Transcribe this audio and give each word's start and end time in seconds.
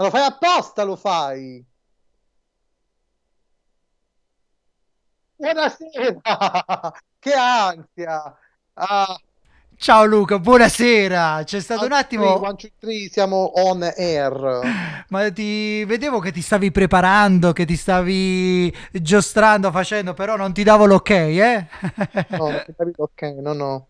Ma 0.00 0.06
lo 0.06 0.10
fai 0.10 0.22
apposta, 0.24 0.82
lo 0.82 0.96
fai. 0.96 1.64
Buonasera! 5.38 6.20
che 7.18 7.32
ansia! 7.34 8.36
Ah. 8.74 9.18
Ciao 9.82 10.04
Luca, 10.04 10.38
buonasera. 10.38 11.40
C'è 11.42 11.58
stato 11.58 11.86
un 11.86 11.92
attimo. 11.92 12.34
One, 12.34 12.54
two, 12.54 12.68
three, 12.78 13.08
siamo 13.10 13.50
on 13.64 13.82
air. 13.82 14.60
Ma 15.08 15.32
ti 15.32 15.82
vedevo 15.86 16.18
che 16.18 16.32
ti 16.32 16.42
stavi 16.42 16.70
preparando, 16.70 17.54
che 17.54 17.64
ti 17.64 17.76
stavi 17.76 18.70
giostrando, 18.92 19.70
facendo, 19.70 20.12
però 20.12 20.36
non 20.36 20.52
ti 20.52 20.64
davo 20.64 20.84
l'ok, 20.84 21.08
eh? 21.08 21.66
no, 22.28 22.50
non 22.50 22.62
ti 22.66 22.74
davi 22.76 22.92
l'ok, 22.94 23.22
no, 23.40 23.52
no. 23.54 23.86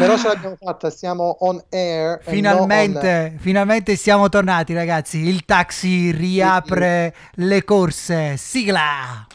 Però 0.00 0.18
ce 0.18 0.26
l'abbiamo 0.26 0.56
fatta, 0.60 0.90
siamo 0.90 1.36
on 1.42 1.62
air. 1.70 2.18
Finalmente, 2.24 3.30
on... 3.34 3.38
finalmente 3.38 3.94
siamo 3.94 4.28
tornati, 4.28 4.74
ragazzi. 4.74 5.18
Il 5.18 5.44
taxi 5.44 6.10
riapre 6.10 7.14
le 7.34 7.62
corse. 7.62 8.36
Sigla! 8.36 9.28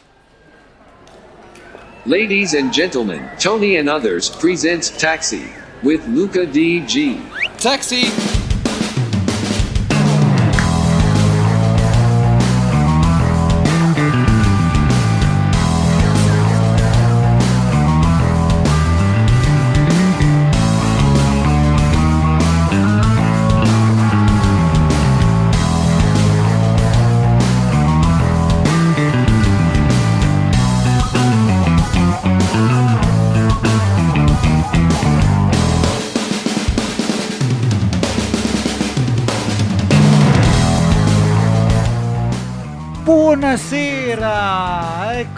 Ladies 2.02 2.52
and 2.52 2.70
gentlemen, 2.70 3.30
Tony 3.38 3.78
and 3.78 3.88
others 3.88 4.28
presents 4.28 4.94
Taxi 4.94 5.64
with 5.82 6.06
Luca 6.08 6.46
DG. 6.46 7.20
Taxi! 7.58 8.55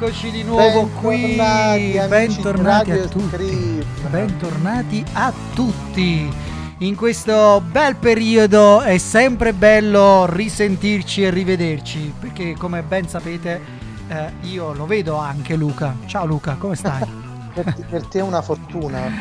Eccoci 0.09 0.31
di 0.31 0.43
nuovo 0.43 0.85
bentornati, 0.85 1.91
qui. 1.91 2.09
Bentornati 2.09 2.91
a 2.93 3.07
tutti. 3.09 3.85
Bentornati 4.09 5.05
a 5.13 5.33
tutti. 5.55 6.35
In 6.79 6.97
questo 6.97 7.61
bel 7.71 7.95
periodo 7.97 8.81
è 8.81 8.97
sempre 8.97 9.53
bello 9.53 10.25
risentirci 10.25 11.25
e 11.25 11.31
rivederci, 11.31 12.15
perché 12.19 12.55
come 12.57 12.81
ben 12.83 13.07
sapete 13.07 13.61
eh, 14.09 14.33
io 14.43 14.73
lo 14.73 14.87
vedo 14.87 15.17
anche 15.17 15.57
Luca. 15.57 15.95
Ciao 16.07 16.25
Luca, 16.25 16.55
come 16.55 16.75
stai? 16.75 17.05
per, 17.53 17.77
per 17.91 18.07
te 18.07 18.21
è 18.21 18.23
una 18.23 18.41
fortuna, 18.41 19.13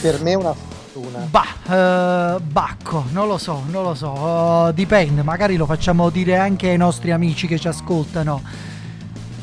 per 0.00 0.20
me 0.22 0.32
è 0.32 0.34
una 0.34 0.54
fortuna? 0.54 1.28
Bah, 1.30 2.34
uh, 2.36 2.42
Bacco, 2.42 3.04
non 3.12 3.28
lo 3.28 3.38
so, 3.38 3.62
non 3.68 3.84
lo 3.84 3.94
so, 3.94 4.10
uh, 4.10 4.72
dipende, 4.72 5.22
magari 5.22 5.54
lo 5.56 5.66
facciamo 5.66 6.10
dire 6.10 6.36
anche 6.36 6.70
ai 6.70 6.76
nostri 6.76 7.12
amici 7.12 7.46
che 7.46 7.60
ci 7.60 7.68
ascoltano. 7.68 8.70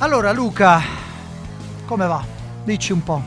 Allora 0.01 0.31
Luca, 0.31 0.81
come 1.85 2.07
va? 2.07 2.23
Dici 2.63 2.93
un 2.93 3.03
po'. 3.03 3.21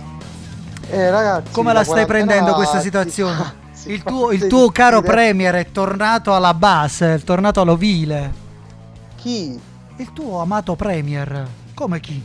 Eh 0.89 1.11
ragazzi, 1.11 1.53
come 1.53 1.75
la, 1.75 1.81
la 1.81 1.85
stai 1.85 2.07
prendendo 2.07 2.55
questa 2.55 2.81
situazione? 2.81 3.61
il 3.85 4.03
tuo, 4.03 4.33
il 4.33 4.47
tuo 4.47 4.71
caro 4.71 5.03
Premier 5.03 5.55
è 5.55 5.71
tornato 5.71 6.35
alla 6.35 6.55
base, 6.55 7.17
è 7.17 7.21
tornato 7.21 7.61
all'ovile. 7.61 8.33
Chi? 9.17 9.61
Il 9.97 10.13
tuo 10.15 10.41
amato 10.41 10.75
Premier. 10.75 11.47
Come 11.75 12.01
chi? 12.01 12.25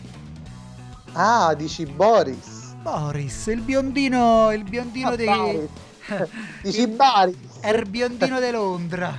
Ah, 1.11 1.54
dici 1.54 1.86
Boris. 1.86 2.73
Boris, 2.82 3.48
il 3.48 3.60
biondino, 3.60 4.54
il 4.54 4.64
biondino 4.64 5.10
ah, 5.10 5.16
dei... 5.17 5.70
Dici 6.64 6.88
Baris? 6.88 7.36
È 7.60 7.70
il 7.70 7.86
biondino 7.86 8.39
di 8.39 8.52
Londra. 8.52 9.14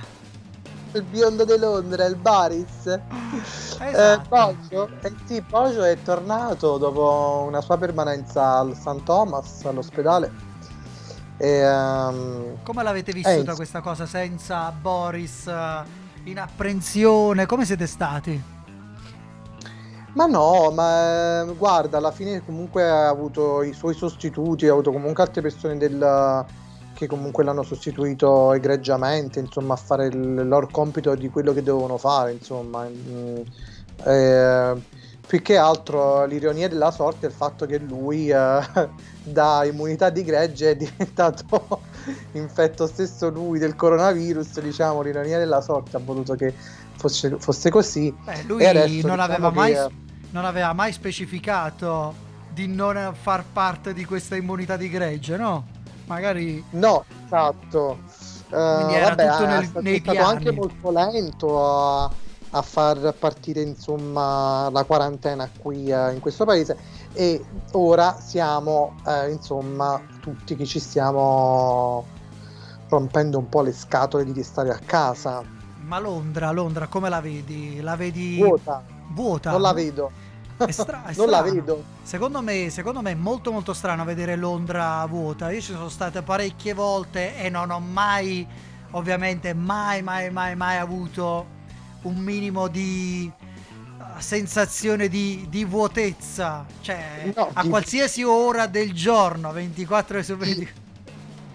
Il 0.93 1.03
biondo 1.03 1.45
di 1.45 1.57
Londra, 1.57 2.05
il 2.05 2.15
Baris. 2.15 2.99
Eh, 3.79 3.91
esatto. 3.91 4.21
Eh, 4.21 4.27
Poggio, 4.27 4.89
eh 5.01 5.13
sì, 5.25 5.41
Poggio 5.41 5.83
è 5.83 5.97
tornato 6.03 6.77
dopo 6.77 7.45
una 7.47 7.61
sua 7.61 7.77
permanenza 7.77 8.57
al 8.57 8.75
St. 8.75 9.03
Thomas, 9.03 9.63
all'ospedale. 9.63 10.29
E, 11.37 11.65
um, 11.65 12.61
Come 12.63 12.83
l'avete 12.83 13.13
vissuta 13.13 13.53
eh, 13.53 13.55
questa 13.55 13.79
cosa 13.79 14.05
senza 14.05 14.69
Boris 14.71 15.47
eh, 15.47 15.83
in 16.25 16.39
apprensione? 16.39 17.45
Come 17.45 17.63
siete 17.63 17.87
stati? 17.87 18.43
Ma 20.13 20.25
no, 20.25 20.71
ma 20.71 21.45
guarda, 21.55 21.97
alla 21.99 22.11
fine 22.11 22.43
comunque 22.43 22.83
ha 22.83 23.07
avuto 23.07 23.61
i 23.61 23.71
suoi 23.71 23.93
sostituti, 23.93 24.67
ha 24.67 24.71
avuto 24.71 24.91
comunque 24.91 25.23
altre 25.23 25.41
persone 25.41 25.77
del, 25.77 26.45
che 26.99 27.07
comunque 27.07 27.45
l'hanno 27.45 27.63
sostituito 27.63 28.51
egregiamente, 28.51 29.39
insomma, 29.39 29.75
a 29.75 29.77
fare 29.77 30.07
il 30.07 30.45
loro 30.45 30.67
compito 30.69 31.15
di 31.15 31.29
quello 31.29 31.53
che 31.53 31.63
dovevano 31.63 31.97
fare, 31.97 32.33
insomma. 32.33 32.85
Mm, 32.85 33.37
eh, 34.05 34.81
più 35.25 35.41
che 35.41 35.55
altro 35.55 36.25
l'ironia 36.25 36.67
della 36.67 36.91
sorte 36.91 37.27
è 37.27 37.29
il 37.29 37.35
fatto 37.35 37.65
che 37.65 37.77
lui 37.77 38.29
eh, 38.29 38.59
da 39.23 39.63
immunità 39.63 40.09
di 40.09 40.23
gregge 40.23 40.71
è 40.71 40.75
diventato 40.75 41.83
infetto 42.33 42.85
stesso 42.85 43.29
lui 43.29 43.59
del 43.59 43.77
coronavirus, 43.77 44.59
diciamo, 44.59 45.01
l'ironia 45.01 45.37
della 45.37 45.61
sorte 45.61 45.95
ha 45.95 46.01
voluto 46.03 46.35
che 46.35 46.53
fosse, 46.97 47.37
fosse 47.39 47.69
così. 47.69 48.13
Beh, 48.25 48.43
lui 48.43 48.61
non, 48.61 48.85
diciamo 48.85 49.21
aveva 49.21 49.51
mai, 49.51 49.71
che, 49.71 49.87
non 50.31 50.43
aveva 50.43 50.73
mai 50.73 50.91
specificato 50.91 52.27
di 52.51 52.67
non 52.67 53.13
far 53.13 53.45
parte 53.53 53.93
di 53.93 54.03
questa 54.03 54.35
immunità 54.35 54.75
di 54.75 54.89
gregge, 54.89 55.37
no? 55.37 55.77
Magari... 56.09 56.63
No, 56.71 57.05
esatto. 57.25 57.99
Uh, 58.49 58.55
vabbè, 58.55 59.25
nel, 59.25 59.61
è 59.61 59.65
stato, 59.65 59.87
è 59.87 59.99
stato 59.99 60.23
anche 60.23 60.51
molto 60.51 60.89
lento 60.89 61.63
a, 61.63 62.11
a, 62.49 62.61
far 62.63 63.13
partire 63.13 63.61
insomma 63.61 64.71
la 64.71 64.83
quarantena 64.85 65.47
qui 65.61 65.91
uh, 65.91 66.11
in 66.11 66.19
questo 66.19 66.45
paese 66.45 66.75
e 67.13 67.45
ora 67.73 68.19
siamo 68.19 68.95
uh, 69.05 69.29
insomma 69.29 70.01
tutti 70.19 70.55
che 70.55 70.65
ci 70.65 70.79
stiamo 70.79 72.07
rompendo 72.87 73.37
un 73.37 73.47
po' 73.49 73.61
le 73.61 73.71
scatole 73.71 74.25
di 74.25 74.41
stare 74.41 74.71
a 74.71 74.79
casa. 74.83 75.43
Ma 75.81 75.99
Londra, 75.99 76.49
Londra 76.49 76.87
come 76.87 77.09
la 77.09 77.21
vedi? 77.21 77.79
La 77.81 77.95
vedi 77.95 78.37
vuota? 78.37 78.83
Vuota. 79.11 79.51
Non 79.51 79.61
la 79.61 79.73
vedo. 79.73 80.11
È, 80.65 80.71
stra- 80.71 81.05
è 81.05 81.13
non 81.15 81.29
la 81.29 81.41
vedo. 81.41 81.83
Secondo 82.03 82.41
me, 82.41 82.69
secondo 82.69 83.01
me 83.01 83.11
è 83.11 83.15
molto 83.15 83.51
molto 83.51 83.73
strano 83.73 84.03
vedere 84.03 84.35
Londra 84.35 85.05
vuota. 85.05 85.51
Io 85.51 85.61
ci 85.61 85.71
sono 85.71 85.89
state 85.89 86.21
parecchie 86.21 86.73
volte 86.73 87.37
e 87.37 87.49
non 87.49 87.71
ho 87.71 87.79
mai, 87.79 88.45
ovviamente, 88.91 89.53
mai, 89.53 90.01
mai, 90.01 90.29
mai, 90.29 90.55
mai 90.55 90.77
avuto 90.77 91.57
un 92.01 92.15
minimo 92.15 92.67
di 92.67 93.31
uh, 93.97 94.03
sensazione 94.17 95.07
di, 95.07 95.45
di 95.49 95.63
vuotezza. 95.63 96.65
Cioè, 96.81 97.31
no, 97.35 97.49
a 97.53 97.61
di... 97.61 97.69
qualsiasi 97.69 98.23
ora 98.23 98.67
del 98.67 98.93
giorno, 98.93 99.51
24 99.53 100.15
ore 100.15 100.23
su 100.23 100.35
24. 100.35 100.81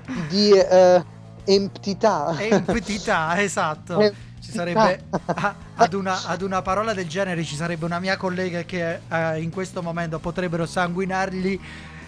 Di, 0.07 0.27
di 0.29 0.51
uh, 0.51 1.05
emptità. 1.45 2.35
Emptità, 2.39 3.43
esatto. 3.43 4.01
Eh 4.01 4.33
sarebbe 4.55 5.05
ad, 5.77 5.93
una, 5.93 6.25
ad, 6.27 6.43
una, 6.43 6.63
parola 6.63 6.95
del 6.95 7.09
genere 7.09 7.43
ci 7.45 7.57
sarebbe 7.57 7.85
una 7.85 7.99
mia 7.99 8.17
collega 8.17 8.63
che 8.63 9.01
eh, 9.09 9.41
in 9.41 9.51
questo 9.51 9.83
momento 9.83 10.19
potrebbero 10.19 10.67
sanguinargli 10.67 11.61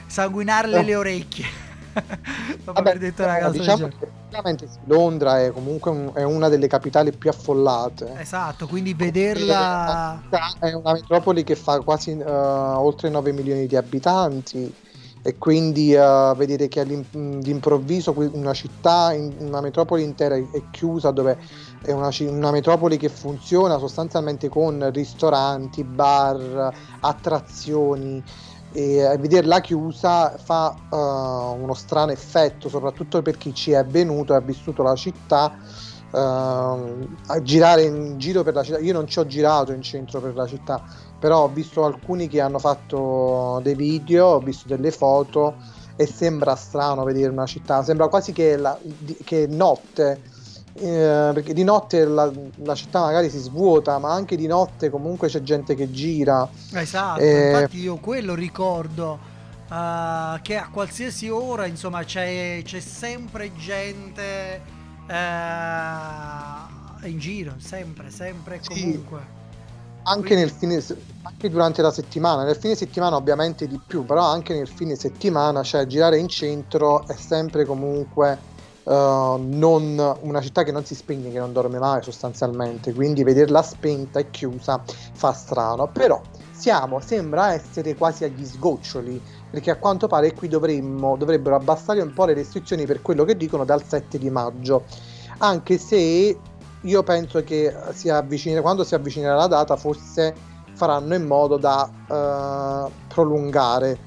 sanguinarle 0.07 0.79
oh. 0.79 0.83
le 0.83 0.95
orecchie. 0.95 1.65
Vabbè, 2.65 2.99
detto 2.99 3.25
cosa 3.25 3.51
diciamo 3.51 3.89
che 3.89 4.09
Londra 4.85 5.43
è 5.43 5.51
comunque 5.51 5.91
un, 5.91 6.11
è 6.13 6.23
una 6.25 6.49
delle 6.49 6.67
capitali 6.67 7.11
più 7.13 7.31
affollate. 7.31 8.19
Esatto 8.19 8.67
quindi 8.67 8.93
vederla 8.93 10.21
è 10.61 10.73
una 10.73 10.93
metropoli 10.93 11.43
che 11.43 11.57
fa 11.57 11.81
quasi 11.81 12.13
uh, 12.13 12.23
oltre 12.23 13.09
9 13.09 13.33
milioni 13.33 13.67
di 13.67 13.77
abitanti 13.77 14.75
e 15.23 15.39
quindi 15.39 15.95
uh, 15.95 16.37
vedere 16.37 16.69
che 16.69 16.81
all'improvviso 16.81 18.15
una 18.33 18.53
città, 18.53 19.17
una 19.39 19.61
metropoli 19.61 20.03
intera 20.03 20.37
è 20.37 20.63
chiusa 20.71 21.11
dove 21.11 21.39
è 21.87 21.93
una, 21.93 22.11
una, 22.21 22.51
metropoli 22.51 22.97
che 22.97 23.09
funziona 23.09 23.79
sostanzialmente 23.79 24.49
con 24.49 24.91
ristoranti, 24.93 25.85
bar, 25.85 26.75
attrazioni 27.01 28.23
e 28.73 29.17
vederla 29.21 29.61
chiusa 29.61 30.37
fa 30.37 30.75
uh, 30.91 31.63
uno 31.63 31.75
strano 31.75 32.11
effetto, 32.11 32.69
soprattutto 32.69 33.23
per 33.23 33.39
chi 33.39 33.55
ci 33.55 33.71
è 33.71 33.85
venuto 33.85 34.33
e 34.33 34.37
ha 34.37 34.41
vissuto 34.41 34.83
la 34.83 34.97
città. 34.97 35.57
Uh, 36.11 36.19
a 36.19 37.43
girare 37.43 37.83
in 37.83 38.19
giro 38.19 38.43
per 38.43 38.55
la 38.55 38.63
città, 38.63 38.79
io 38.79 38.93
non 38.93 39.07
ci 39.07 39.19
ho 39.19 39.27
girato 39.27 39.73
in 39.73 39.83
centro 39.83 40.21
per 40.21 40.35
la 40.35 40.47
città, 40.47 40.83
però 41.19 41.45
ho 41.45 41.49
visto 41.49 41.85
alcuni 41.85 42.27
che 42.27 42.41
hanno 42.41 42.59
fatto 42.59 43.61
dei 43.63 43.75
video, 43.75 44.27
ho 44.27 44.39
visto 44.41 44.67
delle 44.67 44.91
foto 44.91 45.55
e 45.95 46.07
sembra 46.07 46.57
strano 46.57 47.05
vedere 47.05 47.31
una 47.31 47.47
città, 47.47 47.83
sembra 47.83 48.09
quasi 48.09 48.33
che, 48.33 48.57
la, 48.57 48.79
che 49.25 49.47
notte 49.47 50.35
eh, 50.79 51.31
perché 51.33 51.53
di 51.53 51.65
notte 51.65 52.05
la, 52.05 52.31
la, 52.57 52.75
città 52.75 53.01
magari 53.01 53.31
si 53.31 53.39
svuota, 53.39 53.99
ma 53.99 54.13
anche 54.13 54.37
di 54.37 54.47
notte 54.47 54.91
comunque 54.91 55.29
c'è 55.29 55.43
gente 55.43 55.75
che 55.75 55.91
gira. 55.91 56.49
Esatto, 56.73 57.21
eh, 57.21 57.51
infatti 57.51 57.79
io 57.81 57.97
quello 57.97 58.35
ricordo. 58.35 59.35
Uh, 59.67 60.41
che 60.43 60.57
a 60.57 60.69
qualsiasi 60.71 61.29
ora 61.29 61.67
insomma 61.67 62.05
c'è, 62.05 62.61
c'è 62.63 62.79
sempre 62.79 63.53
gente 63.57 64.63
uh, 65.09 67.05
in 67.05 67.19
giro 67.19 67.55
sempre 67.59 68.11
sempre 68.11 68.61
sì. 68.63 68.81
comunque 68.81 69.21
anche, 70.05 70.37
nel 70.37 70.51
fine, 70.51 70.81
anche 71.23 71.51
durante 71.51 71.83
la 71.83 71.91
settimana 71.91 72.45
nel 72.45 72.55
fine 72.55 72.77
settimana 72.77 73.17
ovviamente 73.17 73.67
di 73.67 73.81
più 73.85 74.05
però 74.05 74.23
anche 74.23 74.55
nel 74.55 74.69
fine 74.69 74.95
settimana 74.95 75.65
cioè 75.65 75.85
girare 75.87 76.19
in 76.19 76.29
centro 76.29 77.05
è 77.09 77.17
sempre 77.17 77.65
comunque 77.65 78.39
uh, 78.87 79.37
non, 79.39 80.17
una 80.21 80.41
città 80.41 80.63
che 80.63 80.73
non 80.73 80.85
si 80.85 80.95
spegne, 80.95 81.31
che 81.31 81.39
non 81.39 81.53
dorme 81.53 81.79
mai 81.79 82.03
sostanzialmente, 82.03 82.93
quindi 82.95 83.25
vederla 83.25 83.63
spenta 83.63 84.21
e 84.21 84.31
chiusa 84.31 84.83
fa 85.13 85.33
strano, 85.33 85.89
però 85.89 86.21
siamo, 86.53 87.01
sembra 87.01 87.53
essere 87.53 87.95
quasi 87.95 88.25
agli 88.25 88.45
sgoccioli, 88.45 89.21
perché 89.51 89.71
a 89.71 89.77
quanto 89.77 90.07
pare 90.07 90.33
qui 90.33 90.49
dovremmo, 90.49 91.17
dovrebbero 91.17 91.57
abbassare 91.57 92.01
un 92.01 92.13
po' 92.13 92.25
le 92.25 92.35
restrizioni 92.35 92.87
per 92.87 93.03
quello 93.03 93.25
che 93.25 93.37
dicono 93.37 93.65
dal 93.65 93.85
7 93.85 94.19
di 94.19 94.31
maggio, 94.31 94.85
anche 95.39 95.79
se 95.79 96.39
io 96.81 97.03
penso 97.03 97.43
che 97.43 97.75
si 97.93 98.09
avvicina, 98.09 98.61
quando 98.61 98.85
si 98.85 98.95
avvicinerà 98.95 99.35
la 99.35 99.47
data 99.49 99.77
forse 99.77 100.35
faranno 100.75 101.15
in 101.15 101.25
modo 101.25 101.57
da 101.57 101.89
uh, 101.89 102.91
prolungare 103.09 103.99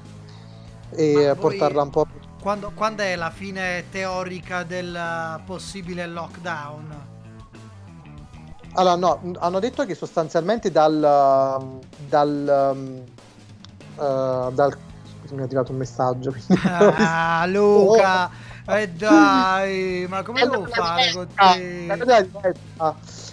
e 0.92 1.34
portarla 1.38 1.82
un 1.82 1.90
po' 1.90 2.04
più 2.04 2.19
quando, 2.40 2.72
quando 2.74 3.02
è 3.02 3.14
la 3.16 3.30
fine 3.30 3.84
teorica 3.90 4.62
del 4.64 5.40
possibile 5.44 6.06
lockdown? 6.06 7.08
Allora, 8.74 8.96
no, 8.96 9.32
hanno 9.38 9.58
detto 9.58 9.84
che 9.84 9.94
sostanzialmente 9.94 10.70
dal. 10.70 11.80
dal. 12.08 13.04
Uh, 13.96 14.50
dal 14.52 14.76
scusa, 15.20 15.34
mi 15.34 15.40
ha 15.40 15.44
arrivato 15.44 15.72
un 15.72 15.78
messaggio. 15.78 16.34
Ah, 16.64 17.44
Luca! 17.46 18.30
Oh. 18.66 18.74
Eh 18.74 18.88
dai, 18.88 20.06
ma 20.08 20.22
come 20.22 20.40
devo 20.40 20.64
fare 20.66 21.12
con 21.12 21.26
te? 21.34 21.86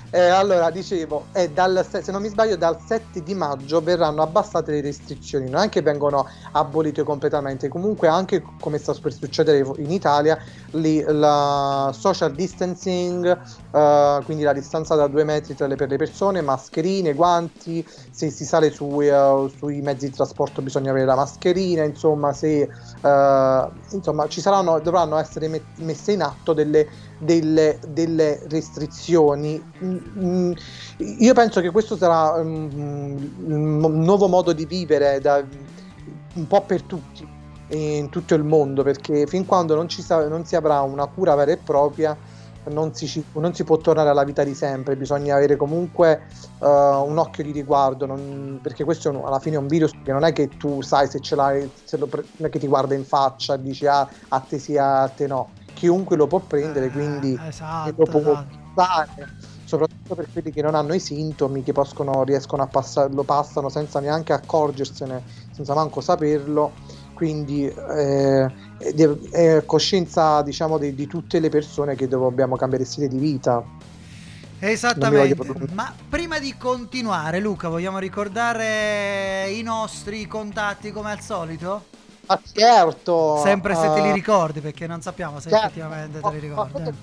Eh, 0.10 0.20
allora, 0.20 0.70
dicevo, 0.70 1.26
eh, 1.34 1.50
dal, 1.50 1.86
se 1.86 2.12
non 2.14 2.22
mi 2.22 2.30
sbaglio, 2.30 2.56
dal 2.56 2.80
7 2.80 3.22
di 3.24 3.34
maggio 3.34 3.82
verranno 3.82 4.22
abbassate 4.22 4.72
le 4.72 4.80
restrizioni, 4.80 5.50
non 5.50 5.64
è 5.64 5.70
che 5.70 5.82
vengono 5.82 6.26
abolite 6.54 7.04
completamente, 7.04 7.68
comunque 7.68 8.08
anche 8.08 8.42
come 8.62 8.78
sta 8.78 8.94
per 8.94 9.12
succedere 9.14 9.66
in 9.78 9.92
Italia, 9.92 10.38
li, 10.72 11.04
la 11.06 11.92
social 11.94 12.34
distancing, 12.34 13.38
uh, 13.72 14.24
quindi 14.24 14.44
la 14.44 14.54
distanza 14.54 14.96
da 14.96 15.08
due 15.08 15.26
metri 15.26 15.56
tra 15.56 15.68
le, 15.68 15.76
per 15.76 15.90
le 15.90 15.98
persone, 15.98 16.42
mascherine, 16.42 17.14
guanti, 17.14 17.86
se 18.10 18.30
si 18.30 18.46
sale 18.46 18.72
su, 18.72 18.86
uh, 18.86 19.50
sui 19.50 19.82
mezzi 19.82 20.10
di 20.10 20.16
trasporto 20.16 20.62
bisogna 20.62 20.92
avere 20.92 21.06
la 21.06 21.16
mascherina, 21.16 21.84
insomma, 21.84 22.32
se 22.32 22.70
uh, 23.02 23.70
insomma, 23.90 24.28
ci 24.30 24.40
saranno, 24.40 24.80
dovranno 24.80 25.18
essere 25.18 25.50
messe 25.76 26.14
in 26.14 26.22
atto 26.22 26.54
delle, 26.54 26.88
delle, 27.18 27.78
delle 27.86 28.40
restrizioni. 28.48 29.62
Mm, 29.98 30.50
mm, 30.50 30.52
io 31.20 31.34
penso 31.34 31.62
che 31.62 31.72
questo 31.72 31.98
sarà 31.98 32.40
um, 32.40 32.70
un 33.46 34.04
nuovo 34.04 34.28
modo 34.28 34.54
di 34.54 34.66
vivere 34.66 35.20
da, 35.20 35.44
un 36.34 36.48
po' 36.48 36.62
per 36.62 36.84
tutti 36.84 37.36
in 37.70 38.10
tutto 38.10 38.34
il 38.34 38.46
mondo 38.46 38.82
perché 38.82 39.28
fin 39.28 39.46
quando 39.46 39.76
non, 39.76 39.90
sa- 39.90 40.30
non 40.30 40.46
si 40.46 40.56
avrà 40.56 40.80
una 40.84 41.06
cura 41.08 41.36
vera 41.36 41.52
e 41.52 41.58
propria 41.58 42.18
non 42.70 42.94
si, 42.94 43.26
non 43.34 43.54
si, 43.54 43.64
può 43.64 43.78
tornare 43.78 44.10
alla 44.10 44.24
vita 44.24 44.44
di 44.44 44.54
sempre, 44.54 44.96
bisogna 44.96 45.36
avere 45.36 45.56
comunque 45.56 46.28
uh, 46.60 46.68
un 46.68 47.18
occhio 47.18 47.44
di 47.44 47.52
riguardo, 47.52 48.06
non, 48.06 48.60
perché 48.62 48.84
questo 48.84 49.10
un, 49.10 49.22
alla 49.26 49.40
fine 49.40 49.56
è 49.56 49.60
un 49.60 49.68
virus 49.68 49.92
che 50.04 50.12
non 50.12 50.24
è 50.24 50.34
che 50.34 50.50
tu 50.50 50.82
sai 50.82 51.08
se 51.08 51.20
ce 51.20 51.36
l'hai, 51.36 51.70
se 51.84 51.98
lo, 51.98 52.10
non 52.12 52.48
è 52.48 52.50
che 52.50 52.60
ti 52.60 52.68
guarda 52.68 52.96
in 52.96 53.06
faccia 53.06 53.56
e 53.56 53.62
dici 53.62 53.88
ah, 53.88 54.08
a 54.28 54.40
te 54.42 54.60
sì, 54.60 54.78
a 54.78 55.08
te 55.10 55.28
no, 55.28 55.52
chiunque 55.74 56.16
lo 56.16 56.28
può 56.28 56.40
prendere, 56.40 56.90
quindi 56.90 57.40
eh, 57.42 57.48
esatto, 57.48 57.94
lo 57.96 58.06
può 58.06 58.20
esatto. 58.20 58.58
usare, 58.74 59.30
soprattutto 59.68 60.16
per 60.16 60.30
quelli 60.32 60.52
che 60.52 60.62
non 60.62 60.76
hanno 60.76 60.94
i 60.94 61.00
sintomi, 61.00 61.62
che 61.62 61.74
possono, 61.74 62.24
riescono 62.24 62.64
a 62.64 62.68
passare, 62.68 63.14
lo 63.14 63.24
passano 63.24 63.68
senza 63.68 64.00
neanche 64.00 64.32
accorgersene, 64.32 65.22
senza 65.52 65.74
manco 65.74 66.00
saperlo. 66.00 66.72
Quindi 67.14 67.66
eh, 67.66 68.52
è 69.32 69.64
coscienza 69.66 70.42
diciamo 70.42 70.78
di, 70.78 70.96
di, 70.96 71.08
tutte 71.08 71.40
le 71.40 71.50
persone 71.50 71.96
che 71.96 72.08
dobbiamo 72.08 72.56
cambiare 72.56 72.86
stile 72.86 73.10
di 73.10 73.18
vita. 73.18 73.62
Esattamente. 74.60 75.68
ma 75.74 75.94
prima 76.10 76.40
di 76.40 76.56
continuare 76.58 77.40
Luca 77.40 77.68
vogliamo 77.68 78.00
ricordare 78.00 79.50
i 79.52 79.62
nostri 79.62 80.26
contatti 80.28 80.92
come 80.92 81.12
al 81.12 81.20
solito? 81.20 81.84
Ah, 82.28 82.40
certo 82.52 83.42
sempre 83.42 83.74
se 83.74 83.94
te 83.94 84.02
li 84.02 84.10
eh, 84.10 84.14
ricordi 84.14 84.60
perché 84.60 84.86
non 84.86 85.02
sappiamo 85.02 85.40
se 85.40 85.50
certo, 85.50 85.66
effettivamente 85.66 86.20
te 86.20 86.30
li 86.30 86.40
ricordi 86.40 86.82
eh. 86.82 86.94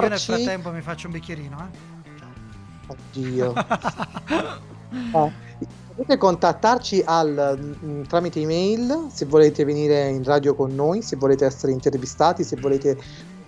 io 0.00 0.08
nel 0.08 0.18
frattempo 0.18 0.70
mi 0.70 0.80
faccio 0.80 1.06
un 1.06 1.12
bicchierino 1.12 1.70
eh? 1.70 1.96
oddio 2.86 3.52
eh 5.14 5.46
Potete 5.98 6.16
contattarci 6.16 7.02
al, 7.04 7.58
mm, 7.84 8.02
tramite 8.02 8.38
email 8.38 9.08
se 9.12 9.24
volete 9.24 9.64
venire 9.64 10.08
in 10.08 10.22
radio 10.22 10.54
con 10.54 10.72
noi, 10.72 11.02
se 11.02 11.16
volete 11.16 11.44
essere 11.44 11.72
intervistati, 11.72 12.44
se 12.44 12.54
volete 12.54 12.96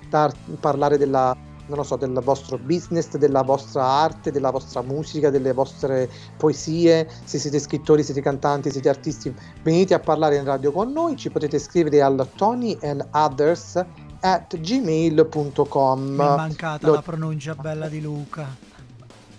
tar- 0.08 0.34
parlare 0.58 0.98
della, 0.98 1.36
so, 1.82 1.96
del 1.96 2.12
vostro 2.22 2.58
business, 2.58 3.16
della 3.16 3.42
vostra 3.42 3.84
arte, 3.84 4.30
della 4.30 4.50
vostra 4.50 4.82
musica, 4.82 5.30
delle 5.30 5.52
vostre 5.52 6.08
poesie, 6.36 7.08
se 7.24 7.38
siete 7.38 7.58
scrittori, 7.58 8.02
siete 8.02 8.20
cantanti, 8.20 8.70
siete 8.70 8.88
artisti, 8.88 9.34
venite 9.62 9.94
a 9.94 10.00
parlare 10.00 10.36
in 10.36 10.44
radio 10.44 10.72
con 10.72 10.92
noi, 10.92 11.16
ci 11.16 11.30
potete 11.30 11.58
scrivere 11.58 12.02
al 12.02 12.28
Tony 12.36 12.76
and 12.82 13.06
Others 13.12 13.84
at 14.20 14.56
gmail.com. 14.56 16.00
Mi 16.00 16.14
è 16.14 16.36
mancata 16.36 16.86
Lo... 16.86 16.94
la 16.94 17.02
pronuncia 17.02 17.54
bella 17.54 17.88
di 17.88 18.00
Luca. 18.00 18.68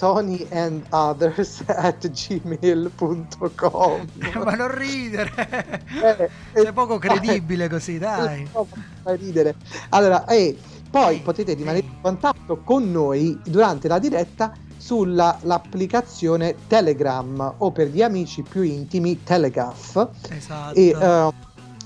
Tony 0.02 0.48
and 0.50 0.84
others 0.90 1.62
at 1.68 2.10
gmail.com 2.10 4.08
ma 4.44 4.56
non 4.56 4.76
ridere. 4.76 5.30
Eh, 6.02 6.30
sei 6.54 6.66
eh, 6.66 6.74
poco 6.74 6.98
credibile 6.98 7.66
eh, 7.66 7.70
così 7.70 8.00
dai 8.00 8.48
fai 9.04 9.18
ridere. 9.18 9.54
Allora 9.90 10.26
eh, 10.26 10.58
poi 10.92 11.20
potete 11.20 11.54
rimanere 11.54 11.86
in 11.86 12.02
contatto 12.02 12.58
con 12.64 12.92
noi 12.92 13.40
durante 13.46 13.88
la 13.88 13.98
diretta 13.98 14.54
sull'applicazione 14.78 16.56
Telegram 16.68 17.56
o 17.60 17.72
per 17.72 17.88
gli 17.88 18.02
amici 18.02 18.42
più 18.42 18.62
intimi 18.62 19.24
Telegraph 19.24 20.10
esatto. 20.30 20.76
e 20.76 20.96
uh, 20.96 21.34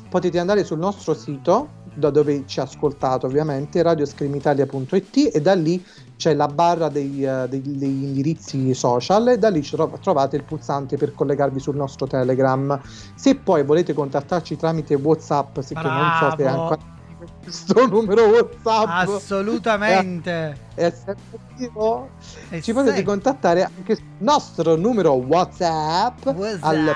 potete 0.09 0.39
andare 0.39 0.63
sul 0.63 0.79
nostro 0.79 1.13
sito 1.13 1.83
da 1.93 2.09
dove 2.09 2.43
ci 2.45 2.59
ascoltate 2.59 3.25
ovviamente 3.25 3.81
radioscreamitalia.it 3.81 5.35
e 5.35 5.41
da 5.41 5.53
lì 5.53 5.85
c'è 6.17 6.33
la 6.33 6.47
barra 6.47 6.89
dei, 6.89 7.23
uh, 7.23 7.47
degli, 7.47 7.77
degli, 7.77 8.03
indirizzi 8.03 8.73
social 8.73 9.27
e 9.27 9.37
da 9.37 9.49
lì 9.49 9.61
trovate 10.01 10.37
il 10.37 10.43
pulsante 10.43 10.97
per 10.97 11.13
collegarvi 11.13 11.59
sul 11.59 11.75
nostro 11.75 12.07
Telegram. 12.07 12.79
Se 13.13 13.35
poi 13.35 13.63
volete 13.63 13.93
contattarci 13.93 14.55
tramite 14.55 14.95
WhatsApp, 14.95 15.59
se 15.59 15.73
non 15.75 16.11
so 16.19 16.33
se 16.35 16.43
è 16.43 16.47
ancora 16.47 16.93
questo 17.41 17.87
numero 17.87 18.25
WhatsApp 18.25 19.09
assolutamente 19.09 20.57
è, 20.73 20.85
è 20.85 20.91
sempre 20.91 21.39
vivo, 21.55 22.09
ci 22.51 22.61
sei. 22.61 22.73
potete 22.73 23.03
contattare 23.03 23.63
anche 23.63 23.95
sul 23.95 24.05
nostro 24.19 24.75
numero 24.75 25.13
WhatsApp, 25.13 26.25
WhatsApp. 26.25 26.63
al 26.63 26.95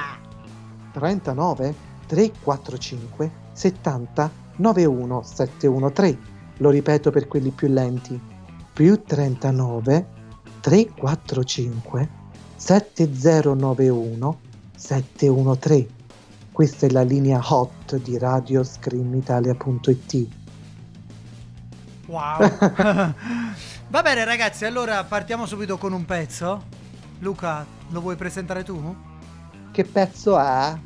39 0.92 1.76
345 2.08 3.32
70 3.54 4.32
91 4.58 5.22
713. 5.24 6.20
Lo 6.58 6.70
ripeto 6.70 7.12
per 7.12 7.28
quelli 7.28 7.52
più 7.52 7.70
lenti 7.70 8.38
più 8.80 9.02
39 9.04 10.08
345 10.62 12.10
7091 12.56 14.40
713. 14.76 15.99
Questa 16.60 16.88
è 16.88 16.89
la 16.89 17.04
linea 17.04 17.39
hot 17.42 17.96
di 18.01 18.18
Radio 18.18 18.66
Screamitalia.it. 18.66 20.28
Wow. 22.08 22.38
Va 23.88 24.01
bene 24.01 24.25
ragazzi, 24.25 24.66
allora 24.66 25.01
partiamo 25.06 25.46
subito 25.46 25.78
con 25.78 25.94
un 25.94 26.04
pezzo. 26.04 26.66
Luca, 27.20 27.66
lo 27.92 28.01
vuoi 28.01 28.18
presentare 28.18 28.66
tu? 28.66 28.94
Che 29.72 29.86
pezzo 29.86 30.38
è? 30.38 30.78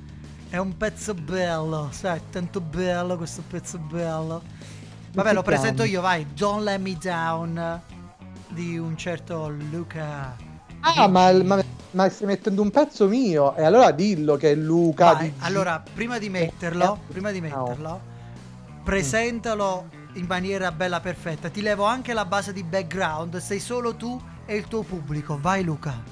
È 0.48 0.58
un 0.58 0.78
pezzo 0.78 1.16
bello, 1.16 1.88
sai, 1.90 2.22
tanto 2.30 2.62
bello 2.62 3.18
questo 3.18 3.42
pezzo 3.42 3.80
bello. 3.80 4.44
Vabbè, 5.12 5.34
lo 5.34 5.42
presento 5.42 5.82
io, 5.82 6.02
vai. 6.02 6.28
Don't 6.36 6.62
Let 6.62 6.80
Me 6.80 6.96
Down 7.02 7.82
di 8.50 8.78
un 8.78 8.96
certo 8.96 9.50
Luca. 9.50 10.53
Ah, 10.86 11.08
ma, 11.08 11.32
ma, 11.32 11.64
ma, 11.92 12.10
stai 12.10 12.28
mettendo 12.28 12.62
un 12.62 12.70
pezzo 12.70 13.08
mio 13.08 13.56
e 13.56 13.64
allora 13.64 13.92
dillo 13.92 14.36
che 14.36 14.52
è 14.52 14.56
Luca. 14.56 15.14
Vai, 15.14 15.34
allora, 15.40 15.82
prima 15.82 16.20
di 16.20 16.30
metterlo, 16.30 17.00
prima 17.08 17.32
di 17.32 17.40
metterlo, 17.40 18.02
presentalo 18.84 19.88
in 20.16 20.26
maniera 20.26 20.74
bella 20.74 21.00
perfetta. 21.00 21.48
Ti 21.48 21.62
levo 21.62 21.86
anche 21.86 22.12
la 22.12 22.26
base 22.26 22.52
di 22.52 22.64
background, 22.64 23.38
sei 23.38 23.62
solo 23.62 23.96
tu 23.96 24.22
e 24.46 24.58
il 24.58 24.68
tuo 24.68 24.84
pubblico. 24.84 25.40
Vai 25.40 25.64
Luca. 25.64 26.04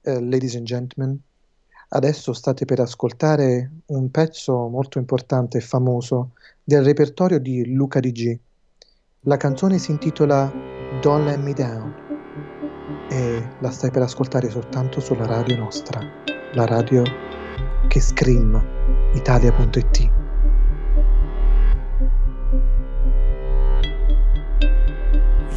Uh, 0.00 0.20
ladies 0.20 0.54
and 0.56 0.64
gentlemen, 0.64 1.18
adesso 1.88 2.32
state 2.32 2.64
per 2.64 2.80
ascoltare 2.80 3.70
un 3.86 4.10
pezzo 4.10 4.66
molto 4.68 4.98
importante 4.98 5.58
e 5.58 5.60
famoso 5.60 6.30
del 6.62 6.82
repertorio 6.82 7.38
di 7.38 7.74
Luca 7.74 8.00
DG. 8.00 8.38
La 9.26 9.36
canzone 9.36 9.76
si 9.76 9.90
intitola 9.90 10.50
Don't 11.02 11.26
Let 11.26 11.38
Me 11.38 11.52
Down 11.52 12.03
e 13.14 13.48
la 13.60 13.70
stai 13.70 13.92
per 13.92 14.02
ascoltare 14.02 14.50
soltanto 14.50 14.98
sulla 14.98 15.24
radio 15.24 15.56
nostra, 15.56 16.00
la 16.54 16.66
radio 16.66 17.02
che 17.86 18.00
scream 18.00 18.60
italia.it. 19.14 20.10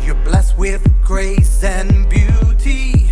You're 0.03 0.21
blessed 0.23 0.55
with 0.55 0.83
grace 1.03 1.63
and 1.63 2.07
beauty 2.07 3.09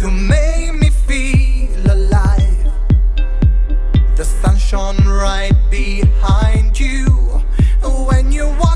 to 0.00 0.08
make 0.08 0.72
me 0.72 0.90
feel 1.06 1.90
alive. 1.90 2.72
The 4.14 4.24
sun 4.24 4.56
shone 4.56 4.96
right 5.04 5.54
behind 5.68 6.78
you 6.78 7.42
when 8.06 8.32
you 8.32 8.46
walked 8.58 8.75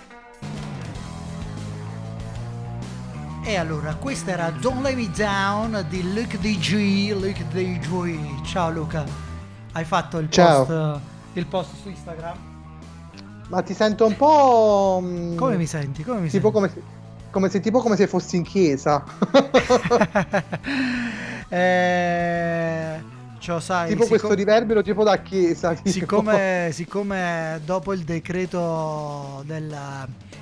E 3.43 3.55
allora, 3.55 3.95
questa 3.95 4.31
era 4.31 4.51
Don't 4.51 4.81
Let 4.83 4.95
Me 4.95 5.09
Down 5.09 5.85
di 5.89 6.13
Luke 6.13 6.37
DG, 6.37 7.11
Luke 7.13 7.43
DG. 7.49 8.43
Ciao 8.45 8.69
Luca, 8.69 9.03
hai 9.73 9.83
fatto 9.83 10.19
il 10.19 10.27
post, 10.27 10.99
il 11.33 11.45
post 11.47 11.71
su 11.81 11.89
Instagram? 11.89 12.37
Ma 13.47 13.61
ti 13.63 13.73
sento 13.73 14.05
un 14.05 14.15
po'. 14.15 14.99
mm, 15.03 15.35
Come 15.37 15.57
mi 15.57 15.65
senti? 15.65 16.03
Come 16.03 16.19
mi 16.21 16.29
Tipo 16.29 16.51
senti? 16.51 16.53
come 16.53 16.69
se, 16.69 16.81
come 17.31 17.49
se, 17.49 17.59
tipo 17.59 17.79
come 17.81 17.95
se 17.95 18.07
fossi 18.07 18.35
in 18.37 18.43
chiesa. 18.43 19.03
Eh, 21.53 23.01
ciò 23.39 23.59
sai, 23.59 23.89
tipo 23.89 24.05
questo 24.05 24.15
siccome- 24.29 24.35
riverbero 24.35 24.81
tipo 24.81 25.03
da 25.03 25.17
chiesa. 25.21 25.73
tipo. 25.73 25.89
siccome, 25.89 26.69
siccome 26.71 27.59
dopo 27.65 27.91
il 27.91 28.03
decreto 28.05 29.43
del 29.45 29.75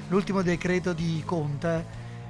l'ultimo 0.10 0.44
decreto 0.44 0.94
di 0.94 1.24
Conte 1.26 1.84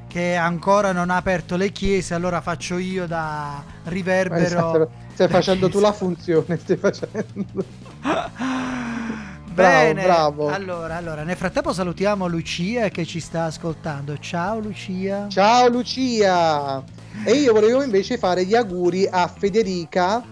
che 0.10 0.36
ancora 0.36 0.92
non 0.92 1.12
ha 1.12 1.18
aperto 1.18 1.56
le 1.56 1.72
chiese, 1.72 2.16
allora 2.16 2.42
faccio 2.42 2.80
io 2.80 3.06
da 3.06 3.64
riverbero. 3.86 4.44
Esatto, 4.44 4.92
stai 5.14 5.28
facendo 5.30 5.70
tu 5.70 5.80
la 5.80 5.92
chiesa. 5.92 6.06
funzione, 6.06 6.58
stai 6.58 6.78
facendo. 6.78 7.64
Bene, 9.54 10.04
bravo. 10.04 10.48
Allora, 10.48 10.96
allora, 10.96 11.24
nel 11.24 11.36
frattempo 11.36 11.74
salutiamo 11.74 12.28
Lucia 12.28 12.90
che 12.90 13.06
ci 13.06 13.20
sta 13.20 13.44
ascoltando. 13.46 14.18
Ciao 14.18 14.60
Lucia. 14.60 15.28
Ciao 15.30 15.68
Lucia! 15.68 16.84
E 17.24 17.34
io 17.34 17.54
volevo 17.54 17.84
invece 17.84 18.18
fare 18.18 18.46
gli 18.46 18.56
auguri 18.56 19.06
a 19.06 19.28
Federica 19.28 20.24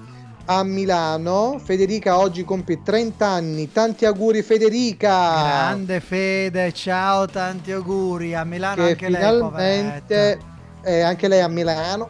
a 0.50 0.64
Milano. 0.64 1.60
Federica 1.64 2.18
oggi 2.18 2.44
compie 2.44 2.82
30 2.82 3.26
anni. 3.28 3.72
Tanti 3.72 4.06
auguri 4.06 4.42
Federica! 4.42 5.42
Grande 5.44 6.00
Fede, 6.00 6.72
ciao, 6.74 7.26
tanti 7.28 7.72
auguri. 7.72 8.34
A 8.34 8.44
Milano 8.46 8.76
che 8.84 8.90
anche 8.92 9.10
lei, 9.10 9.22
finalmente 9.22 10.38
poveretta. 10.40 10.90
eh, 10.90 11.02
anche 11.02 11.28
lei 11.28 11.42
a 11.42 11.48
Milano. 11.48 12.10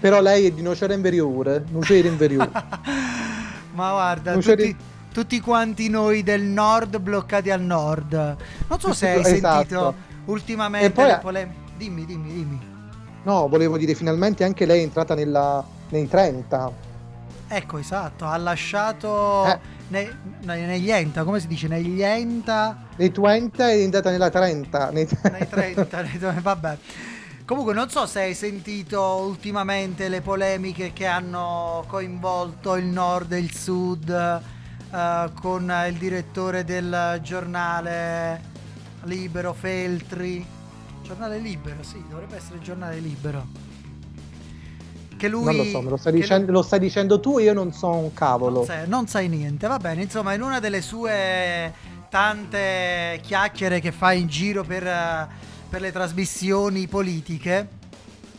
Però 0.00 0.20
lei 0.20 0.46
è 0.46 0.50
di 0.52 0.62
Nocera 0.62 0.92
Inferiore, 0.94 1.64
Nocera 1.70 2.08
Inferiore. 2.08 2.50
Ma 3.74 3.90
guarda, 3.92 4.36
c'è 4.38 4.56
tutti, 4.56 4.76
tutti 5.12 5.40
quanti 5.40 5.88
noi 5.88 6.22
del 6.24 6.42
nord 6.42 6.98
bloccati 6.98 7.50
al 7.50 7.62
nord. 7.62 8.12
Non 8.68 8.80
so 8.80 8.92
se 8.92 9.08
hai 9.08 9.20
Esatto. 9.20 9.54
sentito 9.56 9.94
ultimamente 10.26 10.90
poi- 10.90 11.06
le 11.06 11.18
polemiche. 11.22 11.58
Dimmi, 11.76 12.04
dimmi, 12.04 12.32
dimmi. 12.32 12.60
No, 13.22 13.46
volevo 13.48 13.76
dire, 13.78 13.94
finalmente 13.94 14.42
anche 14.42 14.66
lei 14.66 14.80
è 14.80 14.82
entrata 14.82 15.14
nella, 15.14 15.64
nei 15.90 16.08
30. 16.08 16.86
Ecco, 17.48 17.78
esatto, 17.78 18.26
ha 18.26 18.36
lasciato 18.36 19.46
Eh. 19.46 19.58
ne- 19.88 20.18
ne- 20.42 20.66
negli 20.66 20.90
enta, 20.90 21.24
come 21.24 21.40
si 21.40 21.46
dice? 21.46 21.66
Negli 21.66 22.02
enta, 22.02 22.76
Nei 22.96 23.10
20 23.14 23.60
è 23.62 23.72
entrata 23.72 24.10
nella 24.10 24.28
30. 24.28 24.90
Nei, 24.90 25.08
nei 25.32 25.48
30, 25.48 26.02
nei- 26.02 26.18
vabbè. 26.42 26.78
Comunque 27.46 27.72
non 27.72 27.88
so 27.88 28.04
se 28.04 28.20
hai 28.20 28.34
sentito 28.34 29.00
ultimamente 29.26 30.10
le 30.10 30.20
polemiche 30.20 30.92
che 30.92 31.06
hanno 31.06 31.82
coinvolto 31.86 32.76
il 32.76 32.84
nord 32.84 33.32
e 33.32 33.38
il 33.38 33.54
sud 33.54 34.10
eh, 34.10 35.30
con 35.40 35.72
il 35.88 35.94
direttore 35.96 36.64
del 36.64 37.18
giornale 37.22 38.42
Libero 39.04 39.54
Feltri. 39.54 40.44
Giornale 41.02 41.38
Libero, 41.38 41.82
sì, 41.82 42.04
dovrebbe 42.06 42.36
essere 42.36 42.56
il 42.56 42.62
giornale 42.62 42.98
Libero. 42.98 43.46
Che 45.18 45.28
lui 45.28 45.44
non 45.44 45.56
lo 45.56 45.64
so, 45.64 45.80
lo 45.82 45.96
stai, 45.96 46.12
dicendo, 46.12 46.44
lui- 46.46 46.54
lo 46.54 46.62
stai 46.62 46.78
dicendo 46.78 47.20
tu, 47.20 47.38
io 47.38 47.52
non 47.52 47.72
so 47.72 47.90
un 47.92 48.12
cavolo. 48.14 48.58
non 48.58 48.64
sai, 48.64 48.88
non 48.88 49.06
sai 49.08 49.28
niente, 49.28 49.66
va 49.66 49.76
bene. 49.78 50.02
Insomma, 50.02 50.32
in 50.32 50.40
una 50.42 50.60
delle 50.60 50.80
sue 50.80 51.72
tante 52.08 53.20
chiacchiere 53.22 53.80
che 53.80 53.92
fa 53.92 54.12
in 54.12 54.28
giro 54.28 54.62
per, 54.64 55.28
per 55.68 55.80
le 55.80 55.92
trasmissioni 55.92 56.86
politiche, 56.86 57.68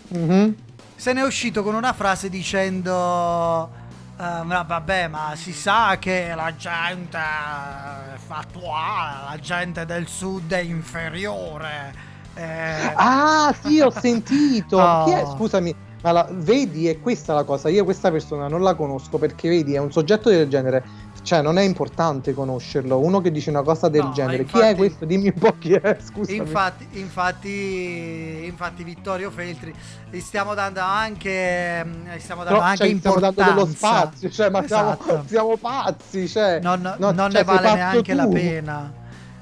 Mhm. 0.10 0.56
se 0.96 1.14
ne 1.14 1.22
è 1.22 1.24
uscito 1.24 1.62
con 1.64 1.76
una 1.76 1.94
frase 1.94 2.30
dicendo. 2.30 3.78
ma 4.18 4.64
vabbè, 4.68 5.08
ma 5.08 5.32
si 5.36 5.54
sa 5.54 5.96
che 5.98 6.34
la 6.36 6.54
gente 6.56 7.18
è 7.18 8.18
fattuale, 8.18 9.30
la 9.30 9.38
gente 9.40 9.86
del 9.86 10.08
sud 10.08 10.52
è 10.52 10.60
inferiore. 10.60 12.08
eh, 12.36 12.92
Ah, 12.96 13.54
sì, 13.62 13.80
ho 13.80 13.90
sentito. 13.90 14.78
Chi 15.06 15.12
è? 15.12 15.26
Scusami, 15.36 15.74
ma 16.02 16.12
la- 16.12 16.28
vedi, 16.32 16.88
è 16.88 17.00
questa 17.00 17.34
la 17.34 17.44
cosa. 17.44 17.70
Io 17.70 17.84
questa 17.84 18.10
persona 18.12 18.48
non 18.48 18.62
la 18.62 18.74
conosco 18.76 19.18
perché, 19.18 19.50
vedi, 19.50 19.74
è 19.74 19.80
un 19.80 19.92
soggetto 19.92 20.30
del 20.30 20.48
genere. 20.48 21.08
Cioè, 21.22 21.42
non 21.42 21.58
è 21.58 21.62
importante 21.64 22.34
conoscerlo. 22.34 22.98
Uno 22.98 23.20
che 23.20 23.30
dice 23.30 23.50
una 23.50 23.62
cosa 23.62 23.90
del 23.90 24.04
No, 24.04 24.12
genere. 24.14 24.46
Chi 24.46 24.56
infatti- 24.56 24.66
è 24.74 24.76
questo? 24.76 25.06
Dimmi 25.06 25.28
un 25.34 25.40
po' 25.40 25.56
chi 25.60 25.74
è. 25.74 25.98
Scusami. 26.02 26.38
Infatti, 26.38 26.88
infatti, 26.94 28.46
infatti 28.46 28.84
Vittorio 28.84 29.30
Feltri 29.30 29.74
gli 30.10 30.20
stiamo 30.22 30.54
dando 30.54 30.80
anche, 30.80 31.84
mm, 31.86 32.18
stiamo 32.20 32.44
dando 32.44 32.60
Però, 32.60 32.66
anche 32.70 32.78
cioè, 32.88 32.98
stiamo 32.98 33.16
importanza. 33.18 33.44
dando 33.44 33.62
dello 33.64 33.76
spazio. 33.76 34.30
Cioè, 34.30 34.50
ma 34.50 34.66
siamo, 34.66 34.92
Esatto. 34.94 35.24
siamo 35.28 35.58
pazzi. 35.58 36.28
Cioè, 36.28 36.60
non, 36.62 36.82
no, 36.82 37.12
non 37.12 37.30
cioè, 37.32 37.40
ne 37.40 37.44
vale 37.44 37.74
neanche 37.74 38.14
la 38.14 38.24
tu. 38.24 38.30
pena. 38.32 38.94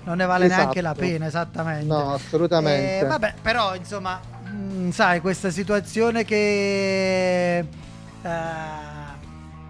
Non 0.04 0.18
ne 0.18 0.26
vale 0.26 0.46
Esatto. 0.46 0.62
neanche 0.62 0.82
la 0.82 0.94
pena, 0.94 1.26
esattamente. 1.28 1.86
No, 1.86 2.14
assolutamente. 2.14 3.00
Eh, 3.00 3.06
vabbè, 3.06 3.34
però 3.42 3.76
insomma, 3.76 4.20
mh, 4.52 4.90
sai, 4.92 5.20
questa 5.22 5.50
situazione 5.50 6.24
che, 6.26 7.58
eh, 7.60 7.66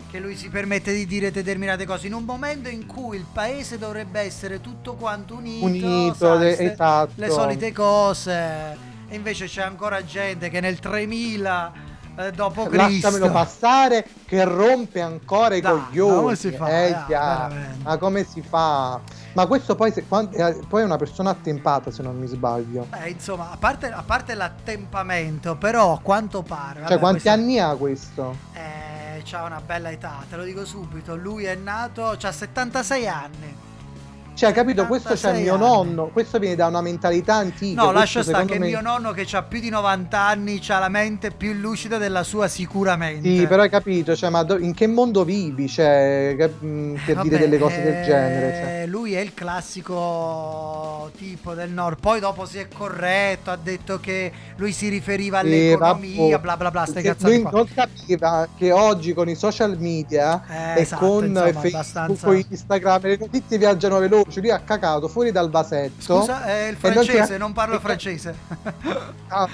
che 0.10 0.20
lui 0.20 0.36
si 0.36 0.50
permette 0.50 0.94
di 0.94 1.06
dire 1.06 1.32
determinate 1.32 1.86
cose 1.86 2.08
in 2.08 2.14
un 2.14 2.24
momento 2.24 2.70
in 2.70 2.86
cui 2.86 3.18
il 3.18 3.26
paese 3.32 3.78
dovrebbe 3.78 4.20
essere 4.22 4.62
tutto 4.62 4.94
quanto 4.96 5.36
unito, 5.36 5.66
Unito, 5.66 6.14
sai, 6.16 6.40
le- 6.40 6.54
ste- 6.54 6.72
esatto. 6.74 7.12
le 7.16 7.30
solite 7.30 7.72
cose, 7.74 8.78
e 9.10 9.16
invece 9.16 9.46
c'è 9.48 9.62
ancora 9.64 10.04
gente 10.06 10.50
che 10.50 10.60
nel 10.60 10.80
3000 10.80 11.72
eh, 12.18 12.32
dopo 12.32 12.66
Cristo 12.66 13.08
Lasciamelo 13.10 13.32
passare 13.32 14.06
che 14.26 14.44
rompe 14.44 15.02
ancora 15.02 15.56
i 15.56 15.62
Dai, 15.62 15.72
coglioni. 15.72 16.16
ma 16.16 16.22
come 16.22 16.36
si 16.36 16.52
fa? 16.52 16.70
Eh, 16.70 16.90
già. 17.08 17.48
veramente. 17.48 17.84
ma 17.84 17.98
come 17.98 18.24
si 18.26 18.42
fa? 18.42 19.00
Ma 19.34 19.46
questo 19.46 19.76
poi, 19.76 19.92
se- 19.92 20.04
eh, 20.32 20.60
poi 20.68 20.82
è 20.82 20.86
una 20.86 20.98
persona 20.98 21.30
attempata, 21.30 21.92
se 21.92 22.02
non 22.02 22.18
mi 22.18 22.26
sbaglio. 22.28 22.88
Eh, 23.04 23.10
insomma, 23.10 23.52
a 23.52 23.58
parte, 23.58 23.88
a 23.92 24.02
parte 24.04 24.34
l'attempamento, 24.34 25.56
però 25.56 25.94
a 25.94 26.00
quanto 26.00 26.42
pare... 26.42 26.80
cioè, 26.88 26.98
quanti 26.98 27.22
questa- 27.22 27.32
anni 27.34 27.60
ha 27.60 27.76
questo? 27.76 28.36
Eh, 28.54 29.22
c'ha 29.24 29.44
una 29.44 29.62
bella 29.64 29.92
età, 29.92 30.24
te 30.30 30.36
lo 30.38 30.44
dico 30.44 30.66
subito. 30.66 31.16
Lui 31.16 31.44
è 31.46 31.56
nato, 31.56 32.16
c'ha 32.18 32.32
76 32.32 33.08
anni. 33.08 33.56
Cioè, 34.38 34.52
capito? 34.54 34.86
Questo 34.86 35.10
c'è 35.10 35.16
76 35.18 35.42
mio 35.42 35.54
anni. 35.56 35.66
nonno. 35.96 36.08
Questo 36.14 36.38
viene 36.38 36.54
da 36.56 36.68
una 36.68 36.82
mentalità 36.82 37.34
antica. 37.36 37.82
No, 37.82 37.92
lascia 37.92 38.22
stare 38.22 38.46
che 38.46 38.60
me- 38.60 38.68
mio 38.68 38.82
nonno 38.82 39.12
che 39.12 39.26
ha 39.32 39.42
più 39.42 39.60
di 39.60 39.70
90 39.70 40.20
anni 40.20 40.62
ha 40.68 40.78
la 40.78 40.90
mente 40.90 41.32
più 41.32 41.54
lucida 41.54 41.98
della 41.98 42.22
sua 42.22 42.48
sicuramente. 42.48 43.28
Sì, 43.28 43.48
però 43.48 43.64
hai 43.64 43.70
capito, 43.70 44.16
cioè, 44.16 44.30
ma 44.30 44.44
do- 44.44 44.60
in 44.60 44.76
che 44.76 44.86
mondo 44.86 45.24
vivi? 45.24 45.68
Cioè, 45.68 46.36
che- 46.38 46.48
mh, 46.66 47.00
per 47.04 47.16
Vabbè, 47.16 47.28
dire 47.28 47.40
delle 47.40 47.58
cose 47.58 47.82
del 47.82 47.94
eh, 47.94 48.04
genere. 48.04 48.52
cioè. 48.54 48.86
Lui 48.88 49.16
è 49.16 49.20
il 49.20 49.34
classico 49.34 51.10
tipo 51.18 51.54
del 51.54 51.72
nord. 51.72 51.98
Poi 52.00 52.20
dopo 52.20 52.46
si 52.46 52.58
è 52.60 52.68
corretto, 52.68 53.50
ha 53.52 53.58
detto 53.62 54.00
che 54.00 54.32
lui 54.58 54.72
si 54.72 54.88
riferiva 54.90 55.40
Sì, 55.42 55.46
all'economia, 55.48 56.22
vabbè. 56.32 56.40
bla 56.42 56.58
bla 56.58 56.72
bla, 56.72 56.86
ste 56.86 57.02
Se 57.02 57.08
cazzate 57.08 57.34
lui 57.34 57.42
qua. 57.42 57.52
non 57.52 57.68
capiva 57.74 58.48
che 58.58 58.72
oggi 58.72 59.14
con 59.14 59.30
i 59.30 59.36
social 59.36 59.78
media 59.80 60.44
Eh, 60.76 60.78
e 60.80 60.82
esatto, 60.82 61.06
con 61.08 61.26
insomma, 61.26 61.46
Facebook, 61.52 61.74
abbastanza- 61.74 62.34
Instagram 62.50 63.02
le 63.02 63.18
notizie 63.20 63.58
viaggiano 63.58 63.98
veloci. 64.00 64.26
Lui 64.36 64.52
ha 64.52 64.60
cacato 64.60 65.08
fuori 65.08 65.32
dal 65.32 65.50
vasetto. 65.50 66.20
Scusa, 66.20 66.44
è 66.46 66.68
il 66.68 66.78
non 66.82 66.92
francese, 66.94 67.26
c'è- 67.28 67.38
non 67.38 67.54
parlo 67.54 67.80
francese. 67.80 68.36
Ah, 69.30 69.48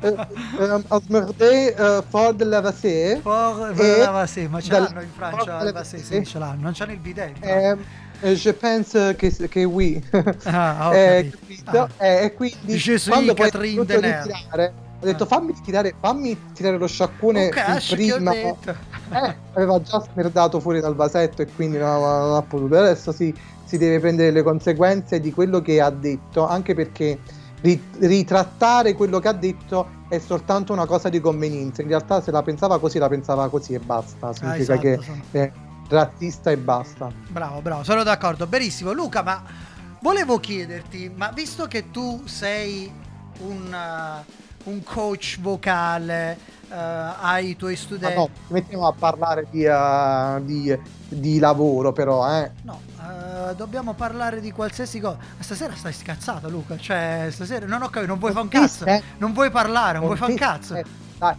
eh, 0.00 0.16
ehm, 0.58 0.84
ha 0.88 1.00
smerdé, 1.00 1.74
eh, 1.74 2.02
fuori 2.08 2.36
dal 2.36 2.60
vasetto. 2.62 3.20
For 3.22 3.72
E 3.76 3.98
Lavasè, 3.98 4.46
ma 4.48 4.60
ce 4.60 4.68
dal- 4.68 4.82
l'hanno 4.82 5.00
in 5.02 5.08
Francia 5.14 5.38
for- 5.38 5.48
al 5.50 5.64
Lavasè, 5.64 5.98
sì, 5.98 6.24
ce 6.26 6.38
l'hanno, 6.38 6.60
non 6.62 6.72
c'hanno 6.74 6.92
il 6.92 6.98
bidet. 6.98 7.36
in 7.36 7.42
Eh, 7.48 7.76
eh, 8.20 8.34
je 8.34 8.52
pense 8.52 9.14
che, 9.16 9.30
che 9.48 9.64
oui. 9.64 10.02
Ah, 10.44 10.88
ho 10.88 10.92
Eh, 10.94 11.30
capito. 11.30 11.70
Ah. 11.70 11.88
Eh, 12.06 12.24
e 12.24 12.34
quindi 12.34 12.76
Je 12.76 12.98
suis 12.98 13.34
Catherine 13.34 13.84
Deneuve. 13.84 14.86
Ho 15.00 15.04
detto 15.04 15.24
Ah. 15.24 15.26
fammi 15.26 15.54
tirare, 15.64 15.94
fammi 16.00 16.36
tirare 16.54 16.76
lo 16.78 16.86
sciacquone 16.86 17.48
cash, 17.50 17.94
prima. 17.94 18.32
Eh, 18.34 18.56
aveva 19.54 19.80
già 19.80 20.00
smerdato 20.00 20.60
fuori 20.60 20.80
dal 20.80 20.94
vasetto 20.94 21.42
e 21.42 21.46
quindi 21.54 21.78
non, 21.78 22.00
non 22.00 22.34
ha 22.36 22.42
potuto. 22.42 22.76
Adesso 22.76 23.12
si, 23.12 23.32
si 23.64 23.78
deve 23.78 24.00
prendere 24.00 24.30
le 24.30 24.42
conseguenze 24.42 25.20
di 25.20 25.32
quello 25.32 25.60
che 25.62 25.80
ha 25.80 25.90
detto, 25.90 26.46
anche 26.46 26.74
perché 26.74 27.18
ri- 27.60 27.82
ritrattare 28.00 28.94
quello 28.94 29.18
che 29.20 29.28
ha 29.28 29.32
detto 29.32 29.96
è 30.08 30.18
soltanto 30.18 30.72
una 30.72 30.86
cosa 30.86 31.08
di 31.08 31.20
convenienza. 31.20 31.82
In 31.82 31.88
realtà 31.88 32.20
se 32.20 32.30
la 32.30 32.42
pensava 32.42 32.78
così, 32.80 32.98
la 32.98 33.08
pensava 33.08 33.48
così 33.48 33.74
e 33.74 33.78
basta. 33.78 34.32
Significa 34.32 34.72
Ah, 34.72 34.76
esatto, 34.76 34.80
che 34.80 34.98
sono- 35.02 35.22
è 35.30 35.52
razzista 35.90 36.50
e 36.50 36.56
basta. 36.56 37.10
Bravo, 37.28 37.60
bravo, 37.62 37.84
sono 37.84 38.02
d'accordo. 38.02 38.46
Benissimo. 38.46 38.92
Luca, 38.92 39.22
ma 39.22 39.42
volevo 40.00 40.38
chiederti, 40.38 41.10
ma 41.14 41.30
visto 41.32 41.66
che 41.66 41.90
tu 41.90 42.22
sei 42.26 42.90
un, 43.40 43.72
uh, 43.72 44.32
un 44.64 44.82
coach 44.82 45.38
vocale, 45.40 46.38
uh, 46.68 46.74
hai 47.20 47.50
i 47.50 47.56
tuoi 47.56 47.72
Ma 47.72 47.78
studenti... 47.78 48.14
no, 48.14 48.30
ci 48.46 48.52
mettiamo 48.52 48.86
a 48.86 48.92
parlare 48.92 49.46
di, 49.50 49.64
uh, 49.64 50.44
di- 50.44 50.78
di 51.08 51.38
lavoro, 51.38 51.92
però, 51.92 52.28
eh. 52.40 52.50
No, 52.62 52.80
eh, 53.00 53.54
dobbiamo 53.54 53.94
parlare 53.94 54.40
di 54.40 54.50
qualsiasi 54.52 55.00
cosa. 55.00 55.16
Ma 55.16 55.42
Stasera 55.42 55.74
stai 55.74 55.92
scazzato, 55.92 56.48
Luca. 56.50 56.76
Cioè, 56.76 57.28
stasera 57.30 57.66
non 57.66 57.82
ho 57.82 57.88
capito, 57.88 58.06
non 58.12 58.18
vuoi 58.18 58.32
fare 58.32 58.44
un 58.44 58.50
cazzo. 58.50 58.84
Eh, 58.84 59.02
Non 59.18 59.32
vuoi 59.32 59.50
parlare, 59.50 59.98
non 59.98 60.04
vuoi 60.06 60.18
fare 60.18 60.32
un 60.32 60.36
eh, 60.36 60.40
cazzo. 60.40 60.74
dai, 61.18 61.34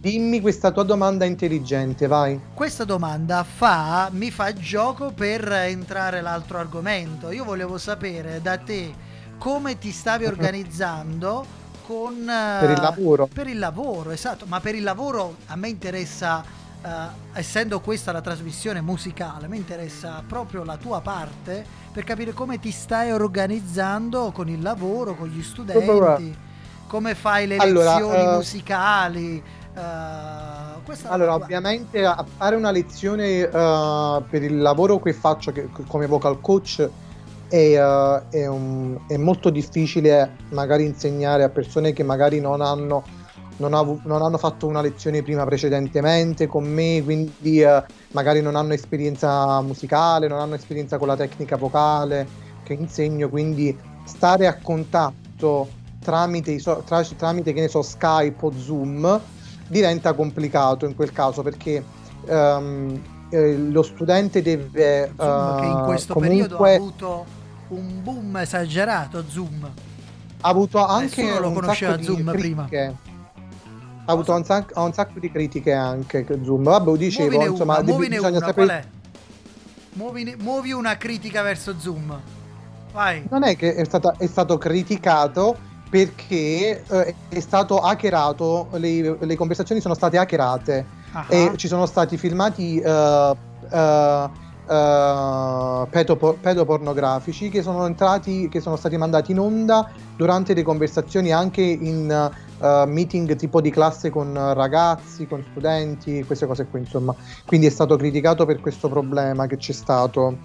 dimmi 0.00 0.40
questa 0.40 0.70
tua 0.72 0.82
domanda 0.84 1.24
intelligente, 1.24 2.06
vai. 2.06 2.40
Questa 2.52 2.84
domanda 2.84 3.44
fa, 3.44 4.08
mi 4.12 4.30
fa 4.30 4.52
gioco 4.52 5.12
per 5.12 5.50
entrare 5.52 6.20
l'altro 6.20 6.58
argomento. 6.58 7.30
Io 7.30 7.44
volevo 7.44 7.78
sapere 7.78 8.40
da 8.40 8.58
te 8.58 8.94
come 9.38 9.78
ti 9.78 9.92
stavi 9.92 10.24
organizzando 10.26 11.46
con... 11.86 12.14
Per 12.26 12.70
il 12.70 12.80
lavoro. 12.80 13.28
Per 13.32 13.46
il 13.46 13.58
lavoro, 13.58 14.10
esatto, 14.10 14.44
ma 14.48 14.60
per 14.60 14.74
il 14.74 14.82
lavoro 14.82 15.36
a 15.46 15.56
me 15.56 15.68
interessa, 15.68 16.42
eh, 16.82 16.88
essendo 17.34 17.80
questa 17.80 18.10
la 18.12 18.20
trasmissione 18.20 18.80
musicale, 18.80 19.46
me 19.46 19.56
interessa 19.56 20.22
proprio 20.26 20.64
la 20.64 20.76
tua 20.76 21.00
parte 21.00 21.64
per 21.92 22.04
capire 22.04 22.32
come 22.32 22.58
ti 22.58 22.72
stai 22.72 23.12
organizzando 23.12 24.32
con 24.32 24.48
il 24.48 24.60
lavoro, 24.60 25.14
con 25.14 25.28
gli 25.28 25.42
studenti, 25.42 26.36
come 26.88 27.14
fai 27.14 27.46
le 27.46 27.56
Allora, 27.56 27.92
lezioni 27.94 28.22
eh, 28.22 28.34
musicali. 28.34 29.42
questa 30.84 31.08
Allora, 31.10 31.34
ovviamente 31.34 32.04
a 32.04 32.24
fare 32.36 32.56
una 32.56 32.70
lezione 32.70 33.40
eh, 33.48 34.22
per 34.28 34.42
il 34.42 34.58
lavoro 34.58 34.98
che 35.00 35.12
faccio 35.12 35.52
che- 35.52 35.68
come 35.86 36.06
vocal 36.06 36.40
coach 36.40 36.88
è, 37.48 37.56
eh, 37.56 38.22
è 38.30 38.46
un- 38.46 38.98
è 39.06 39.16
molto 39.16 39.50
difficile 39.50 40.36
magari 40.50 40.84
insegnare 40.84 41.42
a 41.44 41.48
persone 41.48 41.92
che 41.92 42.02
magari 42.02 42.40
non 42.40 42.60
hanno, 42.60 43.04
non 43.58 43.72
avu- 43.74 44.00
non 44.04 44.22
hanno 44.22 44.38
fatto 44.38 44.66
una 44.66 44.80
lezione 44.80 45.22
prima 45.22 45.44
precedentemente 45.44 46.46
con 46.46 46.64
me, 46.64 47.00
quindi 47.02 47.60
eh, 47.62 47.82
magari 48.12 48.42
non 48.42 48.54
hanno 48.56 48.74
esperienza 48.74 49.60
musicale, 49.62 50.28
non 50.28 50.40
hanno 50.40 50.54
esperienza 50.54 50.98
con 50.98 51.08
la 51.08 51.16
tecnica 51.16 51.56
vocale 51.56 52.26
che 52.62 52.72
insegno, 52.74 53.28
quindi 53.28 53.76
stare 54.04 54.46
a 54.46 54.58
contatto 54.60 55.68
tramite, 56.00 56.52
i 56.52 56.58
so- 56.58 56.82
tra- 56.84 57.02
tramite 57.02 57.52
che 57.52 57.60
ne 57.60 57.68
so, 57.68 57.82
Skype 57.82 58.44
o 58.44 58.52
Zoom 58.56 59.20
diventa 59.68 60.12
complicato 60.12 60.84
in 60.86 60.94
quel 60.94 61.12
caso 61.12 61.42
perché 61.42 61.82
ehm, 62.26 63.02
eh, 63.30 63.56
lo 63.56 63.82
studente 63.82 64.42
deve 64.42 65.12
Zoom, 65.16 65.56
che 65.58 65.64
in 65.64 65.78
eh, 65.78 65.82
questo 65.84 66.14
comunque 66.14 66.38
periodo 66.46 66.64
ha 66.64 66.74
avuto 66.74 67.24
un 67.68 68.02
boom 68.02 68.36
esagerato, 68.36 69.24
Zoom. 69.28 69.68
ha 70.40 70.48
avuto 70.48 70.84
anche 70.84 71.22
Nessuno 71.22 71.40
lo 71.40 71.48
un 71.48 71.54
conosceva 71.54 71.92
sacco 71.92 72.02
di 72.02 72.06
Zoom 72.06 72.30
prima. 72.30 72.68
Ha 74.08 74.12
avuto 74.12 74.34
un 74.34 74.44
sacco, 74.44 74.80
un 74.80 74.92
sacco 74.92 75.18
di 75.18 75.30
critiche 75.32 75.72
anche 75.72 76.24
che 76.24 76.38
Zoom. 76.44 76.62
Vabbè, 76.62 76.84
lo 76.84 76.96
dicevo, 76.96 77.30
muovine 77.30 77.50
insomma, 77.50 77.78
una, 77.78 77.82
devi- 77.82 78.08
bisogna 78.08 78.28
una, 78.38 78.46
sapere- 78.46 78.66
qual 78.66 78.78
è? 78.78 78.84
Muovine- 79.94 80.36
muovi 80.38 80.72
una 80.72 80.96
critica 80.96 81.42
verso 81.42 81.74
Zoom. 81.78 82.20
Vai. 82.92 83.26
Non 83.30 83.42
è 83.42 83.56
che 83.56 83.74
è, 83.74 83.84
stata- 83.84 84.14
è 84.16 84.26
stato 84.26 84.58
criticato 84.58 85.56
perché 85.90 86.84
eh, 86.86 87.14
è 87.28 87.40
stato 87.40 87.78
hackerato, 87.80 88.68
le, 88.74 89.16
le 89.20 89.36
conversazioni 89.36 89.80
sono 89.80 89.94
state 89.94 90.18
hackerate. 90.18 90.86
Ah, 91.12 91.24
e 91.28 91.52
ci 91.56 91.66
sono 91.66 91.86
stati 91.86 92.16
filmati 92.18 92.78
eh, 92.78 93.34
eh, 93.70 94.30
pedopo- 94.66 96.38
pedopornografici 96.38 97.48
che 97.48 97.62
sono 97.62 97.86
entrati 97.86 98.48
che 98.48 98.60
sono 98.60 98.76
stati 98.76 98.96
mandati 98.96 99.32
in 99.32 99.38
onda 99.38 99.86
durante 100.16 100.54
le 100.54 100.62
conversazioni 100.62 101.32
anche 101.32 101.62
in 101.62 102.10
eh, 102.58 102.84
meeting 102.86 103.36
tipo 103.36 103.60
di 103.60 103.70
classe 103.70 104.10
con 104.10 104.32
ragazzi, 104.54 105.26
con 105.26 105.42
studenti, 105.44 106.24
queste 106.24 106.46
cose 106.46 106.66
qui 106.68 106.80
insomma. 106.80 107.14
Quindi 107.44 107.66
è 107.66 107.70
stato 107.70 107.96
criticato 107.96 108.44
per 108.46 108.60
questo 108.60 108.88
problema 108.88 109.46
che 109.46 109.56
c'è 109.56 109.72
stato 109.72 110.40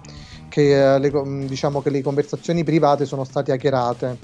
che 0.48 0.94
eh, 0.94 0.98
le, 0.98 1.10
diciamo 1.46 1.80
che 1.80 1.90
le 1.90 2.02
conversazioni 2.02 2.62
private 2.64 3.04
sono 3.06 3.24
state 3.24 3.52
hackerate. 3.52 4.18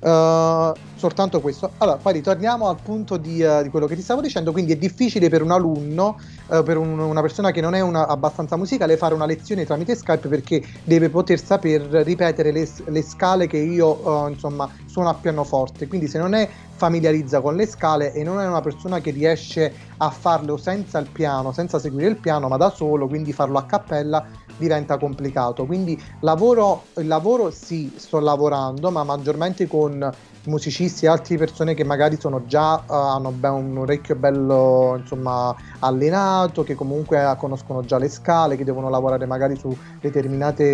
Uh, 0.00 0.72
soltanto 0.94 1.40
questo. 1.40 1.72
Allora, 1.78 1.96
poi 1.96 2.12
ritorniamo 2.12 2.68
al 2.68 2.80
punto 2.80 3.16
di, 3.16 3.42
uh, 3.42 3.62
di 3.62 3.68
quello 3.68 3.86
che 3.86 3.96
ti 3.96 4.02
stavo 4.02 4.20
dicendo. 4.20 4.52
Quindi 4.52 4.72
è 4.72 4.76
difficile 4.76 5.28
per 5.28 5.42
un 5.42 5.50
alunno, 5.50 6.16
uh, 6.46 6.62
per 6.62 6.76
un- 6.76 7.00
una 7.00 7.20
persona 7.20 7.50
che 7.50 7.60
non 7.60 7.74
è 7.74 7.80
una- 7.80 8.06
abbastanza 8.06 8.56
musicale, 8.56 8.96
fare 8.96 9.14
una 9.14 9.26
lezione 9.26 9.64
tramite 9.64 9.96
Skype 9.96 10.28
perché 10.28 10.62
deve 10.84 11.10
poter 11.10 11.42
saper 11.42 11.82
ripetere 11.82 12.52
le, 12.52 12.68
le 12.86 13.02
scale 13.02 13.48
che 13.48 13.58
io 13.58 14.28
insomma 14.28 14.70
suono 14.86 15.08
a 15.08 15.14
pianoforte. 15.14 15.88
Quindi, 15.88 16.06
se 16.06 16.18
non 16.18 16.32
è 16.34 16.48
familiarizza 16.78 17.40
con 17.40 17.56
le 17.56 17.66
scale 17.66 18.12
e 18.12 18.22
non 18.22 18.40
è 18.40 18.46
una 18.46 18.60
persona 18.60 19.00
che 19.00 19.10
riesce 19.10 19.74
a 19.96 20.10
farlo 20.10 20.56
senza 20.56 20.98
il 21.00 21.10
piano, 21.10 21.50
senza 21.50 21.80
seguire 21.80 22.08
il 22.08 22.20
piano, 22.20 22.46
ma 22.46 22.56
da 22.56 22.70
solo, 22.70 23.08
quindi 23.08 23.32
farlo 23.32 23.58
a 23.58 23.64
cappella 23.64 24.24
diventa 24.58 24.98
complicato. 24.98 25.64
Quindi 25.64 26.00
lavoro, 26.20 26.84
lavoro 26.94 27.50
sì, 27.50 27.92
sto 27.96 28.18
lavorando, 28.18 28.90
ma 28.90 29.04
maggiormente 29.04 29.66
con 29.66 30.10
musicisti 30.44 31.04
e 31.04 31.08
altre 31.08 31.36
persone 31.36 31.74
che 31.74 31.84
magari 31.84 32.16
sono 32.18 32.44
già, 32.44 32.78
eh, 32.80 32.84
hanno 32.88 33.32
ben- 33.32 33.52
un 33.52 33.78
orecchio 33.78 34.16
bello 34.16 34.96
insomma 34.98 35.54
allenato, 35.80 36.62
che 36.62 36.74
comunque 36.74 37.34
conoscono 37.38 37.84
già 37.84 37.98
le 37.98 38.08
scale, 38.08 38.56
che 38.56 38.64
devono 38.64 38.88
lavorare 38.90 39.26
magari 39.26 39.56
su 39.56 39.76
determinate... 40.00 40.64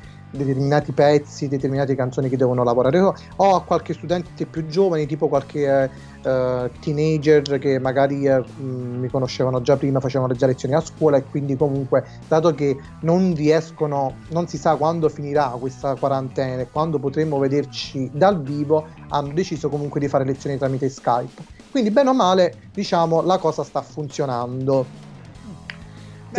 eh, 0.00 0.12
determinati 0.36 0.92
pezzi, 0.92 1.48
determinate 1.48 1.94
canzoni 1.94 2.28
che 2.28 2.36
devono 2.36 2.64
lavorare 2.64 2.98
o 3.00 3.14
o 3.36 3.54
a 3.54 3.62
qualche 3.62 3.94
studente 3.94 4.46
più 4.46 4.66
giovane, 4.66 5.06
tipo 5.06 5.28
qualche 5.28 5.66
eh, 5.66 5.90
eh, 6.22 6.70
teenager 6.80 7.58
che 7.58 7.78
magari 7.78 8.26
eh, 8.26 8.38
mh, 8.38 8.64
mi 8.98 9.08
conoscevano 9.08 9.60
già 9.62 9.76
prima, 9.76 10.00
facevano 10.00 10.34
già 10.34 10.46
lezioni 10.46 10.74
a 10.74 10.80
scuola 10.80 11.16
e 11.16 11.24
quindi 11.24 11.56
comunque 11.56 12.04
dato 12.26 12.54
che 12.54 12.76
non 13.00 13.34
riescono, 13.34 14.16
non 14.30 14.46
si 14.48 14.58
sa 14.58 14.76
quando 14.76 15.08
finirà 15.08 15.48
questa 15.58 15.94
quarantena 15.94 16.62
e 16.62 16.68
quando 16.70 16.98
potremo 16.98 17.38
vederci 17.38 18.10
dal 18.12 18.42
vivo, 18.42 18.86
hanno 19.08 19.32
deciso 19.32 19.68
comunque 19.68 20.00
di 20.00 20.08
fare 20.08 20.24
lezioni 20.24 20.58
tramite 20.58 20.88
Skype. 20.88 21.42
Quindi 21.70 21.90
bene 21.90 22.10
o 22.10 22.14
male, 22.14 22.54
diciamo, 22.72 23.22
la 23.22 23.38
cosa 23.38 23.64
sta 23.64 23.82
funzionando. 23.82 25.03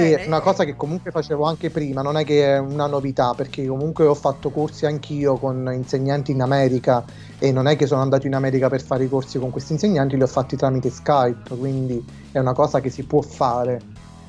Bene, 0.01 0.23
E 0.23 0.27
una 0.27 0.41
cosa 0.41 0.63
che 0.63 0.75
comunque 0.75 1.11
facevo 1.11 1.43
anche 1.45 1.69
prima, 1.69 2.01
non 2.01 2.17
è 2.17 2.25
che 2.25 2.55
è 2.55 2.57
una 2.59 2.85
novità, 2.87 3.33
perché 3.33 3.65
comunque 3.65 4.05
ho 4.05 4.13
fatto 4.15 4.49
corsi 4.49 4.85
anch'io 4.85 5.37
con 5.37 5.69
insegnanti 5.73 6.31
in 6.31 6.41
America 6.41 7.03
e 7.39 7.51
non 7.51 7.67
è 7.67 7.75
che 7.75 7.87
sono 7.87 8.01
andato 8.01 8.27
in 8.27 8.35
America 8.35 8.69
per 8.69 8.81
fare 8.83 9.05
i 9.05 9.09
corsi 9.09 9.39
con 9.39 9.51
questi 9.51 9.73
insegnanti, 9.73 10.15
li 10.15 10.23
ho 10.23 10.27
fatti 10.27 10.55
tramite 10.55 10.89
Skype, 10.89 11.55
quindi 11.57 12.03
è 12.31 12.39
una 12.39 12.53
cosa 12.53 12.79
che 12.81 12.89
si 12.89 13.03
può 13.03 13.21
fare, 13.21 13.81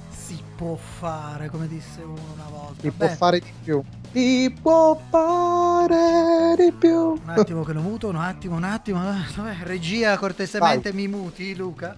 Si 0.08 0.40
può 0.56 0.76
fare, 0.76 1.48
come 1.50 1.68
disse 1.68 2.00
uno 2.02 2.20
una 2.34 2.48
volta. 2.50 2.80
si 2.80 2.90
Beh, 2.90 2.96
può 2.96 3.08
fare 3.08 3.38
di 3.40 3.52
più. 3.62 3.82
Si 4.12 4.56
può 4.60 4.98
fare 5.10 6.54
di 6.56 6.72
più. 6.72 6.94
Un 7.10 7.20
attimo 7.26 7.62
che 7.62 7.72
lo 7.72 7.80
muto, 7.82 8.08
un 8.08 8.16
attimo, 8.16 8.56
un 8.56 8.64
attimo. 8.64 9.00
Regia, 9.62 10.16
cortesemente 10.16 10.92
mi 10.92 11.06
muti, 11.08 11.54
Luca. 11.54 11.94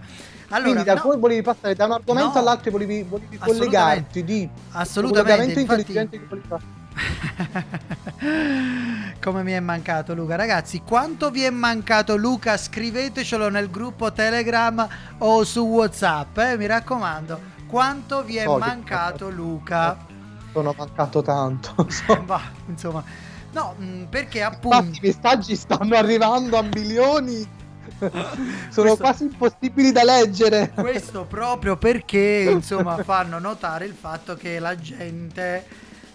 Allora, 0.49 0.71
Quindi 0.71 0.83
da 0.83 0.93
no, 0.95 1.01
cui 1.01 1.17
volevi 1.17 1.41
passare 1.41 1.75
da 1.75 1.85
un 1.85 1.91
argomento 1.93 2.33
No. 2.33 2.39
all'altro 2.39 2.69
e 2.69 2.71
volevi, 2.71 3.03
volevi 3.03 3.37
collegarti 3.37 4.23
di 4.23 4.49
assolutamente. 4.71 5.29
collegamento 5.55 5.59
infatti- 5.59 5.79
intelligente 5.81 6.19
che 6.19 6.25
volevi 6.27 6.47
fare. 6.47 6.77
Come 9.21 9.43
mi 9.43 9.51
è 9.51 9.59
mancato 9.59 10.13
Luca? 10.13 10.35
Ragazzi, 10.35 10.81
quanto 10.85 11.29
vi 11.29 11.43
è 11.43 11.49
mancato 11.49 12.15
Luca? 12.15 12.57
Scrivetecelo 12.57 13.49
nel 13.49 13.69
gruppo 13.69 14.11
Telegram 14.11 14.87
o 15.19 15.43
su 15.43 15.61
WhatsApp, 15.61 16.37
eh, 16.39 16.57
mi 16.57 16.65
raccomando. 16.65 17.39
Quanto 17.67 18.23
vi 18.23 18.37
è 18.37 18.47
Oh, 18.47 18.57
mancato 18.57 19.29
Luca? 19.29 19.97
Sono 20.51 20.73
mancato 20.75 21.21
tanto. 21.21 21.87
Bah, 22.25 22.41
insomma, 22.67 23.03
no, 23.51 23.75
mh, 23.77 24.03
perché 24.09 24.39
Infatti 24.39 24.55
appunto 24.67 24.97
i 24.97 24.99
messaggi 25.03 25.55
stanno 25.55 25.95
arrivando 25.95 26.57
a 26.57 26.63
milioni. 26.63 27.47
Questo- 28.09 28.71
Sono 28.71 28.95
quasi 28.95 29.23
impossibili 29.23 29.91
da 29.91 30.03
leggere. 30.03 30.71
questo 30.75 31.25
proprio 31.25 31.75
perché 31.77 32.47
insomma 32.49 32.97
fanno 33.03 33.39
notare 33.39 33.85
il 33.85 33.93
fatto 33.99 34.35
che 34.35 34.59
la 34.59 34.75
gente 34.77 35.65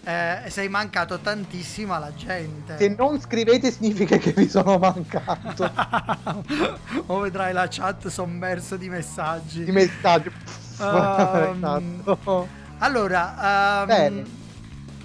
eh, 0.04 0.42
sei 0.48 0.68
mancato 0.68 1.18
tantissimo 1.18 1.94
alla 1.94 2.12
gente. 2.14 2.76
Se 2.78 2.94
non 2.96 3.20
scrivete 3.20 3.70
significa 3.70 4.16
che 4.18 4.32
vi 4.32 4.48
sono 4.48 4.78
mancato. 4.78 5.70
o 7.06 7.18
vedrai 7.20 7.52
la 7.52 7.66
chat 7.70 8.08
sommersa 8.08 8.76
di 8.76 8.88
messaggi. 8.88 9.66
I 9.68 9.72
messaggi. 9.72 10.30
Um, 10.78 12.02
Esatto. 12.04 12.48
Allora, 12.78 13.80
ehm, 13.82 13.86
Bene. 13.86 14.24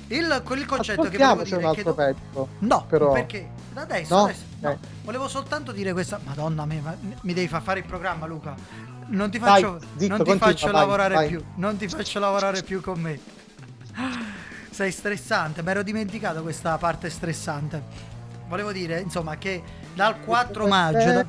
il, 0.08 0.42
quel 0.44 0.66
concetto 0.66 1.04
che 1.04 1.18
volevo 1.18 1.44
dire 1.44 1.56
un 1.56 1.62
è 1.62 1.64
che 1.64 1.68
altro 1.68 1.84
do- 1.84 1.94
pezzo. 1.94 2.48
No, 2.60 2.86
però. 2.90 3.12
perché 3.14 3.50
adesso, 3.74 4.16
No? 4.16 4.24
adesso- 4.24 4.44
no, 4.60 4.70
Eh. 4.72 4.78
volevo 5.04 5.28
soltanto 5.28 5.72
dire 5.72 5.94
questa. 5.94 6.20
Madonna 6.24 6.66
mia, 6.66 6.82
ma 6.82 6.96
mi 7.22 7.34
devi 7.34 7.48
far 7.48 7.62
fare 7.62 7.80
il 7.80 7.86
programma, 7.86 8.26
Luca. 8.26 8.56
Non 9.08 9.32
ti 9.32 9.40
Vai, 9.40 9.62
faccio, 9.62 9.80
zitto, 9.98 10.08
non 10.16 10.18
ti 10.24 10.30
continua, 10.30 10.38
faccio 10.54 10.66
vai, 10.72 10.76
lavorare 10.82 11.14
vai. 11.16 11.28
più. 11.28 11.44
Non 11.56 11.78
ti 11.78 11.88
faccio 11.88 12.20
lavorare 12.20 12.62
più 12.64 12.82
con 12.82 13.00
me. 13.00 13.20
Sei 14.70 14.92
stressante, 14.92 15.62
mi 15.64 15.70
ero 15.72 15.84
dimenticato 15.84 16.42
questa 16.42 16.78
parte 16.78 17.10
stressante. 17.10 17.82
Volevo 18.48 18.72
dire, 18.72 19.00
insomma, 19.00 19.38
che 19.38 19.62
dal 19.94 20.22
4 20.22 20.68
maggio. 20.68 21.12
da- 21.12 21.26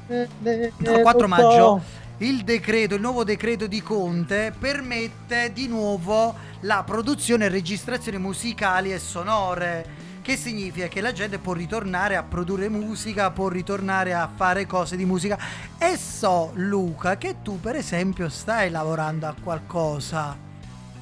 dal 0.78 1.00
4 1.02 1.26
maggio 1.28 1.82
il 2.18 2.44
decreto, 2.44 2.94
il 2.94 3.00
nuovo 3.00 3.24
decreto 3.24 3.66
di 3.66 3.82
Conte 3.82 4.52
permette 4.58 5.52
di 5.52 5.66
nuovo 5.66 6.34
la 6.60 6.82
produzione 6.84 7.46
e 7.46 7.48
registrazione 7.48 8.18
musicali 8.18 8.92
e 8.92 8.98
sonore. 8.98 10.08
Che 10.22 10.36
significa 10.36 10.86
che 10.86 11.00
la 11.00 11.12
gente 11.12 11.38
può 11.38 11.54
ritornare 11.54 12.14
a 12.14 12.22
produrre 12.22 12.68
musica, 12.68 13.30
può 13.30 13.48
ritornare 13.48 14.12
a 14.14 14.28
fare 14.32 14.66
cose 14.66 14.94
di 14.96 15.04
musica. 15.06 15.38
E 15.78 15.96
so, 15.96 16.50
Luca, 16.54 17.16
che 17.16 17.36
tu 17.42 17.58
per 17.58 17.74
esempio 17.76 18.28
stai 18.28 18.70
lavorando 18.70 19.26
a 19.26 19.34
qualcosa, 19.42 20.36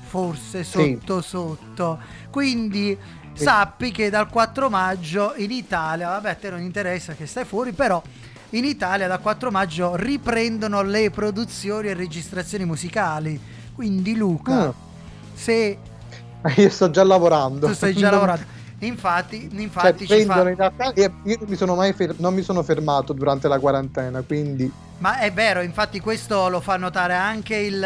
forse 0.06 0.62
Sì. 0.62 0.70
sotto 1.00 1.20
sotto. 1.20 1.98
Quindi 2.30 2.96
sappi 3.34 3.90
che 3.90 4.08
dal 4.08 4.28
4 4.28 4.70
maggio 4.70 5.34
in 5.36 5.50
Italia, 5.50 6.08
vabbè, 6.10 6.30
a 6.30 6.34
te 6.34 6.50
non 6.50 6.60
interessa 6.60 7.14
che 7.14 7.26
stai 7.26 7.44
fuori, 7.44 7.72
però 7.72 8.00
in 8.50 8.64
Italia 8.64 9.08
da 9.08 9.18
4 9.18 9.50
maggio 9.50 9.96
riprendono 9.96 10.80
le 10.82 11.10
produzioni 11.10 11.88
e 11.88 11.94
registrazioni 11.94 12.64
musicali. 12.64 13.38
Quindi 13.74 14.16
Luca, 14.16 14.68
Ah. 14.68 14.74
se 15.34 15.78
Io 16.56 16.70
sto 16.70 16.88
già 16.90 17.02
lavorando. 17.04 17.66
tu 17.66 17.74
stai 17.74 17.94
già 17.94 18.10
lavorando, 18.10 18.44
infatti, 18.80 19.48
Cioè, 19.76 19.92
infatti 19.92 20.06
ci 20.06 20.06
prendono 20.06 20.54
fa... 20.54 20.54
realtà 20.54 20.92
io 20.94 21.38
mi 21.46 21.56
sono 21.56 21.74
mai 21.74 21.92
fer- 21.92 22.18
non 22.18 22.34
mi 22.34 22.42
sono 22.42 22.62
fermato 22.62 23.12
durante 23.12 23.48
la 23.48 23.58
quarantena, 23.58 24.22
quindi 24.22 24.72
Ma 24.98 25.18
è 25.18 25.32
vero, 25.32 25.60
infatti 25.60 26.00
questo 26.00 26.48
lo 26.48 26.60
fa 26.60 26.76
notare 26.76 27.14
anche 27.14 27.54
il 27.56 27.82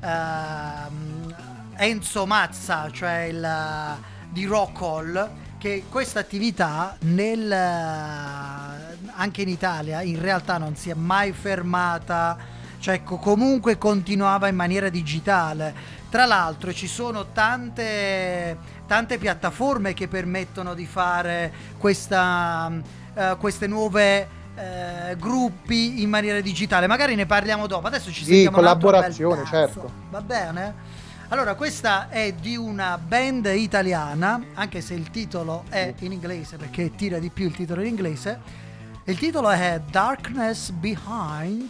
ehm, 0.00 1.34
Enzo 1.76 2.26
Mazza, 2.26 2.88
cioè 2.92 3.22
il 3.22 3.42
eh, 3.44 4.02
di 4.28 4.44
Rockall, 4.44 5.30
che 5.58 5.86
questa 5.88 6.20
attività 6.20 6.96
nel, 7.00 7.50
eh, 7.50 8.98
anche 9.14 9.42
in 9.42 9.48
Italia 9.48 10.02
in 10.02 10.20
realtà 10.20 10.56
non 10.58 10.76
si 10.76 10.90
è 10.90 10.94
mai 10.94 11.32
fermata, 11.32 12.36
cioè 12.78 13.02
co- 13.02 13.16
comunque 13.18 13.76
continuava 13.76 14.46
in 14.48 14.54
maniera 14.56 14.88
digitale. 14.88 15.74
Tra 16.10 16.26
l'altro 16.26 16.72
ci 16.72 16.86
sono 16.86 17.32
tante, 17.32 18.56
tante 18.86 19.18
piattaforme 19.18 19.94
che 19.94 20.08
permettono 20.08 20.74
di 20.74 20.86
fare 20.86 21.52
questa, 21.78 22.70
eh, 23.14 23.36
queste 23.38 23.66
nuove 23.66 24.28
eh, 24.56 25.16
gruppi 25.16 26.02
in 26.02 26.08
maniera 26.08 26.40
digitale. 26.40 26.86
Magari 26.86 27.14
ne 27.14 27.26
parliamo 27.26 27.66
dopo. 27.66 27.86
Adesso 27.86 28.10
ci 28.12 28.24
Sì, 28.24 28.32
sentiamo 28.32 28.58
altro 28.58 28.90
collaborazione, 28.90 29.44
certo. 29.46 29.90
Va 30.10 30.20
bene? 30.20 31.02
Allora, 31.28 31.54
questa 31.54 32.08
è 32.10 32.32
di 32.32 32.56
una 32.56 32.98
band 32.98 33.46
italiana, 33.46 34.40
anche 34.54 34.80
se 34.80 34.94
il 34.94 35.10
titolo 35.10 35.64
è 35.70 35.94
in 36.00 36.12
inglese 36.12 36.56
perché 36.56 36.94
tira 36.94 37.18
di 37.18 37.30
più 37.30 37.46
il 37.46 37.54
titolo 37.54 37.80
in 37.80 37.88
inglese. 37.88 38.62
Il 39.04 39.18
titolo 39.18 39.50
è 39.50 39.80
Darkness 39.90 40.70
Behind 40.70 41.68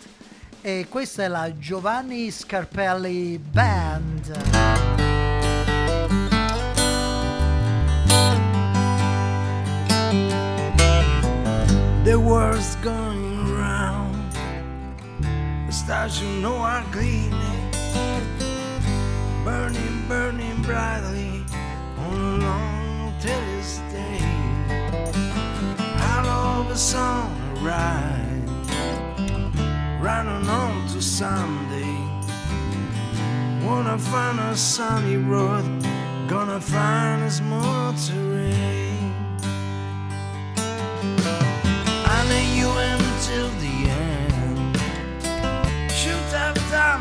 e 0.61 0.87
questa 0.89 1.25
è 1.25 1.29
la 1.29 1.57
Giovanni 1.57 2.31
Scarpelli 2.31 3.39
Band. 3.39 5.34
The 12.05 12.21
world's 12.21 12.77
going 12.77 13.51
round. 13.55 14.31
Stars 15.73 16.21
you 16.21 16.29
know 16.43 16.57
are 16.57 16.85
gleaming, 16.93 17.71
burning, 19.43 20.05
burning 20.07 20.61
brightly 20.61 21.43
on 21.97 22.15
a 22.15 22.45
long 22.45 23.15
terrace 23.21 23.81
day. 23.91 24.21
Out 26.13 26.27
of 26.27 26.69
the 26.69 26.77
sunrise, 26.77 28.51
running 29.99 30.47
on 30.47 30.87
to 30.89 31.01
Sunday. 31.01 31.97
Wanna 33.67 33.97
find 33.97 34.39
a 34.41 34.55
sunny 34.55 35.17
road, 35.17 35.65
gonna 36.29 36.61
find 36.61 37.23
a 37.23 37.31
small 37.31 37.95
terrain. 37.95 39.04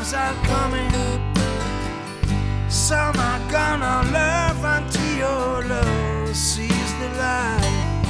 Times 0.04 0.14
are 0.14 0.34
coming. 0.44 0.90
Some 2.68 3.16
are 3.16 3.40
gonna 3.50 4.10
love 4.12 4.64
until 4.64 5.16
your 5.16 5.64
love 5.64 6.36
sees 6.36 6.90
the 7.00 7.08
light. 7.18 8.06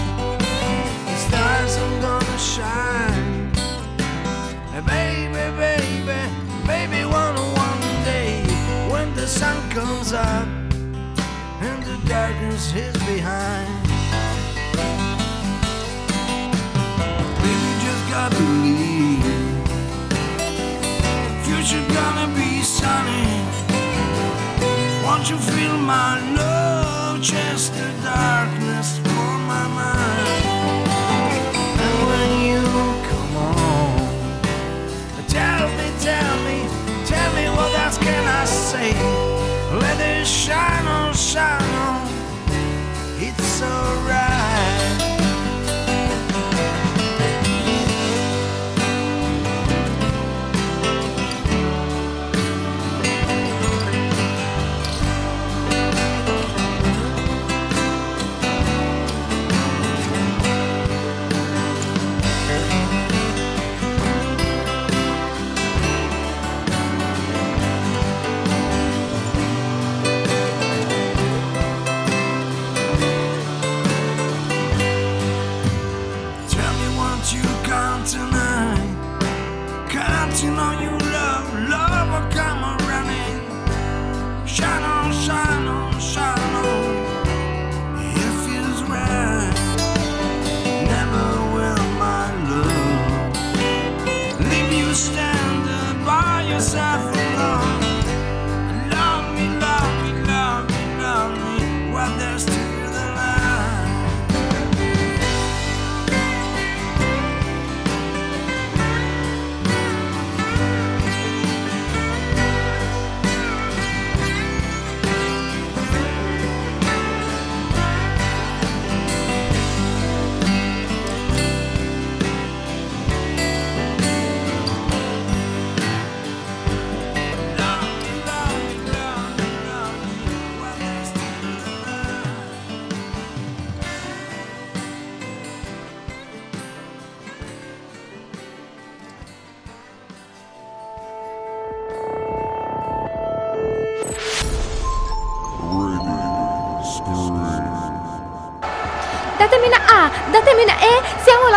The 1.06 1.16
stars 1.16 1.76
are 1.76 2.00
gonna 2.00 2.38
shine. 2.38 3.52
Baby, 4.86 5.56
baby, 5.56 6.20
baby, 6.66 7.04
one 7.04 7.36
one 7.36 8.04
day 8.04 8.42
when 8.90 9.14
the 9.14 9.26
sun 9.26 9.56
comes 9.70 10.12
up 10.12 10.48
and 11.60 11.82
the 11.84 11.96
darkness 12.08 12.74
is 12.74 12.96
behind. 13.06 13.70
Baby, 17.42 17.70
just 17.84 18.10
gotta 18.10 18.36
believe. 18.36 18.73
Sunny. 22.94 23.26
Won't 25.04 25.24
you 25.30 25.38
feel 25.38 25.76
my 25.78 26.12
love? 26.40 27.20
Just 27.20 27.72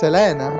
Selena? 0.00 0.48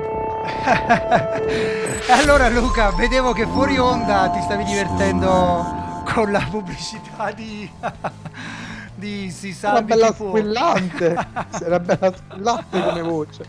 Allora 2.09 2.47
Luca, 2.49 2.91
vedevo 2.91 3.33
che 3.33 3.47
fuori 3.47 3.79
onda 3.79 4.29
ti 4.29 4.39
stavi 4.39 4.63
divertendo 4.63 6.03
con 6.13 6.31
la 6.31 6.45
pubblicità 6.47 7.31
di... 7.31 7.67
di 8.93 9.31
si 9.31 9.51
sa 9.51 9.71
Era 9.71 9.81
bella 9.81 10.11
fuoco. 10.11 10.37
squillante. 10.37 11.27
Era 11.59 11.79
bella 11.79 12.13
squillante 12.15 12.83
come 12.83 13.01
voce. 13.01 13.45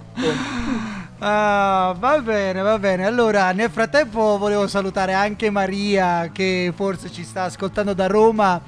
Ah, 1.19 1.95
va 1.99 2.19
bene, 2.21 2.63
va 2.63 2.79
bene. 2.79 3.05
Allora, 3.05 3.53
nel 3.53 3.71
frattempo 3.71 4.39
volevo 4.39 4.67
salutare 4.69 5.13
anche 5.13 5.51
Maria 5.51 6.31
che 6.33 6.73
forse 6.75 7.13
ci 7.13 7.23
sta 7.23 7.43
ascoltando 7.43 7.93
da 7.93 8.07
Roma 8.07 8.59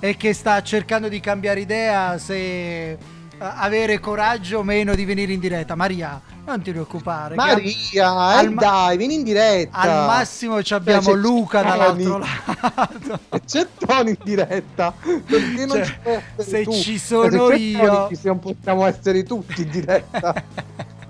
e 0.00 0.16
che 0.16 0.32
sta 0.32 0.60
cercando 0.62 1.08
di 1.08 1.20
cambiare 1.20 1.60
idea 1.60 2.18
se 2.18 2.98
avere 3.42 3.98
coraggio 4.00 4.58
o 4.58 4.62
meno 4.62 4.94
di 4.94 5.04
venire 5.04 5.32
in 5.32 5.40
diretta. 5.40 5.74
Maria, 5.74 6.20
non 6.46 6.62
ti 6.62 6.70
preoccupare. 6.70 7.34
Maria, 7.34 8.40
eh 8.40 8.48
ma- 8.48 8.60
dai, 8.60 8.96
vieni 8.96 9.14
in 9.14 9.22
diretta. 9.22 9.78
Al 9.78 10.06
massimo 10.06 10.62
ci 10.62 10.74
abbiamo 10.74 11.10
c'è 11.12 11.16
Luca 11.16 11.62
dall'altro 11.62 12.18
lato. 12.18 13.18
E 13.30 13.40
c'è 13.46 13.66
Tony 13.78 14.10
in 14.10 14.16
diretta. 14.22 14.92
Perché 15.02 15.66
non 15.66 15.76
Cioè, 15.76 15.84
ci 15.84 15.96
puoi 16.02 16.14
essere 16.36 16.42
se 16.58 16.62
tu? 16.64 16.72
ci 16.72 16.94
E 16.94 16.98
sono 16.98 17.48
se 17.48 17.54
io- 17.56 17.78
Tony, 17.86 18.16
ci 18.16 18.20
non 18.24 18.38
possiamo 18.38 18.86
essere 18.86 19.22
tutti 19.24 19.62
in 19.62 19.70
diretta. 19.70 20.34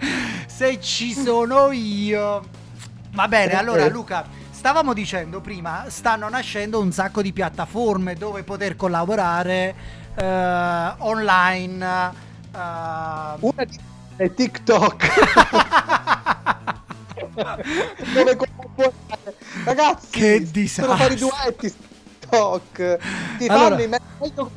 Se 0.47 0.81
ci 0.81 1.13
sono 1.13 1.71
io. 1.73 2.43
Va 3.13 3.29
bene, 3.29 3.53
allora 3.55 3.85
Eh. 3.85 3.91
Luca, 3.91 4.25
stavamo 4.51 4.93
dicendo 4.93 5.41
prima, 5.41 5.85
stanno 5.89 6.29
nascendo 6.29 6.81
un 6.81 6.93
sacco 6.93 7.21
di 7.23 7.33
piattaforme 7.33 8.15
dove 8.15 8.43
poter 8.43 8.75
collaborare 8.77 9.75
eh, 10.15 10.95
online. 10.99 11.85
eh, 12.55 12.59
Una 13.41 13.65
di 13.65 13.79
è 14.17 14.33
TikTok. 14.33 15.09
Dove. 18.15 18.39
Ragazzi, 19.65 20.09
Che 20.11 20.47
si 20.47 20.63
possono 20.63 20.97
fare 20.97 21.13
i 21.13 21.17
disastro. 21.17 21.45
duetti 21.45 21.75
TikTok. 22.21 22.99
Ti 23.39 23.47
Allora- 23.47 23.69
fanno 23.77 23.83
i 23.83 23.89
meglio. 23.89 24.51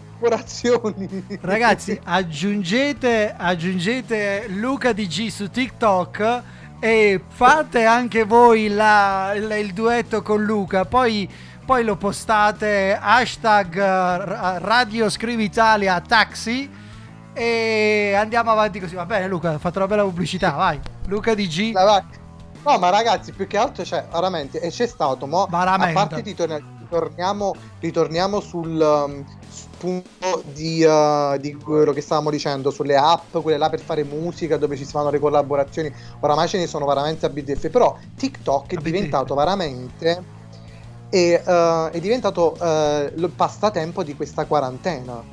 Ragazzi, 1.42 2.00
aggiungete, 2.04 3.34
aggiungete 3.38 4.46
Luca 4.48 4.94
DG 4.94 5.28
su 5.28 5.50
TikTok 5.50 6.42
e 6.80 7.22
fate 7.28 7.84
anche 7.86 8.24
voi 8.24 8.70
la- 8.70 9.34
il, 9.36 9.50
il 9.60 9.74
duetto 9.74 10.22
con 10.22 10.44
Luca. 10.44 10.86
Poi, 10.86 11.30
poi 11.66 11.84
lo 11.84 11.96
postate 11.96 12.98
hashtag 13.00 13.76
eh, 13.76 14.60
Radio 14.60 15.10
Scrivi 15.10 15.46
Italia 15.46 16.00
Taxi 16.00 16.70
e 17.34 18.14
andiamo 18.16 18.52
avanti 18.52 18.80
così. 18.80 18.96
Va 18.96 19.06
bene, 19.06 19.28
Luca, 19.28 19.54
ho 19.54 19.60
fatto 19.60 19.80
una 19.80 19.88
bella 19.88 20.04
pubblicità. 20.04 20.52
Vai, 20.52 20.80
Luca. 21.08 21.34
Dai, 21.34 21.72
vai. 21.72 22.04
No, 22.64 22.78
ma 22.78 22.90
ragazzi, 22.90 23.32
più 23.32 23.46
che 23.48 23.58
altro, 23.58 23.84
cioè, 23.84 24.06
veramente, 24.12 24.60
e 24.60 24.70
c'è 24.70 24.88
stato, 24.88 25.28
mo, 25.28 25.44
a 25.44 25.92
parte 25.94 26.22
ritorn- 26.22 26.64
ritorniamo, 26.80 27.54
ritorniamo 27.80 28.40
sul 28.40 28.80
um, 28.80 29.24
punto 29.78 30.44
di, 30.52 30.84
uh, 30.84 31.38
di 31.38 31.54
quello 31.54 31.94
che 31.94 32.02
stavamo 32.02 32.32
dicendo, 32.32 32.72
sulle 32.72 32.96
app, 32.96 33.38
quelle 33.38 33.58
là 33.58 33.70
per 33.70 33.82
fare 33.82 34.04
musica, 34.04 34.58
dove 34.58 34.78
ci 34.78 34.86
si 34.86 34.92
fanno 34.92 35.12
le 35.12 35.20
collaborazioni, 35.20 35.94
oramai 36.22 36.48
ce 36.48 36.58
ne 36.58 36.66
sono 36.66 36.88
veramente 36.88 37.28
a 37.28 37.30
bizzeffe, 37.30 37.70
però 37.70 37.96
TikTok 38.16 38.72
è 38.72 38.78
A 38.78 38.82
diventato 38.82 39.36
veramente, 39.36 40.24
è, 41.16 41.42
uh, 41.46 41.92
è 41.92 42.00
diventato 42.02 42.58
uh, 42.60 42.66
il 43.18 43.32
passatempo 43.34 44.04
di 44.04 44.16
questa 44.16 44.44
quarantena. 44.46 45.24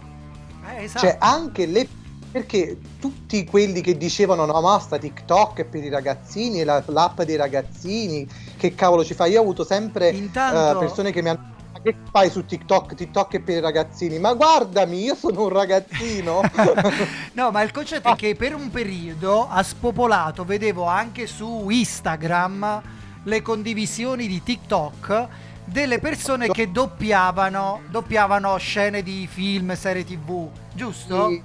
Eh, 0.77 0.85
esatto. 0.85 1.07
Cioè, 1.07 1.17
anche 1.19 1.67
le. 1.67 1.89
Perché 2.31 2.79
tutti 2.99 3.45
quelli 3.45 3.83
che 3.83 3.99
dicevano 3.99 4.47
no, 4.47 4.59
ma 4.63 4.79
sta 4.79 4.97
TikTok 4.97 5.59
è 5.59 5.65
per 5.65 5.85
i 5.85 5.91
ragazzini, 5.91 6.65
la- 6.65 6.83
l'app 6.87 7.21
dei 7.23 7.37
ragazzini, 7.37 8.27
che 8.57 8.75
cavolo 8.75 9.05
ci 9.05 9.13
fai? 9.13 9.33
Io 9.33 9.41
ho 9.41 9.43
avuto 9.43 9.65
sempre 9.65 10.09
eh, 10.09 10.17
Intanto- 10.17 10.79
persone 10.79 11.13
che 11.13 11.21
mi 11.21 11.29
hanno 11.29 11.51
ma 11.73 11.81
che 11.83 11.95
fai 12.11 12.31
su 12.31 12.45
TikTok? 12.45 12.95
TikTok 12.95 13.35
è 13.35 13.41
per 13.41 13.57
i 13.57 13.61
ragazzini. 13.61 14.19
Ma 14.19 14.33
guardami, 14.35 15.03
io 15.03 15.15
sono 15.15 15.43
un 15.43 15.49
ragazzino. 15.49 16.41
No, 17.35 17.51
ma 17.51 17.63
il 17.63 17.71
concetto 17.73 18.11
è 18.11 18.15
che 18.15 18.35
per 18.35 18.55
un 18.55 18.71
periodo 18.71 19.49
ha 19.49 19.63
spopolato, 19.63 20.45
vedevo 20.45 20.85
anche 20.85 21.27
su 21.27 21.69
Instagram 21.71 22.83
le 23.25 23.43
condivisioni 23.43 24.27
di 24.27 24.43
TikTok 24.43 25.29
delle 25.73 25.99
persone 25.99 26.49
che 26.49 26.71
doppiavano, 26.71 27.81
doppiavano 27.89 28.57
scene 28.59 29.03
di 29.03 29.27
film, 29.27 29.75
serie 29.75 30.05
tv, 30.05 30.49
giusto? 30.75 31.29
Sì, 31.29 31.43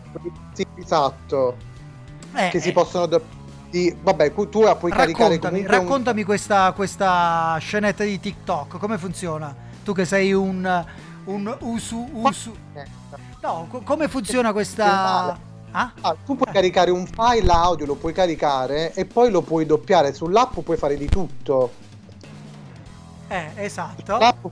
sì, 0.53 0.67
esatto. 0.75 1.55
Eh, 2.33 2.49
Che 2.49 2.59
si 2.59 2.69
eh, 2.69 2.73
possono. 2.73 3.05
do- 3.05 3.23
di- 3.69 3.95
vabbè, 3.99 4.33
tu 4.33 4.49
tu 4.49 4.59
puoi 4.77 4.91
caricare 4.91 5.35
raccontami, 5.35 5.59
un- 5.61 5.67
raccontami 5.67 6.23
questa, 6.23 6.71
questa 6.73 7.57
scenetta 7.59 8.03
di 8.03 8.19
TikTok, 8.19 8.77
come 8.77 8.97
funziona? 8.97 9.55
Tu 9.83 9.93
che 9.93 10.05
sei 10.05 10.33
un, 10.33 10.85
un 11.25 11.57
usu, 11.61 12.09
usu... 12.11 12.55
No, 13.41 13.67
co- 13.69 13.81
come 13.81 14.07
funziona 14.09 14.51
questa... 14.51 15.39
Ah? 15.71 15.91
Ah, 16.01 16.15
tu 16.25 16.35
puoi 16.35 16.51
caricare 16.51 16.91
un 16.91 17.05
file 17.05 17.51
audio, 17.51 17.85
lo 17.85 17.95
puoi 17.95 18.13
caricare 18.13 18.93
e 18.93 19.05
poi 19.05 19.29
lo 19.29 19.41
puoi 19.41 19.65
doppiare 19.65 20.13
sull'app, 20.13 20.59
puoi 20.59 20.77
fare 20.77 20.97
di 20.97 21.07
tutto. 21.07 21.71
Eh, 23.27 23.49
esatto. 23.55 24.13
Sull'app, 24.13 24.45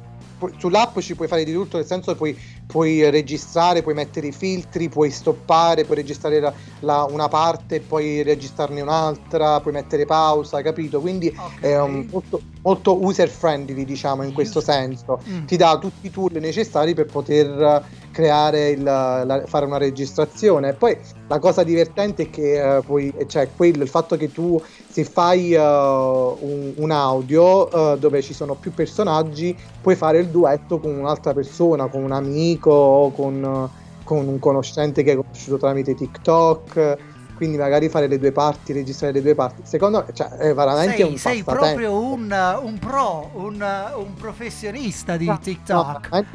sull'app 0.57 0.99
ci 0.99 1.15
puoi 1.15 1.27
fare 1.27 1.43
di 1.43 1.53
tutto, 1.53 1.77
nel 1.77 1.85
senso 1.85 2.15
puoi, 2.15 2.37
puoi 2.65 3.09
registrare, 3.09 3.81
puoi 3.81 3.93
mettere 3.93 4.27
i 4.27 4.31
filtri, 4.31 4.89
puoi 4.89 5.11
stoppare, 5.11 5.85
puoi 5.85 5.97
registrare 5.97 6.39
la- 6.39 6.53
la- 6.79 7.07
una 7.09 7.27
parte 7.27 7.75
e 7.75 7.79
poi 7.79 8.23
registrarne 8.23 8.81
un'altra, 8.81 9.59
puoi 9.61 9.73
mettere 9.73 10.05
pausa, 10.05 10.61
capito? 10.61 10.99
Quindi 10.99 11.33
Ok. 11.37 11.59
è 11.61 11.79
un- 11.79 12.07
molto, 12.11 12.41
molto 12.63 13.03
user 13.03 13.29
friendly, 13.29 13.85
diciamo, 13.85 14.23
in 14.23 14.33
questo 14.33 14.61
senso. 14.61 15.21
Mm. 15.29 15.45
Ti 15.45 15.55
dà 15.57 15.77
tutti 15.77 16.07
i 16.07 16.09
tool 16.09 16.31
necessari 16.39 16.93
per 16.93 17.05
poter 17.05 17.47
eh, 17.47 17.83
creare 18.11 18.69
il, 18.69 18.81
la- 18.83 19.43
fare 19.45 19.65
una 19.65 19.77
registrazione. 19.77 20.69
E 20.69 20.73
poi 20.73 20.97
la 21.27 21.37
cosa 21.39 21.63
divertente 21.63 22.23
è 22.23 22.29
che 22.29 22.77
eh, 22.77 22.81
poi, 22.81 23.13
cioè 23.27 23.49
quello, 23.55 23.83
il 23.83 23.89
fatto 23.89 24.15
che 24.17 24.31
tu 24.31 24.59
se 24.89 25.03
fai 25.03 25.53
eh, 25.53 25.59
un, 25.59 26.73
un 26.77 26.91
audio 26.91 27.93
eh, 27.93 27.99
dove 27.99 28.21
ci 28.21 28.33
sono 28.33 28.55
più 28.55 28.73
personaggi, 28.73 29.55
puoi 29.81 29.95
fare 29.95 30.17
il 30.19 30.29
duetto 30.29 30.79
con 30.79 30.95
un'altra 30.97 31.33
persona, 31.33 31.87
con 31.87 32.01
un 32.03 32.11
amico 32.11 32.53
o 32.63 33.11
con, 33.11 33.69
con 34.03 34.27
un 34.27 34.39
conoscente 34.39 35.03
che 35.03 35.11
hai 35.11 35.15
conosciuto 35.17 35.57
tramite 35.57 35.95
TikTok. 35.95 36.97
Quindi 37.35 37.57
magari 37.57 37.89
fare 37.89 38.07
le 38.07 38.17
due 38.17 38.31
parti, 38.31 38.71
registrare 38.71 39.11
le 39.11 39.21
due 39.21 39.35
parti. 39.35 39.61
Secondo 39.65 40.05
me 40.05 40.13
cioè, 40.13 40.27
è 40.29 40.53
veramente 40.53 40.95
sei, 40.95 41.09
un 41.11 41.17
sei 41.17 41.43
proprio 41.43 41.99
un, 41.99 42.57
un 42.63 42.79
pro, 42.79 43.29
un, 43.33 43.61
un 43.97 44.13
professionista 44.13 45.17
di 45.17 45.25
No, 45.25 45.37
TikTok. 45.37 46.09
no, 46.11 46.25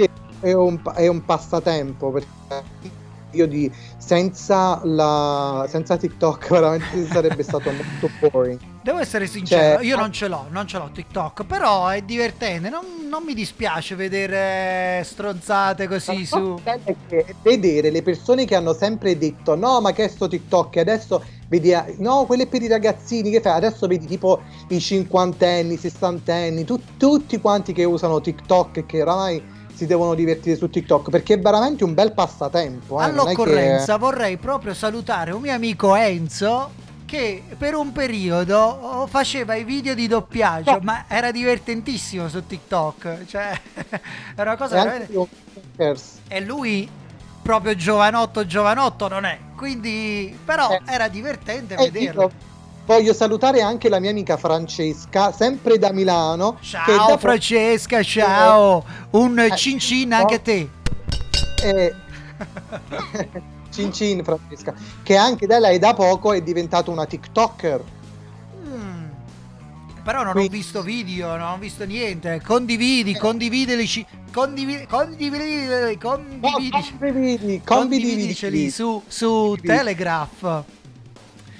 è, 0.40 0.52
un, 0.52 0.78
è 0.94 1.06
un 1.06 1.24
passatempo 1.24 2.10
perché 2.10 2.28
io 3.32 3.46
di 3.46 3.70
senza, 3.96 4.80
la, 4.84 5.66
senza 5.68 5.96
TikTok 5.96 6.48
veramente 6.50 7.06
sarebbe 7.06 7.42
stato 7.42 7.70
molto 7.70 8.10
boring. 8.30 8.58
Devo 8.82 8.98
essere 8.98 9.26
sincero, 9.26 9.76
Cioè, 9.76 9.86
io 9.86 9.96
ah- 9.96 10.00
non 10.00 10.12
ce 10.12 10.28
l'ho, 10.28 10.46
non 10.50 10.66
ce 10.66 10.78
l'ho 10.78 10.90
TikTok, 10.92 11.44
però 11.44 11.88
è 11.88 12.00
divertente, 12.02 12.70
non, 12.70 12.84
non 13.10 13.24
mi 13.24 13.34
dispiace 13.34 13.94
vedere 13.94 15.02
stronzate 15.04 15.86
così 15.86 16.24
su... 16.24 16.58
vedere 17.42 17.90
le 17.90 18.02
persone 18.02 18.46
che 18.46 18.54
hanno 18.54 18.72
sempre 18.72 19.18
detto 19.18 19.54
no 19.54 19.80
ma 19.80 19.92
che 19.92 20.04
è 20.04 20.08
sto 20.08 20.28
TikTok? 20.28 20.76
E 20.76 20.80
adesso 20.80 21.22
vedi 21.48 21.72
eh, 21.72 21.96
no 21.98 22.24
quello 22.24 22.44
è 22.44 22.46
per 22.46 22.62
i 22.62 22.68
ragazzini 22.68 23.30
che 23.30 23.40
fai? 23.40 23.52
Adesso 23.52 23.86
vedi 23.86 24.06
tipo 24.06 24.40
i 24.68 24.80
cinquantenni 24.80 25.76
sessantenni 25.76 26.64
tu- 26.64 26.80
tutti 26.96 27.38
quanti 27.40 27.72
che 27.72 27.84
usano 27.84 28.20
TikTok 28.20 28.78
e 28.78 28.86
che 28.86 29.02
oramai 29.02 29.42
si 29.80 29.86
devono 29.86 30.12
divertire 30.14 30.56
su 30.56 30.68
TikTok 30.68 31.08
perché 31.08 31.34
è 31.34 31.38
veramente 31.40 31.84
un 31.84 31.94
bel 31.94 32.12
passatempo 32.12 33.00
eh, 33.00 33.04
è 33.04 33.06
che- 33.06 33.10
All'occorrenza 33.12 33.96
vorrei 33.96 34.36
proprio 34.36 34.74
salutare 34.74 35.30
un 35.30 35.40
mio 35.40 35.54
amico 35.54 35.94
Enzo 35.94 36.70
che 37.06 37.42
per 37.56 37.74
un 37.74 37.90
periodo 37.90 38.58
oh, 38.58 39.06
faceva 39.06 39.54
i 39.54 39.64
video 39.64 39.94
di 39.94 40.06
doppiaggio, 40.06 40.72
No. 40.72 40.78
ma 40.82 41.04
era 41.08 41.30
divertentissimo 41.32 42.28
su 42.28 42.46
TikTok, 42.46 43.24
cioè 43.26 43.58
era 44.36 44.50
una 44.52 44.56
cosa 44.56 44.84
veramente... 44.84 45.28
E 46.28 46.40
lui 46.42 46.88
proprio 47.42 47.74
giovanotto 47.74 48.44
giovanotto 48.46 49.08
non 49.08 49.24
è, 49.24 49.38
quindi 49.56 50.36
però 50.44 50.70
Eh. 50.70 50.80
era 50.86 51.08
divertente 51.08 51.74
E 51.74 51.90
vederlo. 51.90 52.22
io 52.22 52.30
voglio 52.90 53.12
salutare 53.14 53.60
anche 53.62 53.88
la 53.88 54.00
mia 54.00 54.10
amica 54.10 54.36
Francesca 54.36 55.30
sempre 55.30 55.78
da 55.78 55.92
Milano 55.92 56.58
Ciao 56.60 56.96
da 56.96 57.04
po- 57.12 57.18
Francesca, 57.18 58.02
ciao! 58.02 58.84
Un 59.10 59.38
Eh, 59.38 59.54
cin 59.56 59.78
cin 59.78 60.12
anche 60.12 60.34
a 60.34 60.38
te. 60.40 60.68
eh, 61.62 61.94
Cin 63.70 63.92
cin 63.92 64.24
Francesca 64.24 64.74
che 65.04 65.16
anche 65.16 65.46
da 65.46 65.60
lei 65.60 65.78
da 65.78 65.94
poco 65.94 66.32
è 66.32 66.40
diventata 66.42 66.90
una 66.90 67.06
TikToker 67.06 67.84
Mm. 68.66 69.04
Però 70.02 70.18
non 70.20 70.28
ho 70.28 70.32
Quindi- 70.32 70.56
visto 70.56 70.82
video, 70.82 71.36
non 71.36 71.50
ho 71.52 71.58
visto 71.58 71.84
niente. 71.84 72.40
Condividi, 72.44 73.16
condividelici. 73.16 74.04
Condividi, 74.32 74.86
condividi, 74.86 75.66
No, 75.66 75.96
condividici. 75.98 76.96
convidividi, 76.98 77.60
Condividiceli 77.64 78.34
convidividi. 78.34 78.70
su, 78.70 79.02
su 79.06 79.26
Condividi. 79.28 79.66
Telegraph. 79.66 80.62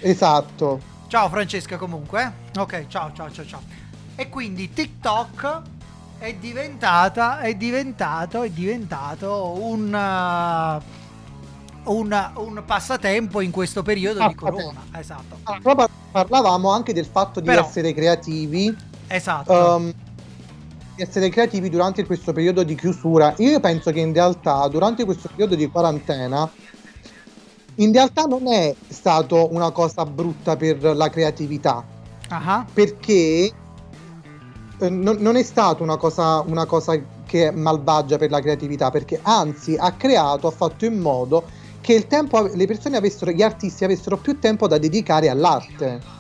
esatto 0.01 0.81
Ciao 1.11 1.29
Francesca 1.29 1.77
comunque. 1.77 2.33
eh. 2.55 2.61
Ok, 2.61 2.87
ciao, 2.87 3.11
ciao, 3.13 3.29
ciao, 3.33 3.45
ciao. 3.45 3.61
E 4.15 4.29
quindi 4.29 4.73
TikTok 4.73 5.63
è 6.21 6.33
diventata, 6.35 7.41
è 7.41 7.53
diventato, 7.57 8.43
è 8.43 8.51
diventato 8.51 9.59
un, 9.61 9.93
uh, 9.93 11.93
un, 11.93 12.31
un 12.37 12.63
passatempo 12.65 13.41
in 13.41 13.51
questo 13.51 13.83
periodo 13.83 14.25
di 14.25 14.35
corona. 14.37 14.85
Esatto. 14.97 15.39
Ah, 15.43 15.59
però 15.61 15.75
par- 15.75 15.91
parlavamo 16.13 16.71
anche 16.71 16.93
del 16.93 17.07
fatto 17.07 17.41
di 17.41 17.47
Però- 17.47 17.67
essere 17.67 17.93
creativi 17.93 18.73
Esatto. 19.09 19.81
di 20.95 21.03
essere 21.03 21.29
creativi 21.29 21.71
durante 21.71 22.07
questo 22.07 22.33
periodo 22.33 22.63
di 22.63 22.77
chiusura. 22.77 23.35
Io 23.39 23.59
penso 23.59 23.91
che 23.91 23.99
in 23.99 24.13
realtà 24.13 24.69
durante 24.69 25.05
questo 25.05 25.27
periodo 25.27 25.57
di 25.57 25.69
quarantena 25.69 26.49
in 27.81 27.93
realtà 27.93 28.25
non 28.25 28.47
è 28.47 28.75
stato 28.89 29.49
una 29.53 29.71
cosa 29.71 30.05
brutta 30.05 30.57
per 30.57 30.83
la 30.83 31.09
creatività, 31.09 31.85
Ah, 32.33 32.65
perché 32.73 33.53
eh, 34.79 34.89
non, 34.89 35.17
non 35.19 35.35
è 35.35 35.43
stata 35.43 35.83
una 35.83 35.97
cosa, 35.97 36.41
una 36.47 36.65
cosa 36.65 36.97
che 37.27 37.49
è 37.49 37.51
malvagia 37.51 38.19
per 38.19 38.31
la 38.31 38.41
creatività, 38.41 38.91
perché 38.91 39.19
anzi 39.23 39.75
ha 39.77 39.93
creato, 39.93 40.47
ha 40.47 40.53
fatto 40.53 40.85
in 40.85 40.99
modo 40.99 41.45
che 41.81 41.95
il 41.95 42.07
tempo, 42.07 42.49
le 42.53 42.67
persone 42.67 42.97
avessero, 42.97 43.33
gli 43.33 43.43
artisti 43.43 43.85
avessero 43.85 44.17
più 44.17 44.39
tempo 44.39 44.69
da 44.69 44.79
dedicare 44.79 45.29
all'arte. 45.29 46.19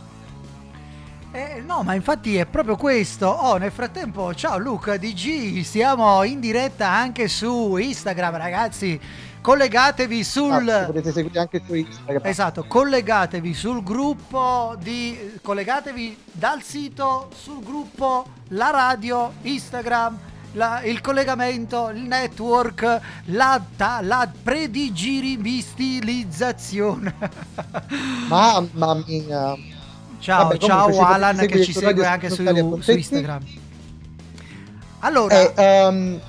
Eh, 1.32 1.62
no, 1.64 1.84
ma 1.84 1.94
infatti 1.94 2.36
è 2.36 2.46
proprio 2.46 2.74
questo. 2.74 3.28
Oh, 3.28 3.56
nel 3.56 3.70
frattempo, 3.70 4.34
ciao 4.34 4.58
Luca 4.58 4.96
DG, 4.96 5.62
siamo 5.62 6.24
in 6.24 6.40
diretta 6.40 6.88
anche 6.88 7.28
su 7.28 7.76
Instagram, 7.76 8.36
ragazzi. 8.36 9.00
Collegatevi 9.40 10.22
sul 10.22 10.68
Ah, 10.68 10.84
potete 10.84 11.12
seguire 11.12 11.40
anche 11.40 11.62
su 11.66 11.74
Instagram. 11.74 12.26
Esatto, 12.26 12.64
collegatevi 12.68 13.54
sul 13.54 13.82
gruppo 13.82 14.76
di 14.78 15.38
collegatevi 15.42 16.16
dal 16.32 16.60
sito 16.62 17.30
sul 17.34 17.62
gruppo 17.62 18.26
la 18.48 18.68
radio, 18.70 19.32
Instagram, 19.42 20.18
la- 20.52 20.82
il 20.82 21.00
collegamento, 21.00 21.88
il 21.88 22.02
network, 22.02 23.00
la, 23.26 23.58
ta- 23.76 24.00
la 24.02 24.30
predigirimistilizzazione. 24.42 27.14
Mamma 28.28 28.94
mia. 29.06 29.56
Ciao, 30.18 30.42
Vabbè, 30.48 30.58
ciao 30.58 30.88
comunque 30.90 31.14
Alan 31.14 31.36
che 31.46 31.64
ci 31.64 31.72
segue 31.72 32.04
anche 32.04 32.28
su, 32.28 32.44
su. 32.82 32.90
Instagram. 32.90 33.42
Allora, 34.98 35.40
Eh, 35.40 35.52
ehm, 35.56 36.20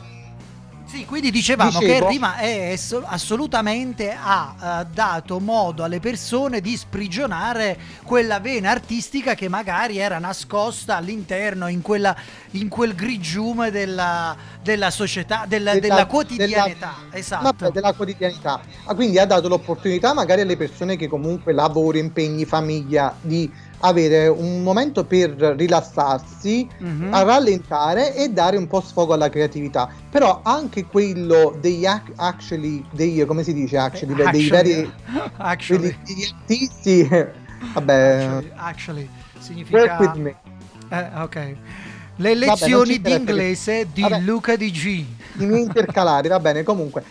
Sì, 0.92 1.06
quindi 1.06 1.32
dicevamo 1.32 1.80
Dicevo- 1.80 2.08
che 2.08 2.12
Rima 2.12 2.36
è 2.36 2.74
ass- 2.74 3.02
assolutamente 3.06 4.14
ha 4.14 4.82
eh, 4.82 4.88
dato 4.94 5.40
modo 5.40 5.86
alle 5.86 6.02
persone 6.02 6.60
di 6.60 6.76
sprigionare 6.76 7.78
quella 8.04 8.42
vena 8.42 8.72
artistica 8.72 9.34
che 9.34 9.48
magari 9.48 10.00
era 10.00 10.20
nascosta 10.20 10.98
all'interno, 10.98 11.68
in, 11.70 11.82
quella, 11.82 12.14
in 12.52 12.68
quel 12.68 12.94
grigiume 12.94 13.72
della, 13.72 14.36
della 14.62 14.92
società, 14.92 15.46
della, 15.48 15.76
della- 15.76 15.88
della 15.96 16.06
quotidianità. 16.08 16.94
esatto. 17.12 17.44
vabbè, 17.44 17.70
della 17.70 17.94
quotidianità. 17.94 18.60
Ah, 18.84 18.94
quindi 18.94 19.18
ha 19.18 19.26
dato 19.26 19.48
l'opportunità 19.48 20.14
magari 20.14 20.42
alle 20.42 20.58
persone 20.58 20.98
che 20.98 21.08
comunque 21.08 21.54
lavoro, 21.54 21.98
impegni, 22.00 22.44
famiglia, 22.44 23.16
di 23.22 23.50
avere 23.82 24.28
un 24.28 24.64
momento 24.64 25.04
per 25.06 25.32
rilassarsi, 25.32 26.68
Mhm. 26.80 27.14
a 27.14 27.24
rallentare 27.24 28.16
e 28.16 28.30
dare 28.30 28.58
un 28.58 28.68
po' 28.68 28.82
sfogo 28.82 29.14
alla 29.14 29.30
creatività. 29.30 29.90
Però 30.10 30.42
anche 30.44 30.86
quello 30.86 31.58
degli 31.60 31.86
ac- 31.86 32.12
actually, 32.16 32.84
dei, 32.92 33.24
come 33.26 33.44
si 33.44 33.54
dice 33.54 33.78
actually, 33.78 34.14
dei 34.16 34.26
Actually, 34.26 34.50
veri 34.50 34.94
actually, 35.38 35.98
degli 36.06 36.26
artisti, 36.32 37.08
vabbè, 37.74 37.94
actually, 38.14 38.52
actually, 38.56 39.10
significa 39.40 40.14
eh, 40.90 41.10
ok. 41.22 41.56
Le 42.18 42.36
lezioni 42.36 43.02
che- 43.02 43.16
d'inglese 43.16 43.88
di 43.94 44.02
Vabbè. 44.02 44.20
Luca 44.20 44.56
DG. 44.56 45.06
I 45.38 45.46
miei 45.46 45.62
intercalari, 45.62 46.28
va 46.28 46.40
bene, 46.40 46.64
comunque, 46.64 47.04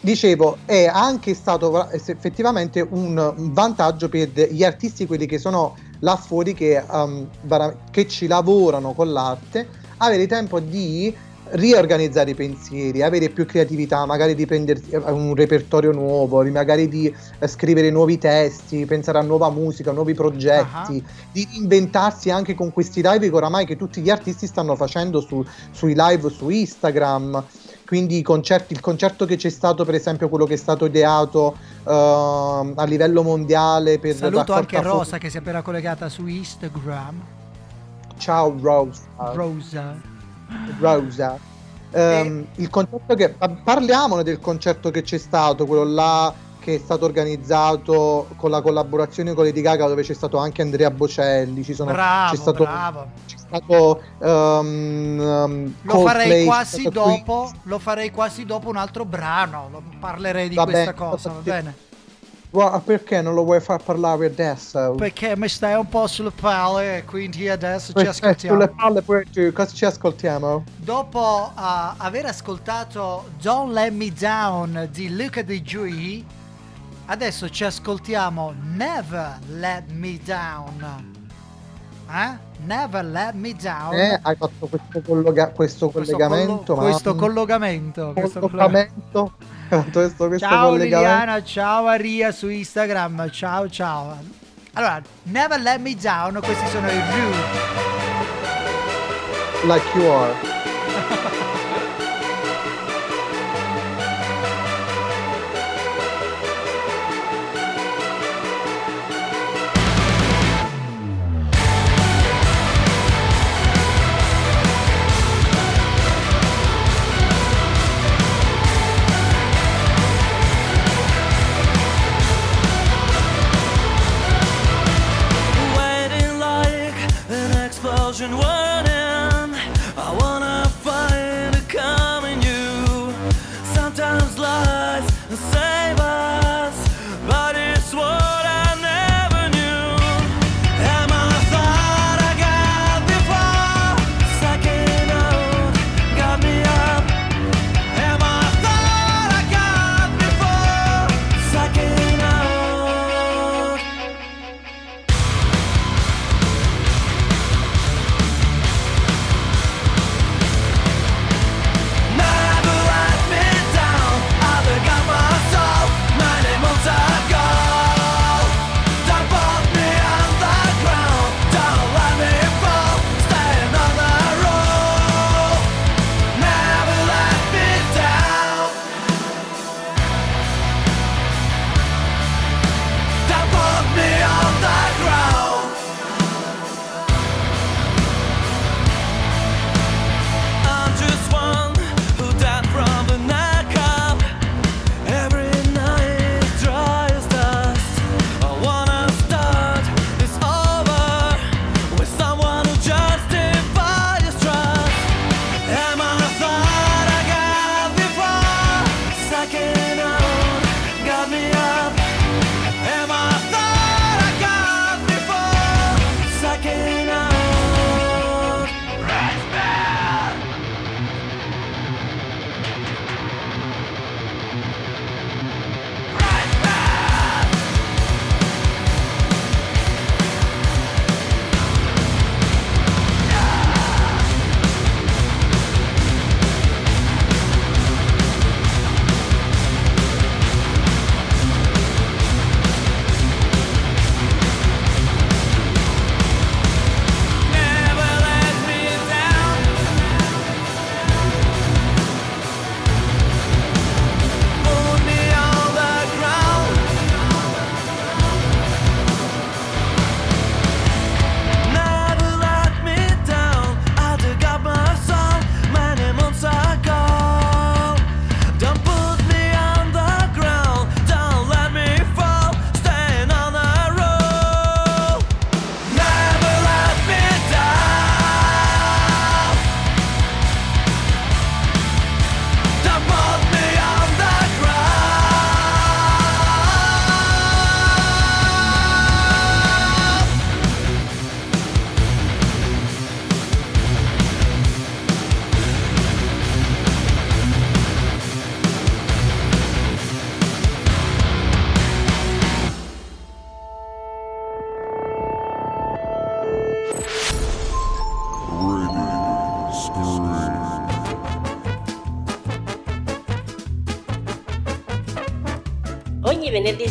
dicevo, 0.00 0.58
è 0.64 0.86
anche 0.86 1.34
stato 1.34 1.70
va- 1.70 1.90
effettivamente 1.92 2.86
un, 2.88 3.34
vantaggio 3.52 4.08
per 4.08 4.28
gli 4.28 4.64
artisti, 4.64 5.06
quelli 5.06 5.26
che 5.26 5.38
sono 5.38 5.76
là 6.00 6.16
fuori, 6.16 6.54
che, 6.54 6.82
um, 6.90 7.28
che 7.90 8.06
ci 8.06 8.26
lavorano 8.26 8.92
con 8.92 9.12
l'arte, 9.12 9.68
avere 9.98 10.26
tempo 10.26 10.60
di 10.60 11.14
riorganizzare 11.50 12.30
i 12.30 12.34
pensieri, 12.34 13.02
avere 13.02 13.28
più 13.28 13.46
creatività, 13.46 14.04
magari 14.04 14.34
di 14.34 14.46
prendersi 14.46 14.94
un 14.94 15.34
repertorio 15.34 15.92
nuovo, 15.92 16.44
magari 16.44 16.88
di 16.88 17.14
eh, 17.38 17.46
scrivere 17.46 17.90
nuovi 17.90 18.18
testi, 18.18 18.84
pensare 18.86 19.18
a 19.18 19.22
nuova 19.22 19.50
musica, 19.50 19.92
nuovi 19.92 20.14
progetti, 20.14 21.04
di 21.32 21.46
inventarsi 21.52 22.30
anche 22.30 22.54
con 22.54 22.72
questi 22.72 23.02
live 23.02 23.28
che 23.28 23.34
oramai 23.34 23.66
che 23.66 23.76
tutti 23.76 24.00
gli 24.00 24.10
artisti 24.10 24.46
stanno 24.46 24.74
facendo 24.76 25.20
su- 25.20 25.44
sui 25.70 25.94
live 25.96 26.30
su 26.30 26.48
Instagram. 26.48 27.44
Quindi 27.86 28.18
i 28.18 28.22
concerti, 28.22 28.72
il 28.72 28.80
concerto 28.80 29.26
che 29.26 29.36
c'è 29.36 29.48
stato, 29.48 29.84
per 29.84 29.94
esempio, 29.94 30.28
quello 30.28 30.44
che 30.44 30.54
è 30.54 30.56
stato 30.56 30.86
ideato 30.86 31.56
ehm, 31.84 32.72
a 32.74 32.84
livello 32.84 33.22
mondiale 33.22 34.00
per 34.00 34.16
Saluto 34.16 34.54
anche 34.54 34.82
Rosa 34.82 35.18
che 35.18 35.30
si 35.30 35.36
è 35.36 35.40
appena 35.40 35.62
collegata 35.62 36.08
su 36.08 36.26
Instagram. 36.26 37.22
Ciao 38.18 38.56
Rosa. 38.60 39.02
Rosa. 39.16 40.14
Rosa. 40.78 41.38
Ehm, 41.92 42.46
Il 42.56 42.68
concerto 42.68 43.14
che 43.14 43.30
pa- 43.30 43.48
parliamone 43.62 44.22
del 44.22 44.38
concerto 44.40 44.90
che 44.90 45.02
c'è 45.02 45.18
stato, 45.18 45.66
quello 45.66 45.84
là 45.84 46.32
che 46.66 46.74
è 46.74 46.78
stato 46.78 47.04
organizzato 47.04 48.26
con 48.34 48.50
la 48.50 48.60
collaborazione 48.60 49.34
con 49.34 49.44
Lady 49.44 49.60
Gaga, 49.60 49.86
dove 49.86 50.02
c'è 50.02 50.14
stato 50.14 50.36
anche 50.36 50.62
Andrea 50.62 50.90
Bocelli. 50.90 51.62
Ci 51.62 51.74
sono, 51.74 51.92
Bravo, 51.92 52.30
c'è 52.34 52.36
stato, 52.36 52.64
bravo. 52.64 53.06
c'è 53.24 53.36
stato 53.38 54.02
ehm, 54.20 55.20
ehm, 55.20 55.74
Lo 55.82 55.98
farei 56.00 56.44
quasi 56.44 56.88
dopo, 56.88 57.52
lo 57.62 57.78
farei 57.78 58.10
quasi 58.10 58.44
dopo 58.44 58.68
un 58.68 58.76
altro 58.76 59.04
brano, 59.04 59.70
parlerei 60.00 60.48
di 60.48 60.56
Va 60.56 60.64
questa 60.64 60.92
bene, 60.92 61.10
cosa, 61.10 61.30
va 61.30 61.36
sì. 61.36 61.42
bene? 61.50 61.74
Gua- 62.56 62.80
perché 62.82 63.20
non 63.20 63.34
lo 63.34 63.44
vuoi 63.44 63.60
far 63.60 63.82
parlare 63.82 64.24
adesso? 64.24 64.94
Perché 64.96 65.36
mi 65.36 65.46
stai 65.46 65.74
un 65.74 65.86
po' 65.90 66.06
sulle 66.06 66.30
palle 66.30 66.96
e 66.96 67.04
quindi 67.04 67.50
adesso 67.50 67.88
ci 67.88 67.92
Perché 67.92 68.08
ascoltiamo. 68.08 68.54
sulle 68.58 68.68
palle 68.74 69.02
pure 69.02 69.26
tu, 69.30 69.52
cosa 69.52 69.74
ci 69.74 69.84
ascoltiamo? 69.84 70.64
Dopo 70.76 71.52
uh, 71.54 71.60
aver 71.98 72.24
ascoltato 72.24 73.24
Don't 73.42 73.72
Let 73.74 73.92
Me 73.92 74.10
Down 74.10 74.88
di 74.90 75.14
Luca 75.14 75.42
De 75.42 75.60
Giui, 75.60 76.24
adesso 77.04 77.50
ci 77.50 77.62
ascoltiamo 77.62 78.54
Never 78.72 79.36
Let 79.48 79.90
Me 79.90 80.18
Down. 80.24 81.12
Eh? 82.10 82.38
Never 82.64 83.04
Let 83.04 83.34
Me 83.34 83.52
Down. 83.52 83.92
Eh, 83.92 84.18
hai 84.22 84.34
fatto 84.34 84.66
questo, 84.66 85.02
colloga- 85.04 85.50
questo 85.50 85.90
Questo 85.90 86.16
collegamento, 86.16 86.72
collo- 86.74 86.88
questo 86.88 87.14
ma- 87.14 87.20
collegamento. 87.20 88.12
questo 88.14 88.40
collo- 88.40 88.62
collocamento. 89.68 89.74
Hai 89.74 89.82
fatto 89.82 89.98
questo, 90.00 90.26
questo 90.28 90.46
Ciao. 90.46 90.74
Liliana, 90.74 91.42
ciao 91.42 91.86
Aria 91.86 92.32
su 92.32 92.48
Instagram, 92.48 93.30
ciao 93.30 93.68
ciao. 93.68 94.18
Allora, 94.74 95.00
Never 95.24 95.60
Let 95.60 95.80
Me 95.80 95.94
Down, 95.94 96.40
questi 96.42 96.66
sono 96.68 96.86
i 96.86 97.00
Rude. 97.10 97.36
Like 99.64 99.98
you 99.98 100.06
are. 100.06 101.44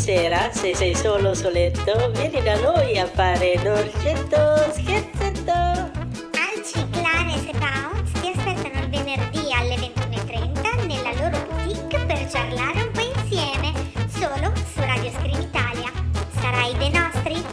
sera, 0.05 0.51
se 0.51 0.75
sei 0.75 0.93
solo 0.93 1.33
soletto, 1.33 2.11
vieni 2.11 2.39
da 2.43 2.59
noi 2.59 2.95
a 2.99 3.07
fare 3.07 3.59
dolcetto, 3.63 4.37
scherzetto. 4.71 5.51
Alci, 5.51 6.87
Clarence 6.91 7.49
e 7.49 7.57
Bounce 7.57 8.11
ti 8.21 8.31
aspettano 8.35 8.83
il 8.83 8.89
venerdì 8.91 9.51
alle 9.51 9.75
21.30 9.77 10.85
nella 10.85 11.11
loro 11.13 11.43
boutique 11.49 12.05
per 12.05 12.29
ciarlare 12.29 12.83
un 12.83 12.91
po' 12.91 13.01
insieme, 13.01 13.73
solo 14.09 14.53
su 14.71 14.79
Radio 14.81 15.09
Screen 15.09 15.41
Italia. 15.41 15.91
Sarai 16.39 16.77
dei 16.77 16.91
nostri? 16.91 17.43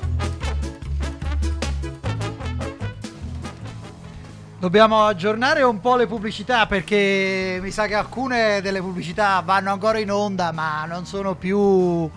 Dobbiamo 4.58 5.06
aggiornare 5.06 5.62
un 5.62 5.80
po' 5.80 5.96
le 5.96 6.06
pubblicità 6.06 6.66
perché 6.66 7.58
mi 7.62 7.70
sa 7.70 7.86
che 7.86 7.94
alcune 7.94 8.60
delle 8.60 8.82
pubblicità 8.82 9.42
vanno 9.42 9.72
ancora 9.72 9.98
in 9.98 10.10
onda 10.12 10.52
ma 10.52 10.84
non 10.84 11.06
sono 11.06 11.34
più 11.34 12.08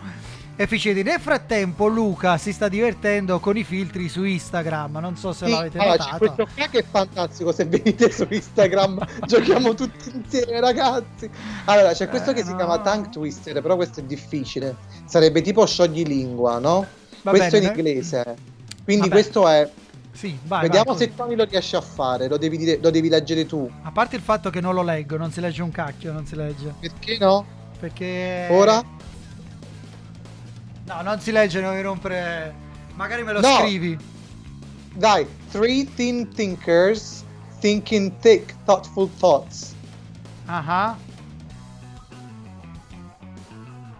efficienti. 0.55 1.03
Nel 1.03 1.19
frattempo 1.19 1.87
Luca 1.87 2.37
si 2.37 2.51
sta 2.53 2.67
divertendo 2.67 3.39
con 3.39 3.57
i 3.57 3.63
filtri 3.63 4.07
su 4.09 4.23
Instagram, 4.23 4.97
non 4.99 5.15
so 5.17 5.33
se 5.33 5.45
Sì, 5.45 5.51
l'avete 5.51 5.77
allora, 5.77 5.97
notato. 5.97 6.17
questo 6.17 6.47
qua 6.55 6.67
che 6.67 6.79
è 6.79 6.85
fantastico 6.89 7.51
se 7.51 7.65
venite 7.65 8.11
su 8.11 8.25
Instagram 8.29 9.05
giochiamo 9.25 9.73
tutti 9.73 10.11
insieme 10.13 10.59
ragazzi 10.59 11.29
allora 11.65 11.91
c'è 11.93 12.07
questo 12.07 12.31
che 12.33 12.43
si 12.43 12.51
Eh, 12.51 12.55
chiama 12.55 12.77
no. 12.77 12.81
Tongue 12.83 13.09
Twister 13.09 13.61
però 13.61 13.75
questo 13.75 13.99
è 13.99 14.03
difficile 14.03 14.75
sarebbe 15.05 15.41
tipo 15.41 15.65
sciogli-lingua 15.65 16.59
no? 16.59 16.85
Va 17.21 17.31
questo 17.31 17.51
bene, 17.59 17.65
in 17.65 17.71
inglese 17.75 18.23
quindi 18.83 19.09
Vabbè. 19.09 19.21
questo 19.21 19.47
è 19.47 19.69
Sì, 20.13 20.37
vai, 20.43 20.61
vediamo 20.61 20.91
vai, 20.93 20.97
se 20.97 21.15
Tony 21.15 21.35
lo 21.35 21.43
riesce 21.43 21.75
a 21.75 21.81
fare 21.81 22.27
lo 22.27 22.37
devi, 22.37 22.57
dire- 22.57 22.79
lo 22.81 22.89
devi 22.89 23.09
leggere 23.09 23.45
tu 23.45 23.69
A 23.83 23.91
parte 23.91 24.15
il 24.15 24.21
fatto 24.21 24.49
che 24.49 24.61
non 24.61 24.73
lo 24.73 24.83
leggo, 24.83 25.17
non 25.17 25.31
si 25.31 25.41
legge 25.41 25.61
un 25.61 25.71
cacchio, 25.71 26.13
non 26.13 26.25
si 26.25 26.35
legge. 26.35 26.73
perché 26.79 27.17
no? 27.19 27.45
Perché 27.79 28.47
ora? 28.51 28.81
No, 30.85 31.01
non 31.01 31.19
si 31.19 31.31
legge, 31.31 31.59
non 31.61 31.75
mi 31.75 31.81
rompere. 31.81 32.53
Magari 32.95 33.23
me 33.23 33.33
lo 33.33 33.41
No. 33.41 33.57
scrivi. 33.57 33.97
dai 34.93 35.27
Three 35.51 35.83
Thin 35.93 36.29
Thinkers 36.33 37.25
Thinking 37.59 38.13
Thick 38.19 38.55
Thoughtful 38.63 39.09
Thoughts 39.17 39.73
Ah 40.45 40.63
ah. 40.65 40.97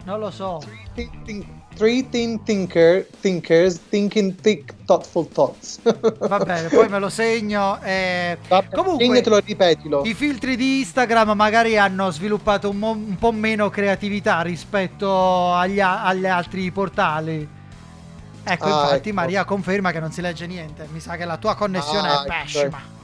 Non 0.04 0.20
lo 0.20 0.30
so. 0.30 0.62
Thin- 0.94 1.10
think- 1.24 1.46
Three 1.76 2.08
Thin 2.08 2.42
Thinker, 2.42 3.06
Thinkers 3.20 3.78
Thinking 3.90 4.34
Thick 4.40 4.72
Thoughtful 4.86 5.28
Thoughts 5.28 5.80
Va 6.26 6.38
bene, 6.38 6.68
poi 6.68 6.88
me 6.88 6.98
lo 6.98 7.10
segno. 7.10 7.78
e- 7.82 8.38
Vabbè, 8.48 8.74
Comunque, 8.74 9.04
segnatelo 9.04 9.38
ripetilo. 9.44 10.02
I 10.04 10.14
filtri 10.14 10.56
di 10.56 10.78
Instagram 10.80 11.32
magari 11.32 11.76
hanno 11.76 12.10
sviluppato 12.10 12.70
un, 12.70 12.78
mo- 12.78 12.90
un 12.92 13.16
po' 13.18 13.30
meno 13.32 13.68
creatività 13.68 14.40
rispetto 14.40 15.52
agli, 15.52 15.78
a- 15.80 16.04
agli 16.04 16.26
altri 16.26 16.70
portali. 16.70 17.46
Ecco, 18.48 18.64
Ah, 18.64 18.82
infatti 18.84 19.08
ecco. 19.08 19.14
Maria 19.20 19.44
conferma 19.44 19.90
che 19.90 20.00
non 20.00 20.12
si 20.12 20.20
legge 20.22 20.46
niente. 20.46 20.86
Mi 20.92 21.00
sa 21.00 21.16
che 21.16 21.24
la 21.24 21.36
tua 21.36 21.54
connessione 21.56 22.08
Ah, 22.08 22.22
è 22.24 22.26
ecco. 22.26 22.42
pessima. 22.42 22.94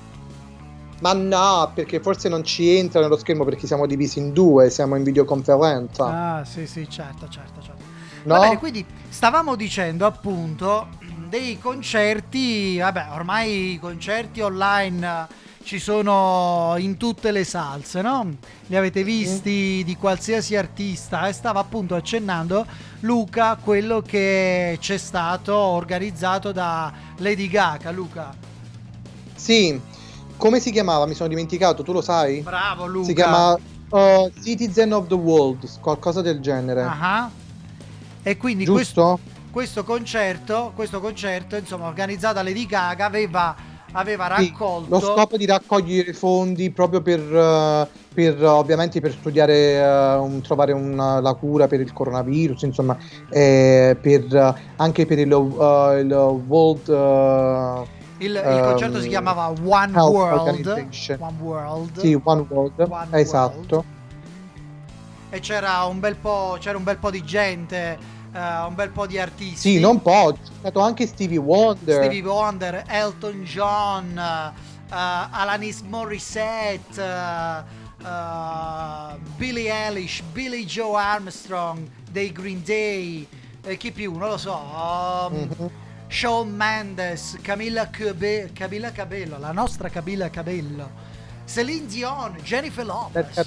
Ma 1.01 1.13
no, 1.15 1.73
perché 1.75 1.99
forse 1.99 2.29
non 2.29 2.45
ci 2.45 2.77
entra 2.77 3.01
nello 3.01 3.17
schermo 3.19 3.45
perché 3.45 3.67
siamo 3.67 3.87
divisi 3.87 4.21
in 4.21 4.33
due, 4.33 4.71
siamo 4.71 4.95
in 4.95 5.03
videoconferenza. 5.03 6.37
Ah, 6.39 6.45
sì, 6.45 6.65
sì, 6.69 6.89
certo, 6.89 7.29
certo, 7.29 7.61
certo. 7.61 7.72
No? 8.25 8.41
Bene, 8.41 8.59
quindi 8.59 8.85
stavamo 9.09 9.57
dicendo 9.57 10.07
appunto 10.07 10.89
dei 11.29 11.59
concerti, 11.59 12.79
vabbè, 12.79 13.07
ormai 13.13 13.73
i 13.73 13.79
concerti 13.79 14.41
online 14.41 15.41
ci 15.63 15.79
sono 15.79 16.75
in 16.79 16.97
tutte 16.97 17.31
le 17.31 17.45
salse, 17.45 18.03
no? 18.03 18.37
Li 18.67 18.77
avete 18.77 19.03
visti 19.05 19.83
di 19.85 19.97
qualsiasi 19.97 20.57
artista 20.57 21.29
e 21.29 21.33
stava 21.33 21.61
appunto 21.61 21.95
accennando 21.95 22.67
Luca 23.01 23.57
quello 23.57 24.03
che 24.03 24.77
c'è 24.81 24.99
stato 24.99 25.55
organizzato 25.55 26.53
da 26.53 26.93
Lady 27.19 27.49
Gaga, 27.49 27.91
Luca. 27.91 28.35
Sì, 29.35 29.81
come 30.37 30.61
si 30.61 30.71
chiamava? 30.71 31.07
Mi 31.07 31.15
sono 31.15 31.29
dimenticato, 31.29 31.83
tu 31.83 31.93
lo 31.93 32.03
sai? 32.03 32.41
Bravo 32.41 32.87
Luca. 32.87 33.07
Si 33.07 33.15
chiama 33.15 33.53
uh, 33.91 34.31
Citizen 34.43 34.93
of 34.93 35.07
the 35.07 35.15
World, 35.15 35.81
qualcosa 35.81 36.21
del 36.21 36.41
genere. 36.41 36.83
Ah. 36.83 37.31
E 38.23 38.37
quindi 38.37 38.67
questo 38.67 39.19
questo 39.53 39.85
concerto, 39.85 40.73
questo 40.75 40.99
concerto, 40.99 41.57
insomma, 41.57 41.87
organizzato 41.87 42.35
da 42.37 42.43
Lady 42.43 42.65
Gaga, 42.65 43.05
aveva, 43.05 43.55
aveva 43.93 44.35
Sì, 44.39 44.47
raccolto. 44.49 44.89
lo 44.89 45.01
scopo 45.01 45.37
di 45.37 45.45
raccogliere 45.45 46.15
fondi 46.15 46.71
proprio 46.71 47.03
per, 47.03 47.21
uh, 47.21 47.87
per, 48.15 48.43
ovviamente 48.43 49.01
per 49.03 49.13
studiare, 49.13 49.79
uh, 49.79 50.23
un- 50.23 50.41
trovare 50.41 50.73
una- 50.73 51.21
la 51.21 51.35
cura 51.35 51.67
per 51.67 51.81
il 51.81 51.93
coronavirus, 51.93 52.63
insomma, 52.63 52.97
eh, 53.29 53.95
per, 54.01 54.57
anche 54.77 55.05
per 55.05 55.19
il, 55.19 55.31
uh, 55.33 55.99
il 55.99 56.13
World 56.47 56.89
uh, 56.89 57.87
il, 58.19 58.31
il 58.31 58.37
ehm, 58.37 58.63
concerto 58.65 59.01
si 59.01 59.09
chiamava 59.09 59.49
One 59.49 59.99
World. 59.99 60.69
One 61.19 61.37
World. 61.41 61.99
Sì, 61.99 62.19
One 62.23 62.47
World, 62.49 62.87
One 62.89 63.21
esatto. 63.21 63.85
E 65.35 65.41
c'era 65.41 65.85
un 65.87 65.99
bel 65.99 66.17
po', 66.17 66.59
c'era 66.61 66.77
un 66.77 66.85
bel 66.85 66.99
po' 66.99 67.11
di 67.11 67.25
gente, 67.25 67.99
eh, 68.35 68.39
un 68.39 68.75
bel 68.75 68.91
po' 68.91 69.07
di 69.07 69.19
artisti. 69.19 69.57
Sì, 69.77 69.81
non 69.81 70.03
po', 70.03 70.35
c'è 70.35 70.51
stato 70.59 70.81
anche 70.81 71.07
Stevie 71.07 71.39
Wonder. 71.39 72.05
Stevie 72.05 72.21
Wonder, 72.21 72.85
Elton 72.87 73.43
John, 73.43 74.19
eh, 74.19 74.53
Alanis 74.91 75.81
Morissette, 75.81 77.03
eh, 77.03 77.63
eh, 78.07 79.19
Billie 79.37 79.73
Eilish, 79.87 80.21
Billy 80.33 80.67
Joe 80.67 81.01
Armstrong 81.01 81.89
dei 82.11 82.31
Green 82.31 82.61
Day, 82.63 83.27
e 83.63 83.77
chi 83.79 83.91
più, 83.91 84.15
non 84.15 84.29
lo 84.29 84.37
so. 84.37 84.53
um, 84.55 85.35
Mhm. 85.59 85.71
Shawn 86.09 86.51
Mendes, 86.51 87.39
Camilla, 87.41 87.89
Cabe- 87.89 88.51
Camilla 88.53 88.93
Cabello, 88.93 89.39
la 89.39 89.53
nostra 89.53 89.89
Camilla 89.89 90.29
Cabello, 90.29 90.91
Celine 91.47 91.87
Dion, 91.87 92.37
Jennifer 92.43 92.85
Per 92.85 93.31
Lopez. 93.35 93.47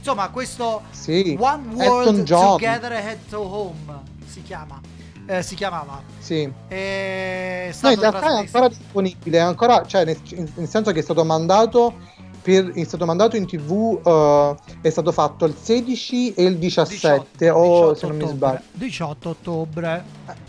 Insomma, 0.00 0.30
questo 0.30 0.82
Sì, 0.90 1.36
One 1.38 1.74
World. 1.74 2.24
Together 2.24 2.92
Head 2.92 3.18
to 3.28 3.38
Home 3.40 4.00
si 4.26 4.42
chiama. 4.42 4.80
Eh, 5.26 5.42
si 5.42 5.54
chiamava. 5.54 6.02
Sì. 6.18 6.50
È 6.66 7.64
No, 7.66 7.72
stato 7.72 7.94
in 7.94 8.00
realtà 8.00 8.26
è 8.30 8.36
ancora 8.38 8.68
disponibile, 8.68 9.38
è 9.38 9.40
ancora, 9.42 9.84
cioè 9.86 10.04
nel, 10.04 10.18
nel 10.54 10.68
senso 10.68 10.90
che 10.92 11.00
è 11.00 11.02
stato 11.02 11.24
mandato 11.24 11.94
per, 12.42 12.70
è 12.72 12.84
stato 12.84 13.04
mandato 13.04 13.36
in 13.36 13.46
tv, 13.46 14.00
eh, 14.02 14.56
è 14.80 14.88
stato 14.90 15.12
fatto 15.12 15.44
il 15.44 15.54
16 15.60 16.32
e 16.34 16.42
il 16.44 16.56
17, 16.56 17.50
o 17.50 17.92
18 17.92 17.94
se 17.94 18.06
non 18.06 18.16
mi 18.16 18.22
ottobre. 18.22 18.36
sbaglio. 18.36 18.60
18 18.72 19.28
ottobre. 19.28 20.04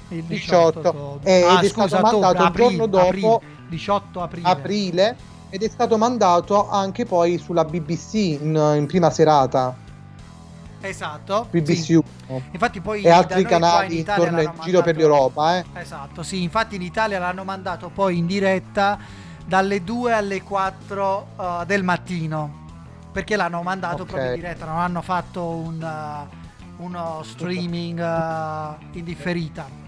Il 0.08 0.24
18, 0.24 0.80
18, 0.80 0.90
ottobre. 0.90 1.30
eh, 1.32 1.44
Ah, 1.44 1.58
ed 1.58 1.64
è 1.64 1.68
scusa, 1.68 1.88
stato 1.88 2.06
ottobre, 2.18 2.20
mandato 2.20 2.42
il 2.42 2.48
aprile, 2.48 2.70
giorno 2.70 2.86
dopo, 2.88 3.36
aprile, 3.36 3.40
18 3.70 4.22
aprile. 4.22 4.48
aprile, 4.48 5.18
ed 5.52 5.62
è 5.62 5.70
stato 5.70 5.98
mandato 5.98 6.70
anche 6.70 7.06
poi 7.06 7.38
sulla 7.38 7.66
BBC 7.66 8.14
in, 8.42 8.74
in 8.78 8.88
prima 8.88 9.12
serata, 9.12 9.76
Esatto. 10.82 11.48
BBC 11.52 11.76
sì. 11.76 12.04
Infatti 12.52 12.82
poi 12.82 13.04
e 13.04 13.10
altri 13.10 13.42
in 13.42 13.48
canali 13.48 14.00
in 14.00 14.06
l'hanno 14.06 14.32
giro 14.62 14.82
per 14.82 14.96
mandato- 14.96 14.98
l'Europa, 14.98 15.58
eh. 15.58 15.66
Esatto, 15.74 16.24
sì, 16.24 16.42
infatti 16.42 16.76
in 16.76 16.82
Italia 16.82 17.20
l'hanno 17.20 17.44
mandato 17.44 17.90
poi 17.90 18.18
in 18.18 18.26
diretta 18.26 18.98
dalle 19.46 19.84
2 19.84 20.14
alle 20.14 20.42
4 20.42 21.28
uh, 21.36 21.66
del 21.66 21.84
mattino. 21.84 22.60
Perché 23.12 23.36
l'hanno 23.36 23.62
mandato 23.62 24.04
Ok. 24.04 24.08
proprio 24.08 24.30
in 24.30 24.36
diretta, 24.36 24.66
non 24.66 24.78
hanno 24.78 25.02
fatto 25.02 25.46
un, 25.46 26.28
uh, 26.78 26.84
uno 26.84 27.22
streaming 27.24 28.00
uh, 28.00 28.98
in 28.98 29.04
differita. 29.04 29.81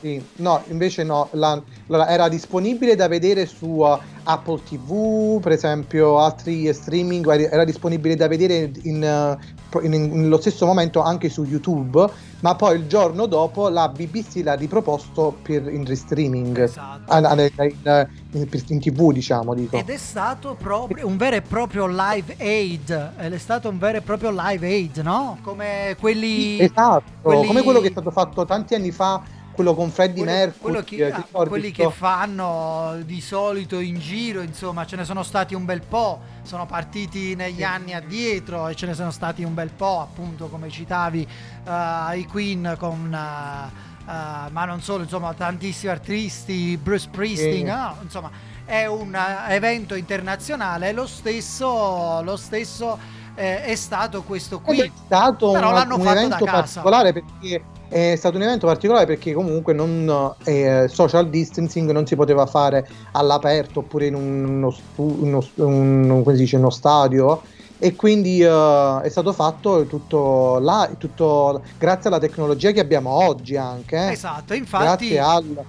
Sì, 0.00 0.22
no, 0.36 0.62
invece 0.68 1.04
no, 1.04 1.28
la- 1.32 1.62
allora, 1.88 2.08
era 2.08 2.28
disponibile 2.28 2.94
da 2.96 3.06
vedere 3.06 3.44
su 3.44 3.66
uh, 3.66 3.98
Apple 4.22 4.62
TV, 4.62 5.40
per 5.40 5.52
esempio 5.52 6.18
altri 6.18 6.72
streaming, 6.72 7.28
era 7.28 7.64
disponibile 7.64 8.16
da 8.16 8.26
vedere 8.26 8.70
in, 8.84 9.02
uh, 9.02 9.78
in- 9.84 9.92
in- 9.92 10.20
nello 10.22 10.40
stesso 10.40 10.64
momento 10.64 11.02
anche 11.02 11.28
su 11.28 11.44
YouTube, 11.44 12.08
ma 12.40 12.54
poi 12.54 12.78
il 12.78 12.86
giorno 12.86 13.26
dopo 13.26 13.68
la 13.68 13.88
BBC 13.90 14.40
l'ha 14.42 14.54
riproposto 14.54 15.36
per, 15.42 15.68
in 15.70 15.84
streaming, 15.94 16.58
Esatto. 16.58 17.12
Ah, 17.12 17.16
ah, 17.18 17.34
in, 17.34 17.50
in- 17.56 18.08
in- 18.32 18.62
in 18.68 18.80
TV 18.80 19.12
diciamo, 19.12 19.52
dico. 19.52 19.76
Ed 19.76 19.90
è 19.90 19.96
stato 19.98 20.56
proprio 20.58 21.06
un 21.06 21.16
vero 21.18 21.36
e 21.36 21.42
proprio 21.42 21.86
live 21.86 22.36
aid. 22.38 23.12
Ed 23.18 23.32
è 23.34 23.38
stato 23.38 23.68
un 23.68 23.78
vero 23.78 23.98
e 23.98 24.00
proprio 24.00 24.30
live 24.32 24.66
aid, 24.66 24.96
no? 24.98 25.38
Come 25.42 25.96
quelli. 26.00 26.58
Esatto, 26.58 27.02
quelli- 27.20 27.46
come 27.46 27.62
quello 27.62 27.80
che 27.80 27.88
è 27.88 27.90
stato 27.90 28.10
fatto 28.10 28.44
tanti 28.46 28.74
anni 28.74 28.92
fa, 28.92 29.20
quello 29.60 29.74
con 29.74 29.90
Freddie 29.90 30.22
quello- 30.24 30.38
Mercury, 30.38 30.60
quello 30.60 30.82
che- 30.82 31.06
eh, 31.06 31.12
ah, 31.12 31.46
quelli 31.46 31.72
sto- 31.72 31.88
che 31.88 31.94
fanno 31.94 32.98
di 33.04 33.20
solito 33.20 33.78
in 33.78 33.98
giro, 33.98 34.40
insomma, 34.40 34.86
ce 34.86 34.96
ne 34.96 35.04
sono 35.04 35.22
stati 35.22 35.54
un 35.54 35.64
bel 35.64 35.82
po'. 35.82 36.20
Sono 36.42 36.64
partiti 36.66 37.34
negli 37.34 37.62
anni 37.62 37.92
addietro 37.94 38.68
e 38.68 38.74
ce 38.74 38.86
ne 38.86 38.94
sono 38.94 39.10
stati 39.10 39.42
un 39.44 39.52
bel 39.54 39.70
po', 39.70 40.00
appunto, 40.00 40.48
come 40.48 40.70
citavi, 40.70 41.26
eh, 41.66 42.18
i 42.18 42.26
Queen 42.26 42.74
con. 42.78 43.12
eh, 43.14 43.88
eh, 44.10 44.50
ma 44.50 44.64
non 44.64 44.80
solo, 44.80 45.02
insomma, 45.04 45.34
tantissimi 45.34 45.92
artisti, 45.92 46.76
Bruce 46.78 47.00
Springsteen, 47.04 47.54
Sì. 47.58 47.62
no? 47.62 47.96
insomma, 48.02 48.30
è 48.64 48.86
un 48.86 49.16
evento 49.48 49.94
internazionale. 49.94 50.92
Lo 50.92 51.06
stesso, 51.06 52.22
lo 52.22 52.36
stesso 52.36 52.98
eh, 53.36 53.62
è 53.64 53.74
stato 53.76 54.22
questo 54.22 54.60
qui. 54.60 54.80
È 54.80 54.90
stato 55.06 55.52
Però 55.52 55.68
un, 55.68 55.74
l'hanno 55.74 55.94
un 55.96 56.02
fatto 56.02 56.14
da 56.14 56.20
evento 56.24 56.44
casa. 56.44 56.60
particolare 56.60 57.12
perché 57.12 57.64
è 57.90 58.14
stato 58.16 58.36
un 58.36 58.42
evento 58.42 58.66
particolare 58.68 59.04
perché 59.04 59.32
comunque 59.32 59.72
non 59.74 60.34
eh, 60.44 60.86
social 60.88 61.28
distancing 61.28 61.90
non 61.90 62.06
si 62.06 62.14
poteva 62.14 62.46
fare 62.46 62.88
all'aperto 63.12 63.80
oppure 63.80 64.06
in 64.06 64.14
uno, 64.14 64.70
stu- 64.70 65.18
uno, 65.22 65.44
un- 65.56 66.20
come 66.22 66.36
si 66.36 66.42
dice, 66.42 66.56
uno 66.56 66.70
stadio 66.70 67.42
e 67.78 67.96
quindi 67.96 68.40
eh, 68.40 69.00
è 69.02 69.08
stato 69.08 69.32
fatto 69.32 69.86
tutto 69.86 70.58
là, 70.60 70.88
tutto 70.96 71.62
grazie 71.78 72.08
alla 72.10 72.20
tecnologia 72.20 72.70
che 72.70 72.80
abbiamo 72.80 73.10
oggi 73.10 73.56
anche. 73.56 73.96
eh. 73.96 74.12
Esatto, 74.12 74.54
infatti 74.54 74.84
Grazie 74.84 75.18
al 75.18 75.64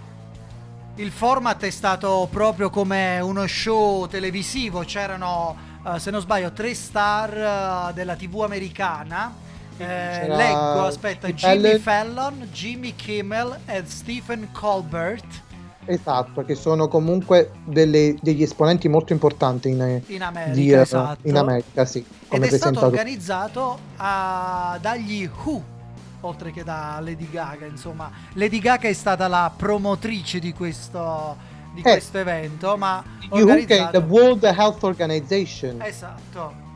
il 0.95 1.09
format 1.09 1.63
è 1.63 1.69
stato 1.69 2.27
proprio 2.29 2.69
come 2.69 3.19
uno 3.21 3.47
show 3.47 4.07
televisivo, 4.07 4.81
c'erano 4.81 5.55
eh, 5.87 5.99
se 5.99 6.11
non 6.11 6.21
sbaglio 6.21 6.51
tre 6.51 6.75
star 6.75 7.89
eh, 7.89 7.93
della 7.93 8.15
TV 8.15 8.41
americana. 8.43 9.33
Eh, 9.81 10.27
leggo, 10.27 10.85
aspetta, 10.85 11.27
Jimmy 11.29 11.77
Fallon. 11.79 12.47
Jimmy 12.51 12.95
Kimmel 12.95 13.59
e 13.65 13.83
Stephen 13.85 14.49
Colbert 14.51 15.25
Esatto, 15.85 16.45
che 16.45 16.55
sono 16.55 16.87
comunque 16.87 17.51
delle- 17.65 18.15
degli 18.21 18.43
esponenti 18.43 18.87
molto 18.87 19.13
importanti 19.13 19.69
in, 19.69 20.01
in 20.07 20.21
America, 20.21 20.53
di, 20.53 20.71
eh, 20.71 20.79
esatto. 20.79 21.27
in 21.27 21.37
America, 21.37 21.85
sì, 21.85 22.05
Ed 22.29 22.43
è 22.43 22.49
stato 22.49 22.85
organizzato 22.85 23.79
ah, 23.97 24.77
dagli 24.79 25.27
Who, 25.43 25.63
oltre 26.21 26.51
che 26.51 26.63
da 26.63 26.99
Lady 27.01 27.27
Gaga, 27.29 27.65
insomma. 27.65 28.11
Lady 28.33 28.59
Gaga 28.59 28.87
è 28.87 28.93
stata 28.93 29.27
la 29.27 29.51
promotrice 29.55 30.37
di 30.37 30.53
questo, 30.53 31.35
di 31.73 31.79
Eh, 31.79 31.83
questo 31.83 32.19
evento, 32.19 32.77
ma 32.77 33.03
organizzato... 33.29 33.99
the 33.99 34.05
World 34.05 34.43
Health 34.43 34.83
Organization. 34.83 35.81
Esatto. 35.81 36.69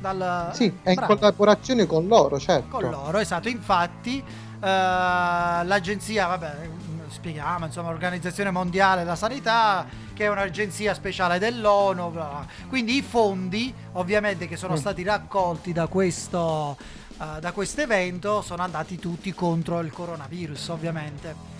Dal, 0.00 0.50
Sì, 0.54 0.72
è 0.82 0.90
in 0.90 0.94
bravo. 0.94 1.16
collaborazione 1.16 1.86
con 1.86 2.06
loro, 2.06 2.38
certo. 2.38 2.68
con 2.78 2.88
loro, 2.88 3.18
esatto. 3.18 3.48
Infatti, 3.48 4.18
eh, 4.18 4.60
l'agenzia, 4.60 6.26
vabbè, 6.28 6.68
spieghiamo, 7.08 7.66
insomma, 7.66 7.90
l'Organizzazione 7.90 8.50
Mondiale 8.50 9.02
della 9.02 9.16
Sanità, 9.16 9.86
che 10.14 10.24
è 10.24 10.28
un'agenzia 10.28 10.94
speciale 10.94 11.38
dell'ONU. 11.38 12.10
bla 12.10 12.24
bla. 12.24 12.46
Quindi 12.68 12.96
i 12.96 13.02
fondi, 13.02 13.74
ovviamente, 13.92 14.46
che 14.46 14.56
sono 14.56 14.74
Mm. 14.74 14.76
stati 14.76 15.02
raccolti 15.02 15.72
da 15.72 15.86
questo, 15.88 16.76
eh, 17.20 17.40
da 17.40 17.50
questo 17.52 17.80
evento, 17.80 18.40
sono 18.42 18.62
andati 18.62 18.98
tutti 18.98 19.32
contro 19.34 19.80
il 19.80 19.90
coronavirus, 19.92 20.68
ovviamente. 20.68 21.56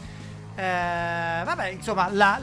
Eh, 0.59 1.45
vabbè, 1.45 1.69
insomma, 1.69 2.09
la, 2.11 2.41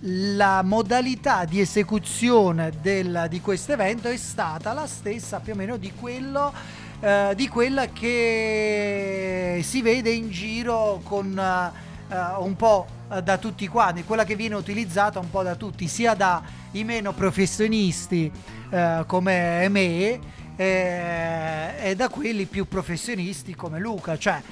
la 0.00 0.60
modalità 0.62 1.46
di 1.46 1.60
esecuzione 1.60 2.72
del- 2.82 3.24
di 3.30 3.40
questo 3.40 3.72
evento 3.72 4.08
è 4.10 4.18
stata 4.18 4.74
la 4.74 4.86
stessa 4.86 5.40
più 5.40 5.54
o 5.54 5.56
meno 5.56 5.78
di 5.78 5.90
quello 5.98 6.52
eh, 7.00 7.32
di 7.34 7.48
quella 7.48 7.86
che 7.86 9.60
si 9.64 9.80
vede 9.80 10.10
in 10.10 10.28
giro 10.30 11.00
con 11.04 11.38
eh, 11.38 12.16
un 12.38 12.54
po' 12.54 12.86
da 13.22 13.38
tutti 13.38 13.66
quanti, 13.66 14.04
quella 14.04 14.24
che 14.24 14.36
viene 14.36 14.54
utilizzata 14.54 15.18
un 15.18 15.30
po' 15.30 15.42
da 15.42 15.54
tutti, 15.54 15.88
sia 15.88 16.12
dai 16.12 16.84
meno 16.84 17.12
professionisti 17.14 18.30
eh, 18.70 19.04
come 19.06 19.66
me 19.70 20.20
eh, 20.54 21.72
e 21.80 21.94
da 21.96 22.10
quelli 22.10 22.44
più 22.44 22.68
professionisti 22.68 23.54
come 23.54 23.78
Luca, 23.78 24.18
cioè 24.18 24.42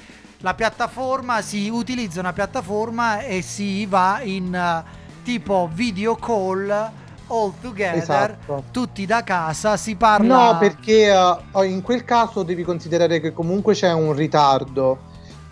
la 0.41 0.53
piattaforma 0.53 1.41
si 1.41 1.69
utilizza 1.69 2.19
una 2.19 2.33
piattaforma 2.33 3.21
e 3.21 3.41
si 3.41 3.85
va 3.85 4.19
in 4.21 4.53
eh, 4.53 4.83
tipo 5.23 5.69
video 5.73 6.15
call 6.15 6.91
all 7.29 7.53
together 7.59 7.97
Esatto. 7.97 8.63
tutti 8.71 9.05
da 9.05 9.23
casa 9.23 9.75
si 9.77 9.95
parla 9.95 10.51
No, 10.51 10.57
perché 10.57 11.11
eh, 11.11 11.65
in 11.65 11.81
quel 11.81 12.05
caso 12.05 12.43
devi 12.43 12.63
considerare 12.63 13.19
che 13.19 13.33
comunque 13.33 13.73
c'è 13.73 13.91
un 13.91 14.13
ritardo 14.13 14.99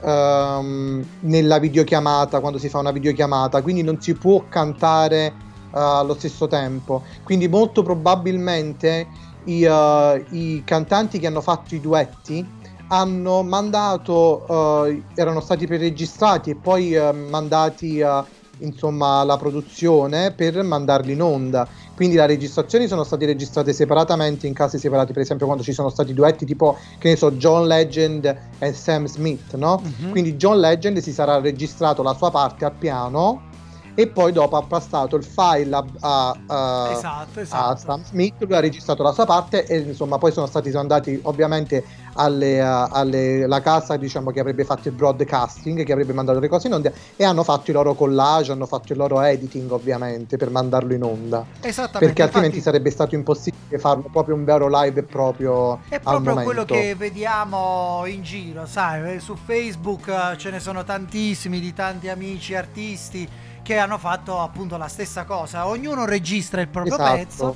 ehm, 0.02 1.06
nella 1.22 1.60
videochiamata, 1.60 2.40
quando 2.40 2.60
si 2.60 2.70
fa 2.70 2.80
una 2.80 2.92
videochiamata, 2.92 3.62
quindi 3.62 3.82
non 3.82 4.00
si 4.00 4.14
può 4.14 4.46
cantare 4.48 5.26
eh, 5.26 5.34
allo 5.74 6.14
stesso 6.14 6.48
tempo. 6.48 7.04
Quindi 7.24 7.48
molto 7.50 7.84
probabilmente 7.84 9.08
i, 9.46 9.64
eh, 9.64 10.26
i 10.30 10.62
cantanti 10.64 11.20
che 11.20 11.28
hanno 11.28 11.42
fatto 11.42 11.76
i 11.76 11.82
duetti 11.82 12.55
hanno 12.88 13.44
mandato, 13.44 14.86
eh, 14.86 15.04
erano 15.16 15.42
stati 15.42 15.66
preregistrati 15.66 16.52
e 16.52 16.56
poi 16.56 16.94
eh, 16.94 17.12
mandati 17.12 18.00
eh, 18.00 18.24
insomma 18.60 19.20
alla 19.20 19.38
produzione 19.38 20.32
per 20.32 20.62
mandarli 20.64 21.14
in 21.14 21.22
onda. 21.22 21.68
Quindi 21.96 22.16
le 22.16 22.26
registrazioni 22.28 22.88
sono 22.88 23.04
state 23.04 23.26
registrate 23.26 23.74
separatamente 23.74 24.48
in 24.48 24.54
casi 24.54 24.78
separati, 24.78 25.14
per 25.14 25.22
esempio 25.22 25.46
quando 25.46 25.64
ci 25.64 25.72
sono 25.74 25.90
stati 25.90 26.14
duetti 26.14 26.46
tipo, 26.46 26.78
che 26.98 27.10
ne 27.10 27.16
so, 27.16 27.32
John 27.32 27.68
Legend 27.68 28.38
e 28.60 28.74
Sam 28.74 29.06
Smith, 29.06 29.56
no? 29.56 29.82
Mhm. 29.82 30.12
Quindi 30.12 30.36
John 30.36 30.60
Legend 30.60 30.98
si 31.00 31.14
sarà 31.14 31.40
registrato 31.40 32.04
la 32.04 32.14
sua 32.14 32.32
parte 32.32 32.66
al 32.66 32.74
piano 32.74 33.54
e 33.96 34.08
poi 34.08 34.32
dopo 34.34 34.58
ha 34.58 34.62
passato 34.64 35.16
il 35.16 35.24
file 35.24 35.74
a, 35.76 35.86
a- 36.02 36.38
a- 36.48 36.92
esatto 36.92 37.40
a 37.40 37.42
esatto 37.42 37.78
Sam 37.78 38.04
Smith, 38.04 38.34
lui 38.40 38.54
ha 38.54 38.60
registrato 38.60 39.02
la 39.04 39.14
sua 39.14 39.26
parte 39.26 39.66
e 39.66 39.78
insomma 39.78 40.18
poi 40.18 40.32
sono 40.34 40.46
stati 40.46 40.70
andati 40.76 41.18
ovviamente 41.24 41.84
alle, 42.16 42.62
uh, 42.62 42.88
alle- 42.92 43.48
la 43.48 43.62
casa 43.62 43.96
diciamo 43.98 44.32
che 44.32 44.40
avrebbe 44.42 44.66
fatto 44.66 44.90
il 44.90 44.94
broadcasting, 44.94 45.84
che 45.84 45.92
avrebbe 45.94 46.14
mandato 46.14 46.40
le 46.40 46.48
cose 46.50 46.68
in 46.68 46.74
onda 46.74 46.92
e 47.16 47.24
hanno 47.24 47.44
fatto 47.44 47.72
i 47.72 47.74
loro 47.74 47.94
collage, 47.94 48.52
hanno 48.52 48.66
fatto 48.66 48.92
il 48.92 48.98
loro 48.98 49.22
editing 49.22 49.72
ovviamente 49.72 50.36
per 50.38 50.50
mandarlo 50.50 50.94
in 50.94 51.04
onda. 51.04 51.46
esattamente 51.62 52.00
Perché 52.06 52.22
altrimenti 52.24 52.58
infatti 52.58 52.72
sarebbe 52.72 52.92
stato 52.92 53.16
impossibile 53.16 53.80
farlo 53.80 54.10
proprio 54.12 54.36
un 54.36 54.44
vero 54.44 54.68
live 54.70 55.04
proprio 55.04 55.80
è 55.88 56.00
proprio 56.00 56.36
quello 56.44 56.66
che 56.66 56.96
vediamo 56.98 58.04
in 58.06 58.22
giro 58.24 58.66
sai 58.66 59.16
eh, 59.16 59.20
su 59.20 59.36
Facebook 59.36 60.08
eh, 60.08 60.38
ce 60.38 60.52
ne 60.52 60.60
sono 60.60 60.84
tantissimi 60.84 61.60
di 61.60 61.74
tanti 61.74 62.10
amici 62.10 62.56
artisti 62.56 63.28
che 63.66 63.80
hanno 63.80 63.98
fatto 63.98 64.40
appunto 64.42 64.78
la 64.78 64.88
stessa 64.88 65.24
cosa 65.26 65.66
ognuno 65.66 66.06
registra 66.06 66.62
il 66.62 66.68
proprio 66.68 66.94
Esatto. 66.94 67.16
pezzo 67.16 67.56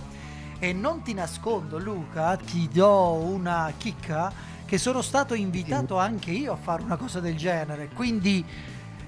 e 0.57 0.73
non 0.73 1.03
ti 1.03 1.13
nascondo 1.13 1.77
Luca 1.77 2.35
ti 2.35 2.67
do 2.67 3.11
una 3.13 3.71
chicca 3.77 4.31
che 4.65 4.79
sono 4.79 5.03
stato 5.03 5.35
invitato 5.35 5.99
anche 5.99 6.31
io 6.31 6.53
a 6.53 6.55
fare 6.55 6.81
una 6.81 6.97
cosa 6.97 7.19
del 7.19 7.37
genere 7.37 7.89
quindi 7.93 8.43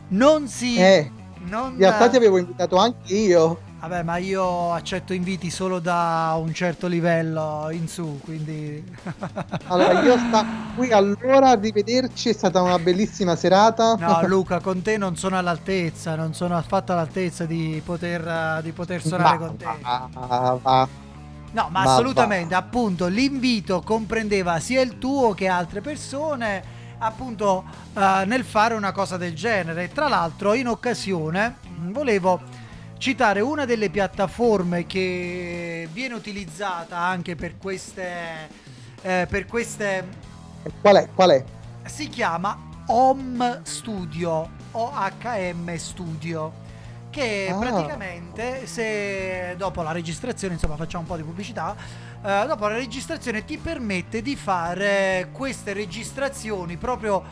non 0.09 0.47
si 0.47 0.77
Eh, 0.77 1.11
non, 1.45 1.71
in 1.71 1.79
realtà 1.79 2.07
ti 2.07 2.17
avevo 2.17 2.37
invitato 2.37 2.75
anche 2.77 3.15
io. 3.15 3.59
Vabbè, 3.81 4.03
ma 4.03 4.17
io 4.17 4.73
accetto 4.73 5.11
inviti 5.11 5.49
solo 5.49 5.79
da 5.79 6.35
un 6.37 6.53
certo 6.53 6.85
livello 6.85 7.67
in 7.71 7.87
su, 7.87 8.19
quindi... 8.23 8.83
Allora, 9.69 10.01
io 10.03 10.17
sta 10.19 10.45
qui 10.75 10.91
allora 10.91 11.49
arrivederci, 11.49 12.29
è 12.29 12.33
stata 12.33 12.61
una 12.61 12.77
bellissima 12.77 13.35
serata. 13.35 13.95
No, 13.95 14.21
Luca, 14.27 14.59
con 14.59 14.83
te 14.83 14.97
non 14.97 15.15
sono 15.15 15.35
all'altezza, 15.37 16.15
non 16.15 16.35
sono 16.35 16.55
affatto 16.55 16.91
all'altezza 16.91 17.45
di 17.45 17.81
poter, 17.83 18.61
di 18.61 18.71
poter 18.71 19.01
suonare 19.01 19.37
Ma- 19.37 19.45
con 19.47 19.57
te. 19.57 19.65
va, 19.81 20.59
va. 20.61 20.87
No, 21.53 21.67
ma 21.71 21.83
ma 21.83 21.91
assolutamente, 21.91 22.53
appunto, 22.53 23.07
l'invito 23.07 23.81
comprendeva 23.81 24.59
sia 24.59 24.81
il 24.81 24.99
tuo 24.99 25.33
che 25.33 25.47
altre 25.47 25.81
persone, 25.81 26.63
appunto, 26.99 27.63
eh, 27.95 28.23
nel 28.25 28.43
fare 28.43 28.75
una 28.75 28.91
cosa 28.91 29.17
del 29.17 29.33
genere. 29.33 29.89
Tra 29.91 30.07
l'altro, 30.07 30.53
in 30.53 30.67
occasione, 30.67 31.55
volevo 31.79 32.60
citare 33.01 33.41
una 33.41 33.65
delle 33.65 33.89
piattaforme 33.89 34.85
che 34.85 35.89
viene 35.91 36.13
utilizzata 36.13 36.99
anche 36.99 37.35
per 37.35 37.57
queste... 37.57 38.47
eh, 39.01 39.25
per 39.27 39.47
queste 39.47 40.07
Qual 40.79 40.95
è? 40.97 41.09
Qual 41.11 41.31
è? 41.31 41.43
si 41.85 42.07
chiama 42.09 42.55
Home 42.85 43.61
Studio 43.63 44.47
OHM 44.73 45.75
Studio 45.77 46.53
che 47.09 47.49
Ah. 47.51 47.57
praticamente 47.57 48.67
se 48.67 49.55
dopo 49.57 49.81
la 49.81 49.91
registrazione 49.91 50.53
insomma 50.53 50.75
facciamo 50.75 51.01
un 51.01 51.09
po' 51.09 51.15
di 51.17 51.23
pubblicità 51.23 51.75
eh, 52.23 52.43
dopo 52.45 52.67
la 52.67 52.75
registrazione 52.75 53.43
ti 53.43 53.57
permette 53.57 54.21
di 54.21 54.35
fare 54.35 55.29
queste 55.31 55.73
registrazioni 55.73 56.77
proprio 56.77 57.23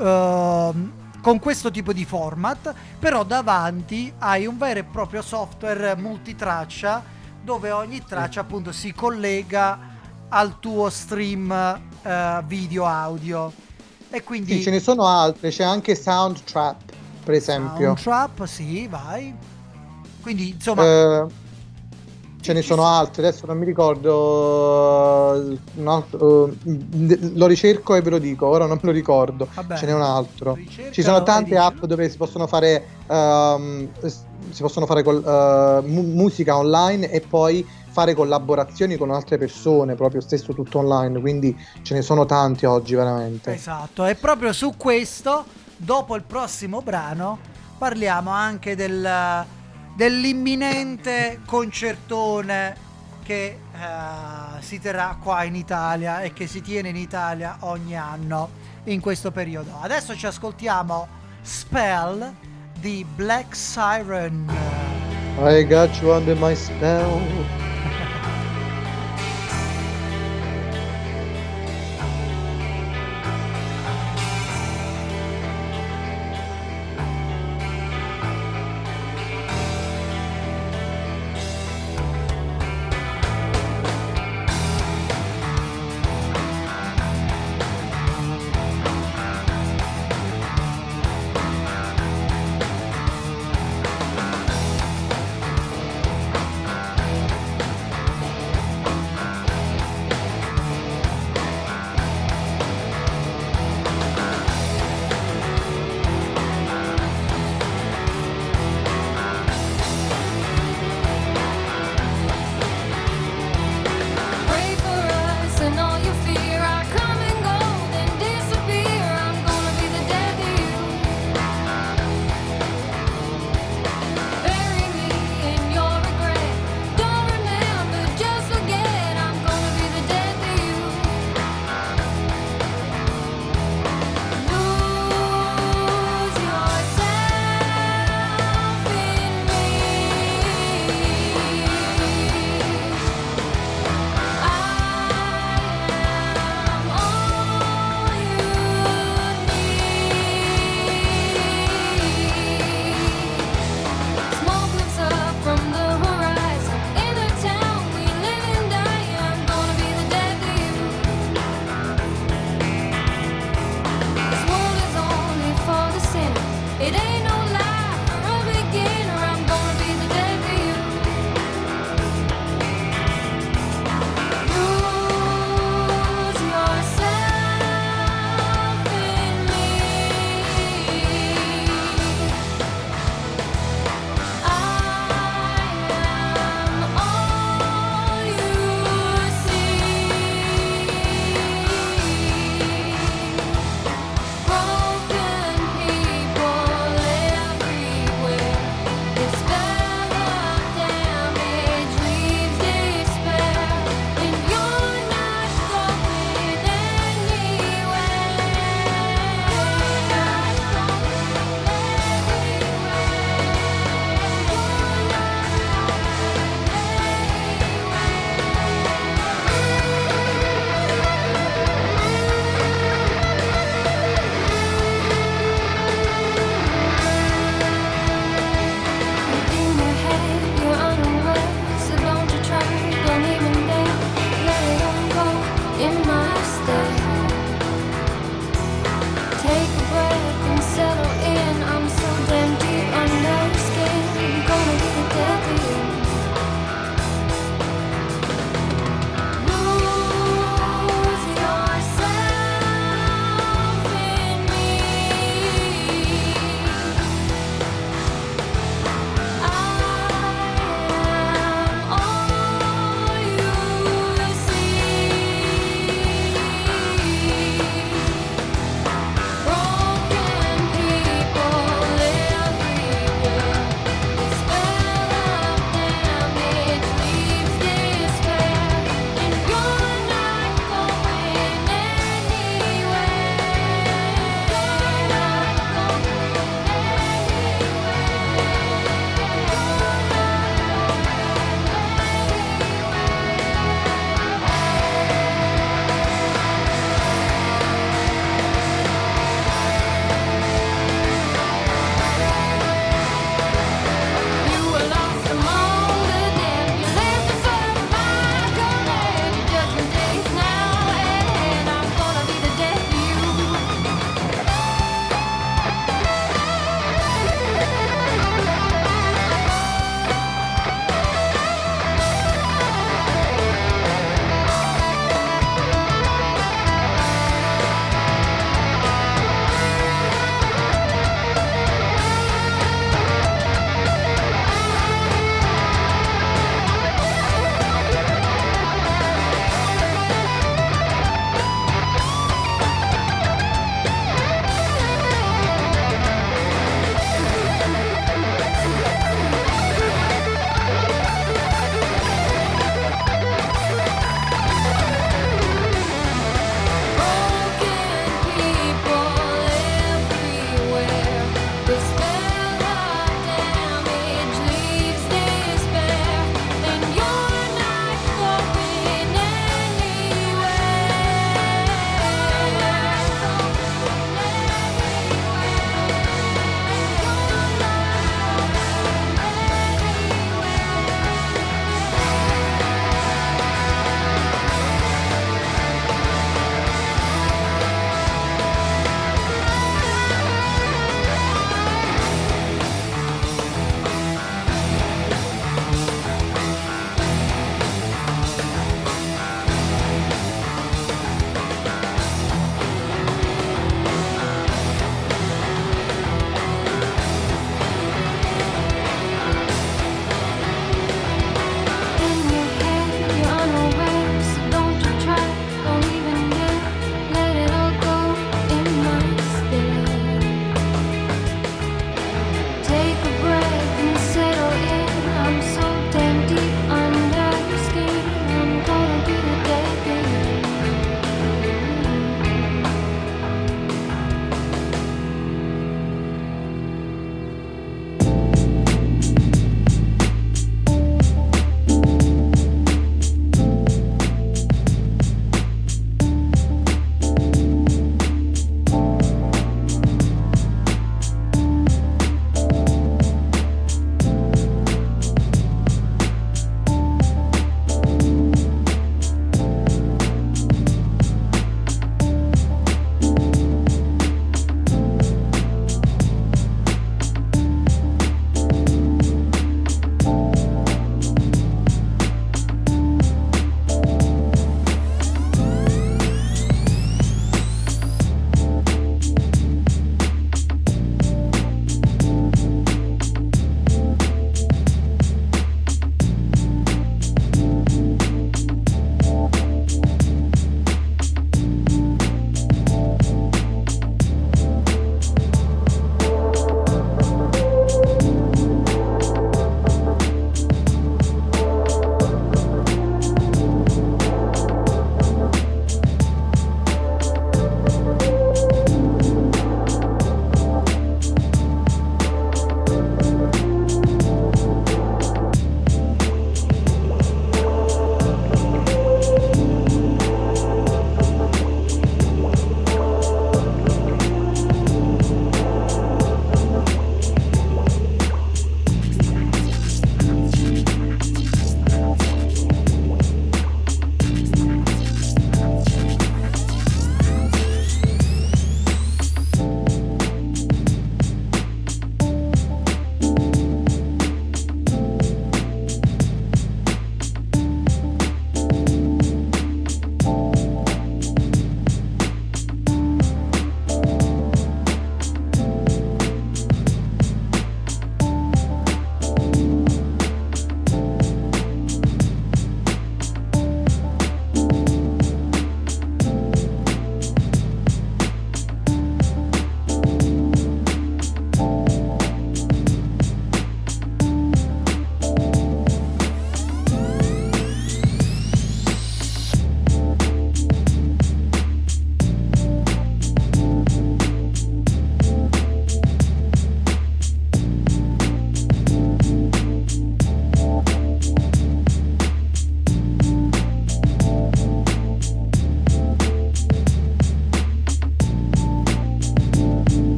ehm, 0.00 0.92
con 1.22 1.38
questo 1.38 1.70
tipo 1.70 1.92
di 1.92 2.04
format 2.04 2.74
però 2.98 3.24
davanti 3.24 4.12
hai 4.18 4.44
un 4.46 4.58
vero 4.58 4.80
e 4.80 4.84
proprio 4.84 5.22
software 5.22 5.96
multitraccia 5.96 7.02
dove 7.42 7.70
ogni 7.70 8.04
traccia 8.04 8.40
appunto 8.40 8.72
si 8.72 8.92
collega 8.92 9.78
al 10.28 10.58
tuo 10.60 10.90
stream 10.90 11.50
eh, 12.02 12.42
video 12.46 12.86
audio. 12.86 13.52
E 14.10 14.22
quindi 14.22 14.54
Sì, 14.56 14.62
ce 14.62 14.70
ne 14.70 14.80
sono 14.80 15.06
altre, 15.06 15.50
c'è 15.50 15.64
anche 15.64 15.94
Soundtrap, 15.94 16.80
per 17.24 17.34
esempio. 17.34 17.90
un 17.90 17.94
trap 17.94 18.44
sì 18.44 18.86
vai. 18.88 19.34
Quindi 20.20 20.50
insomma 20.50 20.82
Eh, 20.84 21.26
ce 22.42 22.52
ne 22.52 22.60
sono 22.60 22.84
altre, 22.84 23.26
adesso 23.26 23.46
non 23.46 23.56
mi 23.56 23.64
ricordo. 23.64 25.50
eh, 25.50 25.58
un 25.74 25.88
altro- 25.88 26.48
eh, 26.48 27.18
lo 27.34 27.46
ricerco 27.46 27.94
e 27.94 28.02
ve 28.02 28.10
lo 28.10 28.18
dico, 28.18 28.46
ora 28.46 28.66
non 28.66 28.78
me 28.82 28.88
lo 28.88 28.94
ricordo. 28.94 29.48
Vabbè, 29.54 29.76
Ce 29.76 29.86
n'è 29.86 29.94
un 29.94 30.02
altro. 30.02 30.58
Ci 30.90 31.02
sono 31.02 31.22
tante 31.22 31.56
app 31.56 31.84
dove 31.84 32.10
si 32.10 32.16
possono 32.16 32.46
fare, 32.46 32.84
s- 33.06 34.24
si 34.50 34.60
possono 34.62 34.86
fare 34.86 35.02
col- 35.02 35.82
mu- 35.86 36.02
musica 36.12 36.56
online 36.56 37.10
e 37.10 37.20
poi 37.20 37.66
fare 37.92 38.14
collaborazioni 38.14 38.96
con 38.96 39.10
altre 39.10 39.38
persone, 39.38 39.94
proprio 39.94 40.20
stesso 40.20 40.52
tutto 40.54 40.78
online, 40.78 41.20
quindi 41.20 41.56
ce 41.82 41.94
ne 41.94 42.02
sono 42.02 42.24
tanti 42.26 42.64
oggi 42.66 42.94
veramente. 42.94 43.52
Esatto, 43.54 44.04
e 44.06 44.14
proprio 44.14 44.52
su 44.52 44.74
questo, 44.76 45.44
dopo 45.76 46.16
il 46.16 46.22
prossimo 46.24 46.80
brano, 46.82 47.38
parliamo 47.78 48.30
anche 48.30 48.74
del, 48.74 49.44
dell'imminente 49.94 51.40
concertone 51.44 52.90
che 53.22 53.44
eh, 53.46 54.60
si 54.60 54.80
terrà 54.80 55.16
qua 55.22 55.44
in 55.44 55.54
Italia 55.54 56.20
e 56.22 56.32
che 56.32 56.46
si 56.46 56.60
tiene 56.60 56.88
in 56.88 56.96
Italia 56.96 57.58
ogni 57.60 57.96
anno 57.96 58.50
in 58.84 59.00
questo 59.00 59.30
periodo. 59.30 59.78
Adesso 59.80 60.16
ci 60.16 60.26
ascoltiamo 60.26 61.06
Spell 61.42 62.32
di 62.78 63.06
Black 63.14 63.54
Siren. 63.54 64.50
I 65.38 65.64
got 65.66 65.96
you 66.00 66.12
under 66.12 66.36
my 66.36 66.54
spell. 66.54 67.71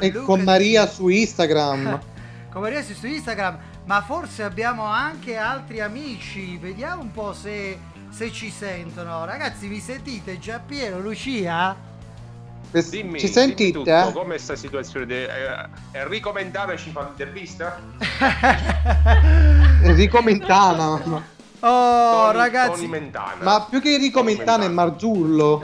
E 0.00 0.10
Luca 0.10 0.24
con 0.24 0.38
di- 0.40 0.44
Maria 0.44 0.86
su 0.86 1.08
Instagram. 1.08 2.00
con 2.50 2.62
Maria 2.62 2.82
su 2.82 3.06
Instagram, 3.06 3.58
ma 3.84 4.02
forse 4.02 4.42
abbiamo 4.42 4.84
anche 4.84 5.36
altri 5.36 5.80
amici. 5.80 6.56
Vediamo 6.58 7.02
un 7.02 7.12
po' 7.12 7.32
se, 7.32 7.78
se 8.10 8.32
ci 8.32 8.50
sentono. 8.50 9.24
Ragazzi, 9.24 9.68
mi 9.68 9.78
sentite? 9.80 10.38
Giampiero, 10.38 10.98
Lucia? 11.00 11.88
Dimmi, 12.72 12.84
Ci 12.88 12.90
dimmi 12.92 13.18
sentite? 13.18 13.72
tutto, 13.72 14.12
com'è 14.12 14.38
sta 14.38 14.54
situazione? 14.54 15.04
De- 15.04 15.24
eh, 15.24 15.66
Enrico 15.98 16.30
Mentana 16.32 16.76
ci 16.76 16.90
fa 16.90 17.00
un'intervista? 17.00 17.80
Enrico 19.82 20.22
Mentana. 20.22 21.28
Oh, 21.62 22.26
Tony- 22.26 22.36
ragazzi. 22.38 22.88
Tony. 22.88 23.10
Ma 23.42 23.66
più 23.68 23.80
che 23.80 23.94
Enrico 23.94 24.20
Tony 24.20 24.36
Mentana 24.36 24.64
è 24.64 24.68
Marzullo. 24.68 25.60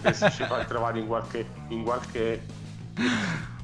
Questo 0.00 0.30
ci 0.30 0.44
fa 0.44 0.64
trovare 0.64 1.00
in 1.00 1.06
qualche... 1.08 1.46
In 1.68 1.82
qualche... 1.82 2.42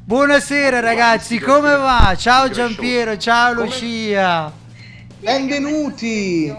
Buonasera 0.06 0.78
ragazzi, 0.78 1.40
come 1.40 1.74
va? 1.74 2.14
Ciao. 2.16 2.48
Giampiero, 2.48 3.16
ciao 3.16 3.54
Lucia. 3.54 4.52
Benvenuti. 5.18 6.54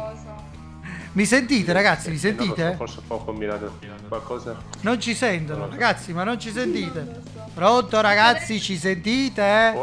Mi 1.14 1.24
sentite 1.26 1.72
ragazzi? 1.72 2.10
Mi 2.10 2.18
sentite? 2.18 2.74
forse 2.76 3.00
ho 3.08 3.24
combinato 3.24 3.80
qualcosa. 4.10 4.58
Non 4.82 5.00
ci 5.00 5.16
sentono, 5.16 5.70
ragazzi, 5.70 6.12
ma 6.12 6.26
non 6.26 6.38
ci 6.38 6.52
sentite? 6.52 7.22
Pronto 7.54 8.02
ragazzi, 8.02 8.60
ci 8.60 8.76
sentite? 8.76 9.74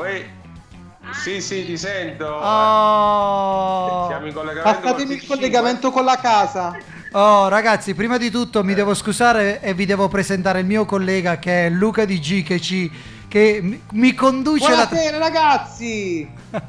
Sì, 1.22 1.40
sì, 1.40 1.64
ti 1.64 1.78
sento. 1.78 2.26
Oh. 2.26 4.08
Siamo 4.08 4.26
in 4.26 4.34
collegamento 4.34 4.78
Passatemi 4.78 5.06
col 5.06 5.16
il 5.16 5.22
T5. 5.22 5.26
collegamento 5.26 5.90
con 5.90 6.04
la 6.04 6.18
casa. 6.18 6.76
Oh 7.12 7.48
ragazzi, 7.48 7.94
prima 7.94 8.18
di 8.18 8.28
tutto 8.28 8.62
mi 8.62 8.74
devo 8.74 8.92
scusare 8.92 9.62
e 9.62 9.72
vi 9.72 9.86
devo 9.86 10.08
presentare 10.08 10.60
il 10.60 10.66
mio 10.66 10.84
collega 10.84 11.38
che 11.38 11.66
è 11.66 11.70
Luca 11.70 12.04
Di 12.04 12.18
G 12.18 12.42
che 12.42 12.60
ci 12.60 12.90
che 13.34 13.80
mi- 13.90 14.14
conduce 14.14 14.70
la 14.70 14.86
Buonasera 14.86 15.18
ragazzi. 15.18 16.30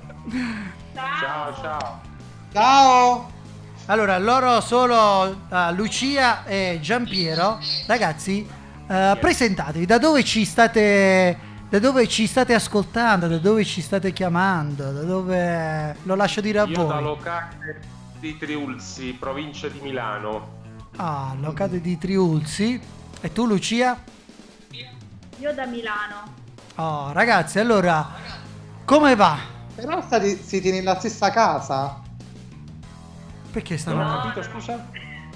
Ciao, 0.96 1.54
ciao. 1.62 2.02
Ciao. 2.52 3.32
Allora, 3.86 4.18
loro 4.18 4.60
solo 4.62 5.42
ah, 5.50 5.70
Lucia 5.70 6.44
e 6.46 6.80
Giampiero. 6.82 7.60
Ragazzi, 7.86 8.48
eh, 8.88 9.18
presentatevi, 9.20 9.86
da 9.86 10.00
dove 10.00 10.24
ci 10.24 10.44
state 10.44 11.38
da 11.70 11.78
dove 11.78 12.08
ci 12.08 12.26
state 12.26 12.56
ascoltando, 12.56 13.28
da 13.28 13.38
dove 13.38 13.64
ci 13.64 13.82
state 13.82 14.12
chiamando, 14.12 14.92
da 14.92 15.02
dove 15.02 15.96
lo 16.02 16.16
lascio 16.16 16.42
dire 16.42 16.60
a 16.62 16.66
Io 16.66 16.78
da 16.78 16.94
voi. 16.96 17.04
locale 17.04 17.82
di 18.18 18.36
Triulzi, 18.40 19.14
provincia 19.20 19.68
di 19.68 19.80
Milano. 19.82 20.54
Ah, 20.96 21.36
locale 21.40 21.80
di 21.80 21.96
Triulzi. 22.00 22.82
E 23.22 23.32
tu 23.32 23.46
Lucia? 23.46 24.02
Io 25.38 25.54
da 25.54 25.66
Milano. 25.68 26.44
Oh, 26.76 27.12
ragazzi, 27.14 27.60
allora 27.60 28.06
come 28.84 29.16
va? 29.16 29.38
Però 29.76 30.02
state, 30.02 30.42
siete 30.44 30.72
nella 30.72 30.98
stessa 31.00 31.30
casa? 31.32 32.02
Perché 33.52 33.80
Non 33.86 34.00
ho 34.00 34.04
stanno, 34.06 34.22
capito, 34.22 34.44
scusa? 34.44 34.86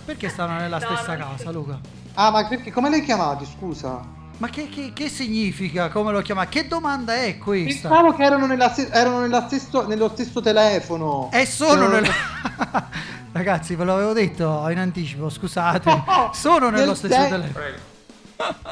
perché 0.03 0.29
stanno 0.29 0.57
nella 0.59 0.79
No, 0.79 0.85
stessa 0.85 1.15
non- 1.15 1.29
casa, 1.37 1.51
Luca? 1.51 1.79
Ah, 2.15 2.31
ma 2.31 2.45
perché 2.45 2.71
come 2.71 2.89
l'hai 2.89 3.03
chiamati, 3.03 3.45
scusa? 3.45 4.17
Ma 4.37 4.49
che, 4.49 4.67
che- 4.69 4.91
che 4.93 5.09
significa? 5.09 5.89
Come 5.89 6.11
lo 6.11 6.21
chiama? 6.21 6.45
Che 6.47 6.67
domanda 6.67 7.13
è 7.15 7.37
questa? 7.37 7.87
Pensavo 7.89 8.13
che 8.13 8.23
erano, 8.23 8.45
nella 8.45 8.73
erano 8.91 9.19
nella 9.19 9.45
stesso, 9.47 9.87
nello 9.87 10.09
stesso 10.09 10.41
telefono. 10.41 11.29
E 11.31 11.45
sono 11.45 11.89
Cioè, 11.89 12.01
nel... 12.01 12.11
Ragazzi, 13.31 13.75
ve 13.75 13.83
l'avevo 13.85 14.11
detto 14.13 14.67
in 14.69 14.79
anticipo, 14.79 15.29
scusate. 15.29 16.03
Sono 16.33 16.69
nello 16.69 16.87
Nel 16.87 16.95
stesso 16.95 17.13
sen- 17.13 17.29
telefono. 17.29 17.75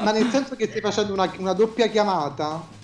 Ma 0.00 0.12
nel 0.12 0.30
senso 0.30 0.56
che 0.56 0.66
stai 0.66 0.80
facendo 0.80 1.12
una, 1.12 1.30
una 1.36 1.52
doppia 1.52 1.88
chiamata? 1.88 2.76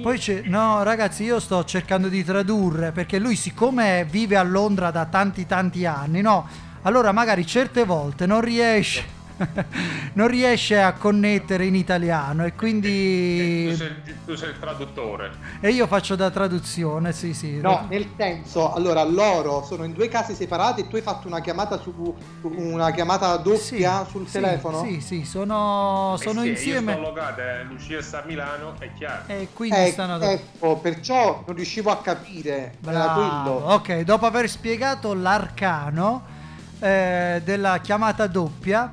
Poi 0.00 0.18
c'è... 0.18 0.42
No, 0.46 0.82
ragazzi, 0.82 1.24
io 1.24 1.38
sto 1.38 1.64
cercando 1.64 2.08
di 2.08 2.24
tradurre 2.24 2.90
perché 2.90 3.18
lui 3.18 3.36
siccome 3.36 4.06
vive 4.08 4.36
a 4.36 4.42
Londra 4.42 4.90
da 4.90 5.04
tanti 5.04 5.44
tanti 5.44 5.84
anni, 5.84 6.22
no? 6.22 6.48
Allora 6.82 7.12
magari 7.12 7.46
certe 7.46 7.84
volte 7.84 8.24
non 8.24 8.40
riesce... 8.40 9.18
non 10.14 10.28
riesce 10.28 10.80
a 10.80 10.92
connettere 10.92 11.66
in 11.66 11.74
italiano 11.74 12.44
e 12.44 12.50
Tu 12.50 12.56
quindi... 12.56 13.74
sei, 13.76 13.94
tu 14.26 14.34
sei 14.34 14.50
il 14.50 14.58
traduttore. 14.58 15.30
E 15.60 15.70
io 15.70 15.86
faccio 15.86 16.16
da 16.16 16.30
traduzione, 16.30 17.12
sì 17.12 17.32
sì. 17.34 17.60
No, 17.60 17.86
nel 17.88 18.08
senso, 18.16 18.72
allora 18.72 19.02
loro 19.04 19.64
sono 19.64 19.84
in 19.84 19.92
due 19.92 20.08
case 20.08 20.34
separate 20.34 20.82
e 20.82 20.88
tu 20.88 20.96
hai 20.96 21.02
fatto 21.02 21.26
una 21.26 21.40
chiamata 21.40 21.78
su 21.78 22.14
una 22.42 22.90
chiamata 22.92 23.36
doppia 23.36 24.04
sul 24.04 24.26
Sì, 24.26 24.32
telefono? 24.32 24.84
Sì, 24.84 25.00
sì, 25.00 25.24
sono, 25.24 26.14
Eh 26.14 26.18
sono 26.22 26.42
sì, 26.42 26.48
insieme 26.48 26.92
Io 26.92 26.98
sto 26.98 27.08
locato, 27.08 27.40
eh, 27.40 27.64
Lucia 27.64 28.02
sta 28.02 28.22
a 28.22 28.26
Milano, 28.26 28.74
è 28.78 28.90
chiaro. 28.94 29.22
e 29.26 29.48
quindi 29.52 29.76
Eh, 29.76 29.90
stanno... 29.92 30.20
ecco, 30.20 30.76
perciò 30.76 31.42
non 31.46 31.56
riuscivo 31.56 31.90
a 31.90 31.98
capire. 32.00 32.74
Bravo. 32.80 33.20
quello. 33.20 33.72
Ok, 33.74 34.00
dopo 34.00 34.26
aver 34.26 34.48
spiegato 34.48 35.14
l'arcano 35.14 36.38
eh, 36.80 37.40
della 37.44 37.78
chiamata 37.78 38.26
doppia, 38.26 38.90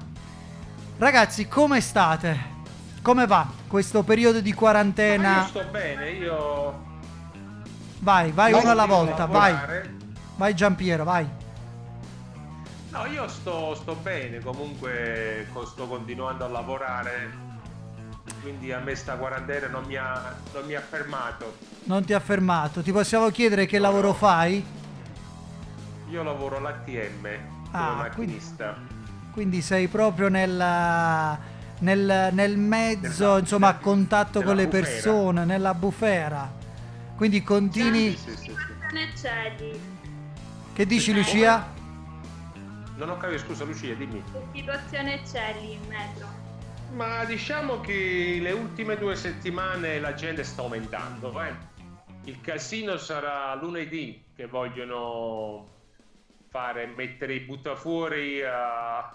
ragazzi, 0.98 1.48
come 1.48 1.82
state? 1.82 2.56
Come 3.02 3.26
va 3.26 3.48
questo 3.68 4.04
periodo 4.04 4.40
di 4.42 4.50
Ma 4.50 4.56
io 4.56 4.60
quarantena? 4.60 5.46
sto 5.48 5.64
bene, 5.72 6.10
io... 6.12 6.86
Vai, 8.00 8.32
vai 8.32 8.54
uno 8.54 8.70
alla 8.72 8.86
volta, 8.86 9.26
vai. 9.26 9.52
lavorare. 9.54 9.96
Vai 10.36 10.54
Giampiero, 10.54 11.04
vai. 11.04 11.28
No, 12.90 13.06
io 13.06 13.28
sto, 13.28 13.76
sto 13.76 13.96
bene, 13.96 14.40
comunque 14.40 15.48
co- 15.52 15.66
sto 15.66 15.88
continuando 15.88 16.46
a 16.46 16.48
lavorare, 16.48 17.32
quindi 18.42 18.72
a 18.72 18.80
me 18.80 18.96
sta 18.96 19.16
quarantena 19.16 19.68
non 19.68 19.84
mi 19.86 19.96
ha, 19.98 20.36
non 20.54 20.66
mi 20.66 20.74
ha 20.76 20.82
fermato. 20.82 21.58
Non 21.84 22.06
ti 22.06 22.14
ha 22.14 22.20
fermato. 22.20 22.82
Ti 22.82 22.92
possiamo 22.92 23.30
chiedere 23.30 23.66
che 23.66 23.80
lavoro 23.80 24.14
fai? 24.14 24.66
Io 26.10 26.24
lavoro 26.24 26.58
all'ATM 26.58 27.22
come 27.22 27.38
Ah, 27.72 27.94
macchinista. 27.96 28.74
Quindi 28.74 28.97
sei 29.62 29.88
proprio 29.88 30.30
nella- 30.30 31.38
nel, 31.80 32.30
nel 32.34 32.58
mezzo, 32.58 33.26
Nella- 33.26 33.40
insomma, 33.40 33.68
a 33.68 33.76
contatto 33.76 34.42
con 34.42 34.56
le 34.56 34.66
bufera. 34.66 34.84
persone, 34.86 35.46
nella 35.46 35.74
bufera. 35.76 36.52
Quindi 37.16 37.44
continui... 37.44 38.16
Sì, 38.18 38.36
sì. 38.36 38.56
Che 40.74 40.86
dici 40.88 41.14
Lucia? 41.14 41.68
Non 42.96 43.10
ho 43.10 43.18
capito, 43.18 43.40
scusa 43.44 43.64
Lucia, 43.64 43.94
dimmi. 43.94 44.24
Che 44.32 44.42
situazione 44.60 45.22
c'è 45.22 45.56
in 45.60 45.80
metro? 45.88 46.28
Ma 46.94 47.24
diciamo 47.26 47.80
che 47.82 48.40
le 48.42 48.52
ultime 48.54 48.98
due 48.98 49.16
settimane 49.16 50.00
la 50.00 50.14
gente 50.16 50.44
sta 50.44 50.62
aumentando. 50.64 51.40
eh. 51.44 51.54
Il 52.24 52.42
casino 52.42 52.98
sarà 52.98 53.54
lunedì 53.56 54.24
che 54.36 54.48
vogliono 54.48 55.68
fare, 56.50 56.88
mettere 56.96 57.36
i 57.36 57.40
buttafuori 57.42 58.42
a- 58.44 59.14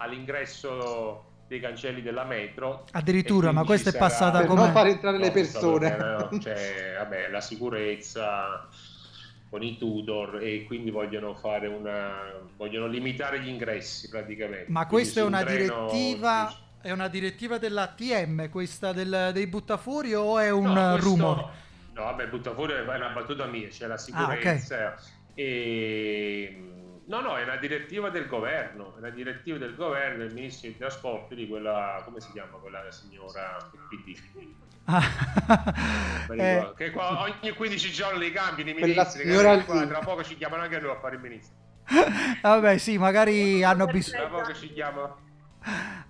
all'ingresso 0.00 1.24
dei 1.46 1.60
cancelli 1.60 2.02
della 2.02 2.24
metro. 2.24 2.84
Addirittura, 2.92 3.52
ma 3.52 3.64
questa 3.64 3.90
è 3.90 3.96
passata 3.96 4.38
Per 4.38 4.46
come... 4.46 4.60
non 4.62 4.72
far 4.72 4.86
entrare 4.86 5.18
le 5.18 5.26
No, 5.26 5.32
persone. 5.32 5.96
no, 5.96 6.28
Cioè, 6.40 6.94
vabbè, 6.98 7.28
la 7.30 7.40
sicurezza 7.40 8.68
con 9.48 9.62
i 9.64 9.76
Tudor 9.76 10.40
e 10.42 10.64
quindi 10.64 10.90
vogliono 10.90 11.34
fare 11.34 11.66
una 11.66 12.32
vogliono 12.56 12.86
limitare 12.86 13.40
gli 13.40 13.48
ingressi 13.48 14.08
praticamente. 14.08 14.66
Ma 14.70 14.86
Quindi 14.86 14.94
questa 15.10 15.20
è 15.20 15.24
una 15.24 15.42
treno- 15.42 15.88
direttiva, 15.90 16.56
è 16.80 16.90
una 16.92 17.08
direttiva 17.08 17.58
dell'ATM, 17.58 18.48
questa 18.48 18.92
del- 18.92 19.30
dei 19.32 19.46
buttafuori 19.48 20.14
o 20.14 20.38
è 20.38 20.50
un 20.50 20.64
No, 20.72 20.90
questo- 20.92 21.08
rumore? 21.10 21.44
No, 21.94 22.04
vabbè, 22.04 22.28
butta 22.28 22.54
fuori 22.54 22.74
è 22.74 22.80
una 22.82 23.08
battuta 23.08 23.46
mia, 23.46 23.66
c'è 23.68 23.86
Ah, 23.86 23.88
la 23.88 23.98
sicurezza. 23.98 24.94
e... 25.34 26.62
No, 27.10 27.20
no, 27.20 27.36
è 27.36 27.42
una 27.42 27.56
direttiva 27.56 28.08
del 28.08 28.28
governo, 28.28 28.94
è 28.94 28.98
una 28.98 29.10
direttiva 29.10 29.58
del 29.58 29.74
governo 29.74 30.18
del 30.18 30.32
ministro 30.32 30.68
dei 30.68 30.78
trasporti 30.78 31.34
di 31.34 31.48
quella, 31.48 32.00
come 32.04 32.20
si 32.20 32.30
chiama 32.30 32.56
quella 32.58 32.88
signora 32.92 33.58
PD? 33.88 34.16
Ah, 34.84 35.02
eh, 36.36 36.72
Che 36.76 36.90
qua 36.92 37.22
ogni 37.22 37.50
15 37.50 37.90
giorni 37.90 38.20
li 38.20 38.30
cambiano 38.30 38.70
i 38.70 38.74
Quella 38.74 38.86
ministri, 38.86 39.22
che 39.22 39.28
signora 39.28 39.60
qua, 39.64 39.84
tra 39.88 39.98
poco 39.98 40.22
ci 40.22 40.36
chiamano 40.36 40.62
anche 40.62 40.78
noi 40.78 40.92
a 40.92 41.00
fare 41.00 41.16
il 41.16 41.20
ministro. 41.20 41.56
vabbè, 42.42 42.78
sì, 42.78 42.96
magari 42.96 43.64
hanno, 43.64 43.86
bis- 43.86 44.10
Tra 44.10 44.28
poco 44.28 44.54
ci 44.54 44.72
chiamano. 44.72 45.29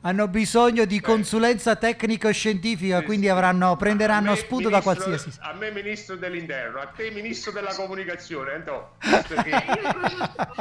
Hanno 0.03 0.29
bisogno 0.29 0.85
di 0.85 1.01
consulenza 1.01 1.77
tecnico-scientifica, 1.77 3.01
Sì, 3.01 3.05
quindi 3.05 3.29
avranno, 3.29 3.77
prenderanno 3.77 4.31
me 4.31 4.37
spunto 4.37 4.69
da 4.69 4.79
ministro- 4.79 5.05
qualsiasi. 5.05 5.39
A 5.43 5.53
me 5.55 5.71
ministro 5.71 6.17
dell'interno, 6.17 6.79
a 6.81 6.87
te 6.87 7.11
ministro 7.11 7.53
della 7.53 7.75
comunicazione, 7.75 8.53
Anto, 8.55 8.95
che 9.01 9.19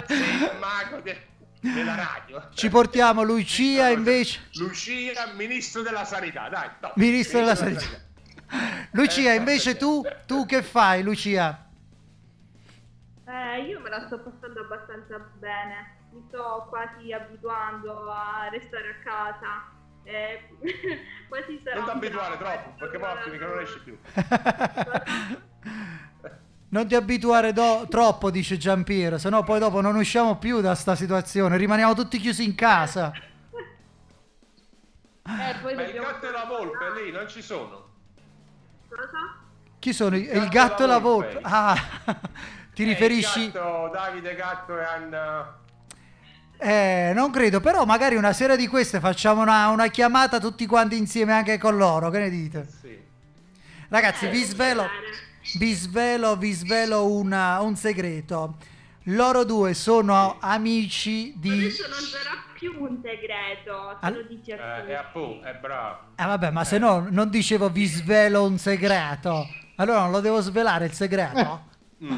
sei 0.08 0.34
il 0.34 0.52
mago 0.60 1.00
de- 1.02 1.28
della 1.62 1.96
radio. 1.96 2.50
Ci 2.54 2.70
portiamo 2.70 3.22
Lucia 3.24 3.90
invece. 3.90 4.48
Lucia, 4.54 5.28
ministro 5.36 5.82
della 5.82 6.06
sanità, 6.06 6.50
dai. 6.50 6.70
no. 6.82 6.92
Ministro 6.96 7.40
della 7.40 7.56
sanità. 7.56 7.86
Lucia, 8.92 9.34
invece 9.34 9.78
tu, 9.78 10.04
tu 10.26 10.46
che 10.46 10.64
fai, 10.64 11.04
Lucia? 11.04 11.66
Eh, 13.28 13.62
io 13.68 13.80
me 13.80 13.90
la 13.90 14.06
sto 14.08 14.20
passando 14.22 14.62
abbastanza 14.62 15.18
bene. 15.38 15.98
Mi 16.12 16.24
sto 16.28 16.66
quasi 16.70 17.12
abituando 17.14 18.10
a 18.12 18.48
restare 18.52 18.90
a 18.90 19.04
casa. 19.04 19.68
Eh, 20.04 20.50
quasi 21.30 21.62
sarà 21.64 21.76
Non 21.82 21.86
ti 21.86 21.92
abituare 21.92 22.38
troppo, 22.38 22.74
perché 22.78 22.98
poi 22.98 23.08
tornare 23.10 23.30
finché 23.30 23.46
non 23.46 23.60
esci 23.60 23.80
più. 23.84 23.98
Non 26.72 26.88
ti 26.88 26.94
abituare 26.94 27.52
do- 27.52 27.88
troppo, 27.90 28.30
dice 28.30 28.56
Giampiero, 28.58 29.18
se 29.18 29.30
no 29.30 29.42
poi 29.44 29.58
dopo 29.58 29.82
non 29.82 29.96
usciamo 29.96 30.38
più 30.38 30.62
da 30.62 30.76
sta 30.76 30.94
situazione, 30.94 31.58
rimaniamo 31.58 31.96
tutti 31.96 32.20
chiusi 32.20 32.44
in 32.44 32.54
casa. 32.56 33.12
Eh, 35.30 35.56
poi 35.62 35.76
Ma 35.76 35.84
il 35.84 35.92
gatto 35.94 36.28
e 36.28 36.32
la 36.32 36.46
volpe 36.46 36.92
lì 37.04 37.12
non 37.12 37.28
ci 37.28 37.44
sono. 37.44 37.88
Cosa? 38.88 39.36
Chi 39.78 39.94
sono? 39.94 40.16
i- 40.16 40.24
Il 40.28 40.48
gatto 40.50 40.84
e 40.84 40.88
la 40.88 40.98
volpe? 40.98 41.40
Ah, 41.44 41.76
ti 42.74 42.82
Eh, 42.82 42.86
il 42.86 42.90
riferisci? 42.90 43.52
gatto, 43.52 43.90
Davide 43.94 44.34
Gatto 44.34 44.76
e 44.80 44.84
Anna. 44.84 45.59
Eh, 46.62 47.12
non 47.16 47.32
credo, 47.32 47.62
però 47.62 47.86
magari 47.86 48.16
una 48.16 48.34
sera 48.34 48.56
di 48.58 48.68
queste 48.68 49.00
facciamo 49.00 49.42
una, 49.42 49.70
una 49.70 49.88
chiamata 49.88 50.40
tutti 50.40 50.66
quanti 50.66 50.98
insieme 50.98 51.32
anche 51.32 51.58
con 51.58 51.78
loro, 51.78 52.10
che 52.10 52.20
ne 52.20 52.30
dite? 52.30 52.68
Sì. 52.82 52.98
Ragazzi, 53.88 54.26
Eh, 54.26 54.30
vi 54.30 54.44
svelo, 54.44 54.86
vi 55.58 55.74
svelo, 55.74 56.36
vi 56.36 56.52
svelo 56.52 57.08
una- 57.12 57.62
un 57.62 57.76
segreto. 57.78 58.58
Loro 59.04 59.46
due 59.46 59.74
sono 59.74 60.36
amici 60.42 61.34
di... 61.38 61.50
Adesso 61.50 61.88
non 61.88 62.00
sarà 62.00 62.44
più 62.54 62.76
un 62.78 63.00
segreto, 63.02 63.98
te 64.02 64.10
lo 64.12 64.22
dici 64.28 64.52
a 64.52 64.56
Eh, 64.56 64.80
tutti. 64.82 64.92
è 64.92 64.96
appunto, 64.96 65.46
è 65.48 65.54
bravo. 65.56 65.98
Ah 66.16 66.28
vabbè, 66.28 66.52
ma 66.52 66.64
se 66.66 66.78
no 66.78 67.08
non 67.10 67.30
dicevo 67.30 67.70
vi 67.70 67.86
svelo 67.86 68.44
un 68.44 68.58
segreto. 68.58 69.48
Allora 69.78 70.02
non 70.02 70.12
lo 70.12 70.20
devo 70.20 70.42
svelare 70.42 70.86
il 70.86 70.92
segreto? 70.94 71.68
Mm. 72.04 72.18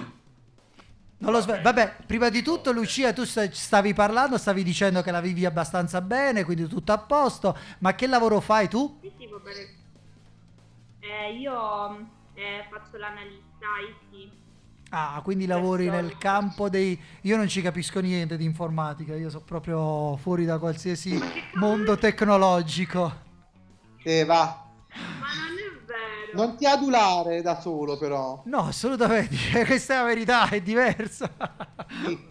Non 1.21 1.31
lo 1.31 1.39
sve- 1.41 1.61
Vabbè, 1.61 1.97
prima 2.07 2.29
di 2.29 2.41
tutto 2.41 2.71
Lucia 2.71 3.13
tu 3.13 3.23
sta- 3.25 3.49
stavi 3.51 3.93
parlando, 3.93 4.37
stavi 4.39 4.63
dicendo 4.63 5.01
che 5.03 5.11
la 5.11 5.21
vivi 5.21 5.45
abbastanza 5.45 6.01
bene, 6.01 6.43
quindi 6.43 6.67
tutto 6.67 6.91
a 6.91 6.97
posto, 6.97 7.55
ma 7.79 7.93
che 7.93 8.07
lavoro 8.07 8.39
fai 8.39 8.67
tu? 8.67 8.97
Sì, 9.01 9.11
sì, 9.17 9.27
va 9.27 9.37
bene. 9.37 9.79
Eh, 10.99 11.33
io 11.37 12.07
eh, 12.33 12.65
faccio 12.71 12.97
l'analista 12.97 13.65
IT. 14.11 14.29
Ah, 14.89 15.21
quindi 15.23 15.45
lavori 15.45 15.89
nel 15.89 16.17
campo 16.17 16.69
dei... 16.69 16.99
Io 17.21 17.37
non 17.37 17.47
ci 17.47 17.61
capisco 17.61 17.99
niente 18.01 18.35
di 18.35 18.43
informatica, 18.43 19.15
io 19.15 19.29
sono 19.29 19.43
proprio 19.45 20.17
fuori 20.17 20.43
da 20.43 20.57
qualsiasi 20.57 21.17
mondo 21.53 21.97
tecnologico. 21.97 23.29
E 24.03 24.25
va. 24.25 24.65
Ma 25.19 25.27
non. 25.49 25.60
Non 26.33 26.55
ti 26.57 26.65
adulare 26.65 27.41
da 27.41 27.59
solo, 27.59 27.97
però. 27.97 28.41
No, 28.45 28.67
assolutamente, 28.67 29.35
questa 29.65 29.93
è 29.95 29.97
la 29.97 30.03
verità, 30.03 30.49
è 30.49 30.61
diversa. 30.61 31.29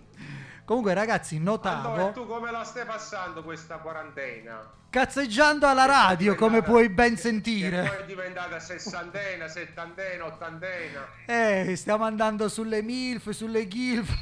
Comunque 0.65 0.95
ragazzi, 0.95 1.37
Allora, 1.37 1.51
notavo, 1.51 2.11
tu 2.13 2.27
come 2.27 2.51
la 2.53 2.63
stai 2.65 2.85
passando 2.87 3.43
questa 3.43 3.79
quarantena? 3.79 4.79
cazzeggiando 4.91 5.69
alla 5.69 5.85
radio, 5.85 6.35
come 6.35 6.63
puoi 6.63 6.89
ben 6.89 7.15
Che 7.15 7.21
sentire. 7.21 7.83
poi 7.87 8.03
è 8.03 8.07
diventata 8.07 8.59
sessantena, 8.59 9.47
settantena, 9.47 10.27
ottantena. 10.27 11.07
Eh, 11.27 11.77
stiamo 11.77 12.05
andando 12.05 12.49
sulle 12.49 12.83
MILF, 12.83 13.31
sulle 13.31 13.69
GILF. 13.69 14.13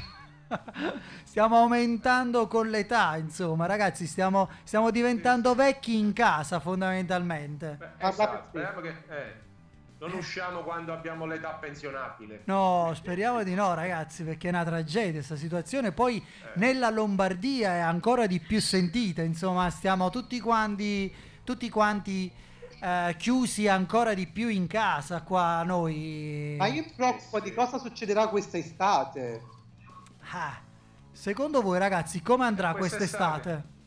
Stiamo 1.23 1.57
aumentando 1.57 2.47
con 2.47 2.69
l'età, 2.69 3.15
insomma, 3.17 3.67
ragazzi, 3.67 4.07
stiamo, 4.07 4.49
stiamo 4.63 4.89
diventando 4.89 5.53
vecchi 5.53 5.97
in 5.97 6.11
casa 6.13 6.59
fondamentalmente. 6.59 7.75
Beh, 7.77 8.07
esatto, 8.07 8.45
speriamo 8.49 8.81
che 8.81 8.89
eh, 9.09 9.33
non 9.99 10.13
usciamo 10.13 10.61
quando 10.61 10.93
abbiamo 10.93 11.25
l'età 11.25 11.49
pensionabile. 11.55 12.41
No, 12.45 12.91
speriamo 12.95 13.43
di 13.43 13.53
no, 13.53 13.73
ragazzi, 13.73 14.23
perché 14.23 14.47
è 14.47 14.51
una 14.51 14.63
tragedia 14.63 15.11
questa 15.13 15.35
situazione. 15.35 15.91
Poi 15.91 16.23
nella 16.55 16.89
Lombardia 16.89 17.73
è 17.75 17.79
ancora 17.79 18.25
di 18.25 18.39
più 18.39 18.61
sentita, 18.61 19.21
insomma, 19.21 19.69
stiamo 19.69 20.09
tutti 20.09 20.39
quanti, 20.39 21.13
tutti 21.43 21.69
quanti 21.69 22.31
eh, 22.81 23.15
chiusi 23.17 23.67
ancora 23.67 24.13
di 24.13 24.25
più 24.27 24.47
in 24.47 24.67
casa 24.67 25.21
qua 25.21 25.63
noi. 25.63 26.55
Ma 26.57 26.67
io 26.67 26.83
mi 26.83 26.93
preoccupo 26.95 27.41
di 27.41 27.53
cosa 27.53 27.77
succederà 27.77 28.27
questa 28.27 28.57
estate. 28.57 29.43
Ah, 30.31 30.61
secondo 31.11 31.61
voi, 31.61 31.77
ragazzi, 31.77 32.21
come 32.21 32.45
andrà 32.45 32.73
Quest'estate? 32.73 33.41
quest'estate? 33.41 33.77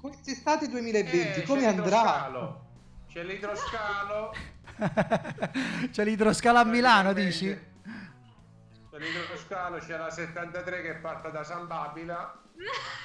Quest'estate 0.00 0.68
2020, 0.68 1.40
Eh, 1.40 1.42
come 1.42 1.60
c'è 1.60 1.66
andrà? 1.66 1.84
l'idroscalo. 1.84 2.64
C'è 3.08 3.22
l'idroscalo. 3.22 4.32
C'è 5.90 6.04
l'idroscala 6.04 6.60
a 6.60 6.64
Milano, 6.64 7.12
dici? 7.12 7.46
C'è 7.48 8.98
l'idroscalo, 8.98 9.78
c'è 9.78 9.96
la 9.96 10.10
73 10.10 10.82
che 10.82 10.94
parte 10.94 11.30
da 11.30 11.44
San 11.44 11.66
Babila. 11.66 12.40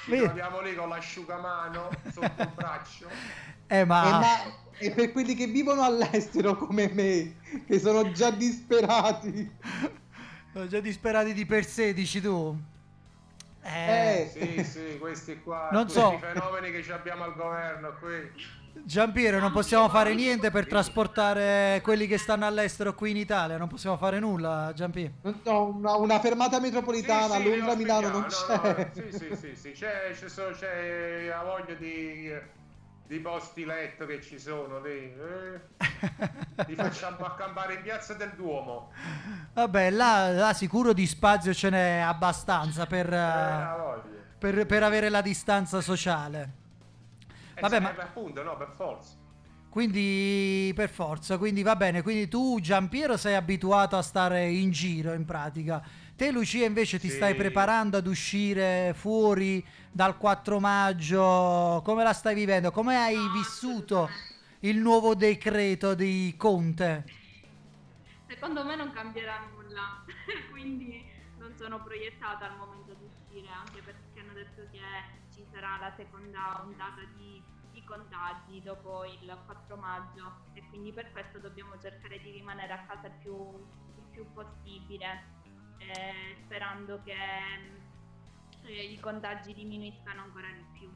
Ci 0.04 0.10
Vedi? 0.10 0.24
troviamo 0.24 0.60
lì 0.60 0.74
con 0.74 0.88
l'asciugamano 0.88 1.90
sotto 2.10 2.42
il 2.42 2.50
braccio. 2.54 3.08
Eh, 3.66 3.84
ma... 3.84 4.06
E, 4.06 4.10
ma- 4.10 4.60
e 4.78 4.90
per 4.92 5.12
quelli 5.12 5.34
che 5.34 5.46
vivono 5.46 5.82
all'estero 5.82 6.56
come 6.56 6.88
me, 6.92 7.36
che 7.66 7.78
sono 7.78 8.10
già 8.12 8.30
disperati. 8.30 9.50
Sono 10.52 10.66
già 10.66 10.80
disperati 10.80 11.32
di 11.34 11.46
per 11.46 11.64
sé, 11.64 11.92
dici 11.92 12.20
tu? 12.20 12.58
Eh, 13.62 14.28
Sì, 14.32 14.64
sì, 14.64 14.98
questi 14.98 15.40
qua, 15.42 15.68
Non 15.70 15.82
questi 15.84 16.00
so. 16.00 16.18
fenomeni 16.18 16.70
che 16.72 16.82
ci 16.82 16.90
abbiamo 16.90 17.24
al 17.24 17.34
governo 17.34 17.94
qui. 18.00 18.30
Giampiero, 18.84 19.38
non 19.38 19.52
possiamo 19.52 19.88
fare 19.88 20.14
niente 20.14 20.50
per 20.50 20.66
trasportare 20.66 21.80
quelli 21.82 22.06
che 22.06 22.18
stanno 22.18 22.46
all'estero 22.46 22.94
qui 22.94 23.10
in 23.10 23.16
Italia, 23.16 23.56
non 23.56 23.68
possiamo 23.68 23.96
fare 23.96 24.18
nulla, 24.18 24.72
Giampiero. 24.74 25.12
no, 25.44 25.64
una, 25.66 25.94
una 25.96 26.18
fermata 26.20 26.58
metropolitana 26.58 27.36
Sì, 27.36 27.42
sì, 27.42 27.48
Londra 27.48 27.74
Milano 27.76 28.08
non 28.08 28.24
ospitiamo, 28.24 28.62
no, 28.68 28.72
c'è. 28.74 28.90
no, 28.94 29.08
sì, 29.10 29.18
sì, 29.18 29.36
sì, 29.36 29.56
sì, 29.56 29.70
c'è, 29.72 30.10
c'è, 30.18 30.28
so- 30.28 30.50
c'è 30.58 31.26
la 31.28 31.42
voglia 31.42 31.74
di, 31.74 32.32
di 33.06 33.18
posti 33.20 33.64
letto 33.64 34.04
che 34.06 34.20
ci 34.20 34.38
sono 34.38 34.80
lì. 34.80 35.14
eh. 35.14 35.60
Li 36.66 36.74
facciamo 36.74 37.24
accampare 37.26 37.74
in 37.74 37.82
piazza 37.82 38.14
del 38.14 38.32
Duomo. 38.34 38.90
Vabbè, 39.52 39.90
là, 39.90 40.30
là 40.32 40.52
sicuro 40.54 40.92
di 40.92 41.06
spazio 41.06 41.52
ce 41.54 41.70
n'è 41.70 41.98
abbastanza 41.98 42.86
per, 42.86 43.12
Eh, 43.12 44.00
per- 44.38 44.66
per 44.66 44.82
avere 44.82 45.08
la 45.08 45.20
distanza 45.20 45.80
sociale. 45.80 46.60
Vabbè, 47.62 47.78
ma- 47.80 47.94
appunto, 47.96 48.42
no, 48.42 48.56
per 48.56 48.70
forza. 48.70 49.14
Quindi 49.70 50.70
per 50.74 50.90
forza, 50.90 51.38
quindi 51.38 51.62
va 51.62 51.76
bene, 51.76 52.02
quindi 52.02 52.28
tu 52.28 52.58
Giampiero 52.60 53.16
sei 53.16 53.34
abituato 53.36 53.96
a 53.96 54.02
stare 54.02 54.50
in 54.50 54.70
giro 54.70 55.12
in 55.14 55.24
pratica. 55.24 55.80
Te 56.14 56.30
Lucia 56.30 56.66
invece 56.66 56.98
ti 56.98 57.08
Sì. 57.08 57.16
stai 57.16 57.34
preparando 57.34 57.96
ad 57.96 58.06
uscire 58.06 58.92
fuori 58.94 59.64
dal 59.90 60.18
4 60.18 60.60
maggio, 60.60 61.80
come 61.84 62.02
la 62.02 62.12
stai 62.12 62.34
vivendo? 62.34 62.70
Come 62.70 62.96
hai 62.96 63.16
vissuto 63.32 64.10
il 64.60 64.76
nuovo 64.76 65.14
decreto 65.14 65.94
di 65.94 66.34
Conte? 66.36 67.04
Secondo 68.28 68.64
me 68.64 68.76
non 68.76 68.92
cambierà 68.92 69.38
nulla, 69.54 70.04
quindi 70.50 71.02
non 71.38 71.54
sono 71.56 71.82
proiettata 71.82 72.44
al 72.50 72.56
momento 72.58 72.92
di 72.94 73.04
uscire, 73.04 73.48
anche 73.48 73.80
perché 73.80 74.20
hanno 74.20 74.32
detto 74.34 74.62
che 74.70 74.80
ci 75.32 75.44
sarà 75.50 75.78
la 75.80 75.92
seconda 75.96 76.60
ondata 76.62 77.00
di 77.16 77.21
contagi 77.92 78.62
dopo 78.62 79.04
il 79.04 79.36
4 79.44 79.76
maggio 79.76 80.48
e 80.54 80.62
quindi 80.70 80.92
per 80.92 81.12
questo 81.12 81.38
dobbiamo 81.38 81.78
cercare 81.78 82.18
di 82.20 82.30
rimanere 82.30 82.72
a 82.72 82.84
casa 82.88 83.08
il 83.08 83.12
più, 83.20 83.34
il 83.34 84.04
più 84.10 84.24
possibile, 84.32 85.06
eh, 85.76 86.36
sperando 86.44 87.02
che 87.04 87.12
eh, 88.64 88.92
i 88.92 88.98
contagi 88.98 89.52
diminuiscano 89.52 90.22
ancora 90.22 90.48
di 90.56 90.64
più. 90.78 90.90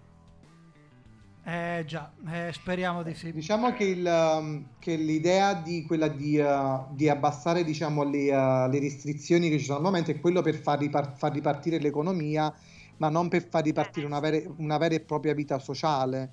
Eh 1.49 1.85
già, 1.87 2.13
eh, 2.29 2.51
speriamo 2.53 3.03
di 3.03 3.15
sì. 3.15 3.31
Diciamo 3.31 3.73
che, 3.73 3.85
il, 3.85 4.05
um, 4.05 4.67
che 4.81 4.97
l'idea 4.97 5.55
di 5.55 5.85
quella 5.85 6.09
di, 6.09 6.39
uh, 6.39 6.93
di 6.93 7.09
abbassare 7.09 7.63
diciamo, 7.63 8.03
le, 8.03 8.35
uh, 8.35 8.69
le 8.69 8.81
restrizioni 8.81 9.49
che 9.49 9.59
ci 9.59 9.67
sono 9.67 9.79
al 9.79 9.85
momento 9.85 10.11
è 10.11 10.19
quello 10.19 10.43
per 10.43 10.57
far, 10.57 10.79
ripar- 10.79 11.17
far 11.17 11.33
ripartire 11.33 11.79
l'economia, 11.79 12.53
ma 12.97 13.11
non 13.11 13.29
per 13.29 13.47
far 13.47 13.63
ripartire 13.63 14.07
una 14.07 14.19
vera, 14.19 14.41
una 14.57 14.79
vera 14.79 14.95
e 14.97 15.01
propria 15.01 15.35
vita 15.35 15.61
sociale. 15.61 16.33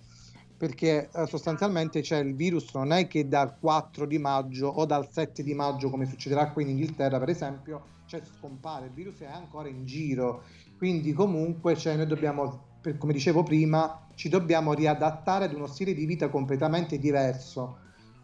Perché 0.64 1.10
uh, 1.12 1.26
sostanzialmente 1.26 2.00
c'è 2.00 2.20
il 2.20 2.36
virus, 2.36 2.74
non 2.74 2.94
è 2.94 3.06
che 3.08 3.28
dal 3.28 3.58
4 3.60 4.06
di 4.06 4.18
maggio 4.18 4.68
o 4.68 4.86
dal 4.86 5.12
7 5.12 5.44
di 5.44 5.54
maggio, 5.54 5.90
come 5.90 6.06
succederà 6.06 6.54
qui 6.54 6.64
in 6.64 6.70
Inghilterra, 6.70 7.20
per 7.20 7.28
esempio, 7.28 7.96
cioè 8.06 8.24
scompare, 8.24 8.86
il 8.86 8.94
virus 8.94 9.20
è 9.20 9.26
ancora 9.26 9.68
in 9.68 9.84
giro. 9.84 10.46
Quindi 10.78 11.12
comunque 11.12 11.76
cioè, 11.76 11.98
noi 11.98 12.08
dobbiamo, 12.08 12.78
per- 12.80 12.98
come 12.98 13.12
dicevo 13.12 13.44
prima, 13.44 14.08
ci 14.16 14.30
dobbiamo 14.30 14.72
riadattare 14.72 15.44
ad 15.44 15.54
uno 15.54 15.68
stile 15.68 15.94
di 15.94 16.06
vita 16.06 16.30
completamente 16.30 16.98
diverso. 16.98 17.80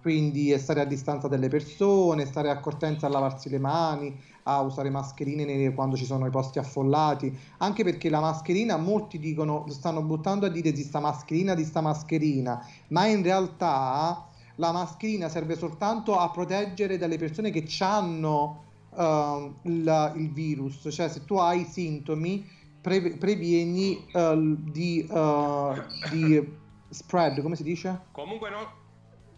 Quindi 0.10 0.58
stare 0.58 0.82
a 0.82 0.86
distanza 0.86 1.28
dalle 1.28 1.50
persone, 1.50 2.26
stare 2.26 2.50
accortenza 2.50 3.06
a 3.06 3.10
lavarsi 3.10 3.48
le 3.48 3.60
mani, 3.60 4.20
a 4.46 4.60
usare 4.62 4.90
mascherine 4.90 5.72
quando 5.76 5.96
ci 5.96 6.06
sono 6.06 6.26
i 6.26 6.32
posti 6.32 6.58
affollati. 6.58 7.38
Anche 7.60 7.84
perché 7.84 8.10
la 8.10 8.20
mascherina, 8.20 8.76
molti 8.78 9.20
dicono, 9.20 9.66
stanno 9.68 10.02
buttando 10.02 10.48
a 10.48 10.50
dire 10.50 10.72
di 10.72 10.82
sta 10.82 11.00
mascherina, 11.00 11.54
di 11.54 11.64
sta 11.64 11.82
mascherina, 11.82 12.60
ma 12.88 13.06
in 13.06 13.22
realtà 13.22 14.26
la 14.56 14.72
mascherina 14.72 15.30
serve 15.30 15.56
soltanto 15.56 16.18
a 16.18 16.32
proteggere 16.32 16.98
dalle 16.98 17.20
persone 17.20 17.52
che 17.52 17.68
hanno 17.82 18.64
il, 19.62 20.14
il 20.16 20.34
virus. 20.34 20.88
Cioè, 20.90 21.08
se 21.08 21.24
tu 21.24 21.36
hai 21.36 21.66
sintomi, 21.66 22.50
pre- 22.82 23.16
previeni 23.16 24.08
eh, 24.12 24.56
di, 24.58 25.08
eh, 25.08 25.84
di 26.10 26.58
spread, 26.90 27.44
come 27.44 27.56
si 27.56 27.62
dice? 27.62 28.08
Comunque 28.12 28.50
no, 28.50 28.78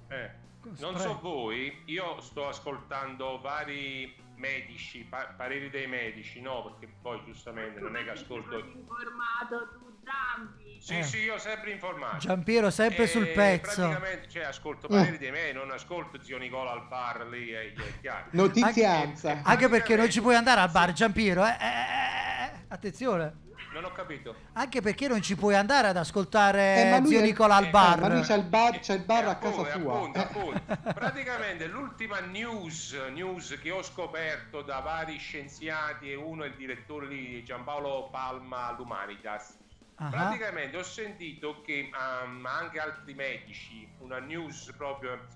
eh, 0.08 0.40
non 0.80 0.98
so 0.98 1.20
voi, 1.20 1.84
io 1.86 2.20
sto 2.22 2.48
ascoltando 2.48 3.40
vari 3.40 4.16
medici, 4.36 5.04
pa- 5.04 5.34
pareri 5.36 5.70
dei 5.70 5.88
medici, 5.88 6.42
no? 6.42 6.64
Perché 6.64 6.94
poi 7.02 7.22
giustamente 7.26 7.80
non 7.80 7.96
è 7.96 8.04
che 8.04 8.12
ascolto... 8.12 8.58
informato 8.58 9.70
tu 9.74 9.91
Zampi. 10.04 10.80
Sì, 10.82 10.98
Eh. 10.98 11.04
sì, 11.04 11.18
io 11.20 11.38
sempre 11.38 11.72
informato. 11.72 12.18
Giampiero 12.18 12.70
sempre 12.72 13.04
E 13.04 13.08
sul 13.08 13.28
pezzo. 13.28 13.82
Praticamente, 13.88 14.30
cioè, 14.30 14.44
ascolto 14.46 14.88
Mm. 14.92 14.96
pareri 14.98 15.18
dei 15.20 15.32
medici, 15.32 15.54
non 15.54 15.72
ascolto 15.72 16.22
zio 16.24 16.38
Nicola 16.40 16.72
al 16.72 16.88
bar 16.88 17.28
lì, 17.28 17.50
è, 17.52 17.72
è 17.74 18.00
chiaro. 18.02 18.26
Notizianza. 18.32 19.42
Anche 19.44 19.70
perché 19.70 19.96
non 19.96 20.10
ci 20.10 20.22
puoi 20.22 20.36
andare 20.36 20.60
al 20.62 20.72
bar, 20.72 20.92
Giampiero. 20.92 21.46
Eh, 21.46 21.50
eh, 21.50 21.54
eh, 21.54 22.46
eh, 22.46 22.52
attenzione. 22.70 23.40
Non 23.74 23.86
ho 23.86 23.92
capito. 23.94 24.36
Anche 24.54 24.82
perché 24.82 25.08
non 25.08 25.22
ci 25.22 25.36
puoi 25.38 25.56
andare 25.56 25.88
ad 25.88 25.96
ascoltare 25.96 26.98
Eh, 26.98 27.06
zio 27.06 27.20
è- 27.20 27.22
Nicola 27.22 27.56
al 27.56 27.66
eh, 27.66 27.70
bar. 27.70 28.00
ma 28.02 28.08
lui 28.10 28.22
c'ha 28.24 28.34
il 28.36 28.44
bar, 28.44 28.80
c'ha 28.82 28.94
il 28.94 29.04
bar 29.06 29.28
a 29.28 29.30
Appunto, 29.32 29.62
casa 29.62 29.80
sua. 29.80 29.94
appunto, 29.94 30.18
Eh. 30.18 30.22
appunto. 30.22 30.62
Praticamente 30.94 31.68
l'ultima 31.68 32.20
news, 32.20 32.94
news 33.14 33.58
che 33.62 33.72
ho 33.72 33.82
scoperto 33.82 34.62
da 34.62 34.80
vari 34.80 35.18
scienziati 35.20 36.12
e 36.12 36.16
uno 36.16 36.44
è 36.44 36.48
il 36.48 36.56
direttore 36.56 37.08
di 37.08 37.42
Giampaolo 37.46 38.10
Palma 38.12 38.68
all'Umanitas. 38.68 39.58
Ah. 40.02 40.10
Praticamente 40.10 40.78
ho 40.78 40.84
sentito 40.84 41.62
che 41.62 41.92
um, 41.94 42.44
anche 42.48 42.80
altri 42.80 43.14
medici, 43.14 43.88
una 44.00 44.18
news 44.18 44.74
proprio 44.76 45.28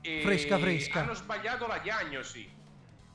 eh, 0.00 0.20
Fresca, 0.22 0.58
fresca. 0.58 1.00
hanno 1.00 1.14
sbagliato 1.14 1.66
la 1.66 1.78
diagnosi. 1.78 2.48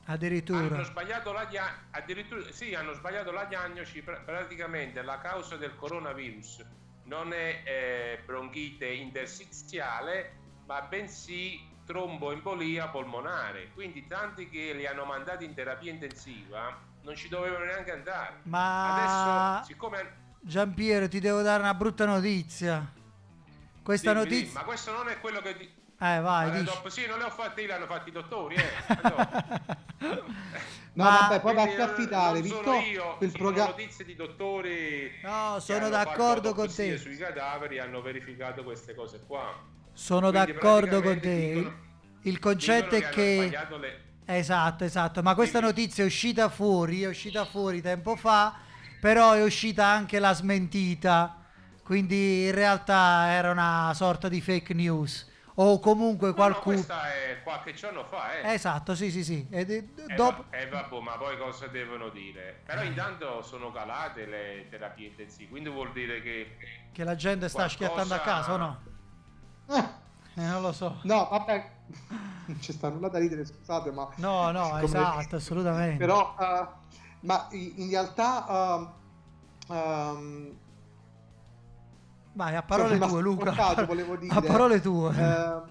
Addirittura. 0.04 0.74
Hanno 0.74 0.84
sbagliato 0.84 1.32
la 1.32 1.44
dia- 1.46 1.86
addirittura 1.92 2.42
sì, 2.52 2.74
hanno 2.74 2.92
sbagliato 2.92 3.30
la 3.32 3.44
diagnosi. 3.44 4.02
pr- 4.02 4.22
praticamente 4.22 5.00
la 5.00 5.18
causa 5.18 5.56
del 5.56 5.74
coronavirus 5.76 6.66
non 7.04 7.32
è 7.32 7.62
eh, 7.64 8.22
bronchite 8.26 8.86
interstiziale, 8.86 10.32
ma 10.66 10.82
bensì 10.82 11.58
tromboembolia 11.86 12.88
polmonare. 12.88 13.70
Quindi 13.72 14.06
tanti 14.06 14.50
che 14.50 14.74
li 14.74 14.86
hanno 14.86 15.06
mandati 15.06 15.46
in 15.46 15.54
terapia 15.54 15.90
intensiva 15.90 16.78
non 17.02 17.16
ci 17.16 17.28
dovevano 17.28 17.64
neanche 17.64 17.92
andare. 17.92 18.40
Ma 18.42 19.54
Adesso, 19.56 19.72
siccome 19.72 20.26
Giampiero, 20.40 21.08
ti 21.08 21.20
devo 21.20 21.42
dare 21.42 21.62
una 21.62 21.74
brutta 21.74 22.04
notizia. 22.06 22.86
Questa 23.82 24.12
Dimmi, 24.12 24.24
dimmi, 24.24 24.36
notizia. 24.40 24.60
ma 24.60 24.66
questo 24.66 24.92
non 24.92 25.08
è 25.08 25.18
quello 25.20 25.40
che 25.40 25.56
di- 25.56 25.70
Eh, 26.00 26.20
vai, 26.20 26.50
dici. 26.52 26.64
dopo- 26.64 26.88
sì, 26.90 27.06
non 27.06 27.18
le 27.18 27.24
ho 27.24 27.30
fatte 27.30 27.60
io, 27.62 27.66
le 27.66 27.72
hanno 27.74 27.86
fatti 27.86 28.08
i 28.10 28.12
dottori, 28.12 28.54
eh. 28.54 28.66
No, 30.98 31.04
Ma- 31.04 31.18
vabbè, 31.20 31.40
poi 31.40 31.52
Quindi, 31.54 31.70
vatti 31.76 31.80
a 31.80 31.84
eh, 31.86 31.90
affidare, 31.90 32.44
sono 32.44 32.74
io, 32.80 33.16
il 33.20 33.30
programma. 33.32 33.70
notizie 33.70 34.04
di 34.04 34.16
dottori 34.16 35.12
No, 35.22 35.58
sono 35.60 35.88
d'accordo 35.88 36.54
con 36.54 36.72
te. 36.74 36.96
sui 36.98 37.16
cadaveri 37.16 37.78
hanno 37.78 38.00
verificato 38.02 38.64
queste 38.64 38.94
cose 38.96 39.20
qua 39.24 39.54
Sono 39.92 40.30
Quindi 40.30 40.52
d'accordo 40.54 41.00
con 41.00 41.20
te. 41.20 41.52
dicono- 41.54 41.74
Il 42.22 42.38
concetto 42.40 42.96
è 42.96 43.08
che 43.10 43.48
le- 43.78 44.02
Esatto, 44.24 44.84
esatto. 44.84 45.22
Ma 45.22 45.34
questa 45.36 45.60
notizia 45.60 46.02
è 46.02 46.06
uscita 46.06 46.48
fuori, 46.48 47.02
è 47.02 47.06
uscita 47.08 47.44
fuori 47.44 47.80
tempo 47.80 48.16
fa, 48.16 48.56
però 49.00 49.32
è 49.32 49.42
uscita 49.42 49.86
anche 49.86 50.18
la 50.18 50.32
smentita. 50.32 51.34
Quindi 51.82 52.44
in 52.46 52.52
realtà 52.54 53.28
era 53.30 53.50
una 53.50 53.92
sorta 53.94 54.28
di 54.28 54.40
fake 54.40 54.74
news. 54.74 55.26
O 55.60 55.80
comunque 55.80 56.28
No, 56.28 56.32
no, 56.34 56.36
qualcuno. 56.36 56.74
questa 56.76 57.12
è 57.12 57.40
qualche 57.42 57.72
giorno 57.74 58.04
fa 58.04 58.38
eh. 58.38 58.52
Esatto, 58.52 58.94
sì, 58.94 59.10
sì, 59.10 59.24
sì. 59.24 59.46
È- 59.50 59.66
Eh, 59.66 59.88
dopo... 60.14 60.44
va- 60.50 60.56
eh, 60.56 60.68
vabbè, 60.68 61.00
ma 61.00 61.16
poi 61.16 61.36
cosa 61.38 61.66
devono 61.66 62.10
dire? 62.10 62.60
Però 62.64 62.82
intanto 62.82 63.42
sono 63.42 63.72
calate 63.72 64.26
le 64.26 64.66
terapie 64.70 65.08
intensive, 65.08 65.48
quindi 65.48 65.68
vuol 65.68 65.90
dire 65.92 66.22
che 66.22 66.56
Che 66.92 67.02
la 67.04 67.16
gente 67.16 67.48
sta 67.48 67.64
qualcosa- 67.66 68.04
schiattando 68.04 68.14
a 68.14 68.18
casa 68.20 68.52
o 68.52 68.56
no? 68.56 68.80
Eh, 70.34 70.42
non 70.42 70.62
lo 70.62 70.72
so. 70.72 70.98
No, 71.02 71.26
vabbè, 71.28 71.70
non 72.46 72.60
ci 72.60 72.72
sta 72.72 72.88
nulla 72.90 73.08
da 73.08 73.18
ridere, 73.18 73.44
scusate, 73.44 73.90
ma... 73.90 74.08
No, 74.16 74.50
no, 74.52 74.78
esatto, 74.78 75.36
assolutamente. 75.36 75.96
Però, 75.96 76.36
eh, 76.38 76.66
ma 77.20 77.48
in 77.52 77.88
realtà... 77.88 78.46
ehm, 79.68 79.76
ehm, 79.76 80.56
Vai, 82.32 82.54
a 82.54 82.62
parole 82.62 82.98
tue, 82.98 83.20
Luca. 83.20 83.50
dire, 84.18 84.36
A 84.36 84.40
parole 84.42 84.80
tue. 84.80 85.12
eh, 85.16 85.62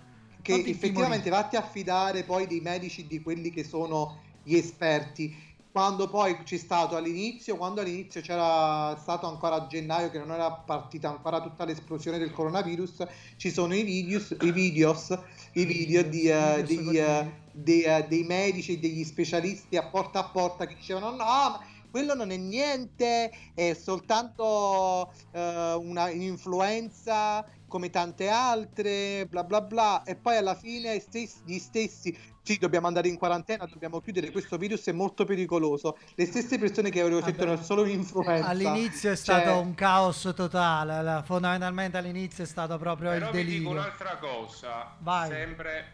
che 0.41 0.64
effettivamente 0.68 1.30
vatti 1.30 1.56
a 1.56 1.61
fidare 1.61 2.24
poi 2.24 2.45
dei 2.45 2.60
medici 2.60 3.07
di 3.07 3.22
quelli 3.22 3.49
che 3.52 3.64
sono 3.64 4.22
gli 4.41 4.56
esperti 4.56 5.34
quando 5.78 6.08
poi 6.08 6.41
c'è 6.41 6.58
stato 6.58 6.95
all'inizio 6.95 7.56
quando 7.56 7.82
all'inizio 7.82 8.20
c'era 8.22 8.98
stato 8.99 9.28
ancora 9.28 9.58
a 9.58 9.68
gennaio 9.68 10.10
che 10.10 10.18
non 10.18 10.32
era 10.32 10.52
partita 10.52 11.08
ancora 11.08 11.40
tutta 11.40 11.66
l'esplosione 11.66 12.18
del 12.18 12.32
coronavirus 12.32 13.06
ci 13.36 13.52
sono 13.52 13.76
i 13.76 13.84
videos 13.84 14.36
i 14.41 14.52
videos 14.52 15.16
i 15.52 15.66
video 15.66 16.02
di, 16.02 16.22
Videos 16.22 16.64
degli, 16.64 16.98
eh, 16.98 17.32
dei, 17.52 17.84
eh, 17.84 18.06
dei 18.08 18.24
medici 18.24 18.74
e 18.74 18.80
degli 18.80 19.04
specialisti 19.04 19.78
a 19.78 19.84
porta 19.84 20.18
a 20.18 20.30
porta 20.30 20.66
che 20.66 20.74
dicevano 20.74 21.12
no 21.12 21.18
ma 21.18 21.60
quello 21.91 22.16
non 22.16 22.32
è 22.32 22.38
niente 22.38 23.32
è 23.54 23.76
soltanto 23.76 25.14
eh, 25.32 25.74
una 25.74 26.10
influenza 26.10 27.45
come 27.68 27.89
tante 27.89 28.30
altre, 28.30 29.26
bla 29.27 29.44
bla 29.44 29.61
bla, 29.61 30.03
e 30.03 30.15
poi 30.15 30.38
alla 30.38 30.56
fine 30.56 30.99
stessi- 30.99 31.41
gli 31.45 31.57
stessi, 31.60 32.18
sì, 32.41 32.57
dobbiamo 32.57 32.88
andare 32.88 33.10
in 33.10 33.18
quarantena, 33.18 33.65
dobbiamo 33.65 33.99
chiudere, 33.99 34.31
questo 34.31 34.57
virus 34.57 34.85
è 34.88 34.94
molto 34.94 35.26
pericoloso. 35.26 35.98
Le 36.15 36.26
stesse 36.26 36.57
persone 36.57 36.89
che 36.89 37.02
Vabbè. 37.02 37.53
è 37.53 37.57
solo 37.61 37.81
un'influenza. 37.81 38.48
All'inizio 38.48 39.11
è 39.11 39.15
Cioè, 39.15 39.41
stato 39.41 39.60
un 39.60 39.73
caos 39.76 40.31
totale. 40.35 41.23
Fondamentalmente 41.26 41.98
all'inizio 41.98 42.44
è 42.45 42.48
stato 42.48 42.77
proprio 42.77 43.11
Però 43.11 43.26
il 43.27 43.31
vi 43.34 43.38
dico 43.44 43.49
delirio. 43.49 43.69
un'altra 43.72 44.18
cosa, 44.18 44.95
Vai. 44.99 45.30
sempre, 45.30 45.85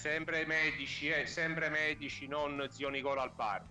sempre 0.00 0.44
medici, 0.46 1.08
eh, 1.08 1.26
sempre 1.26 1.68
medici, 1.68 2.26
non 2.26 2.66
zio 2.70 2.88
Nicola 2.88 3.22
al 3.22 3.32
bar. 3.32 3.62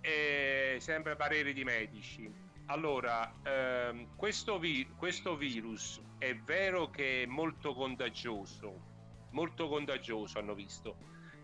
E 0.00 0.78
sempre 0.80 1.14
pareri 1.14 1.52
di 1.52 1.62
medici. 1.62 2.48
Allora, 2.70 3.28
ehm, 3.42 4.10
questo, 4.14 4.58
vi- 4.60 4.92
questo 4.94 5.36
virus 5.36 6.00
è 6.16 6.36
vero 6.36 6.88
che 6.88 7.24
è 7.24 7.26
molto 7.26 7.74
contagioso, 7.74 8.84
molto 9.30 9.68
contagioso 9.68 10.38
hanno 10.38 10.54
visto, 10.54 10.98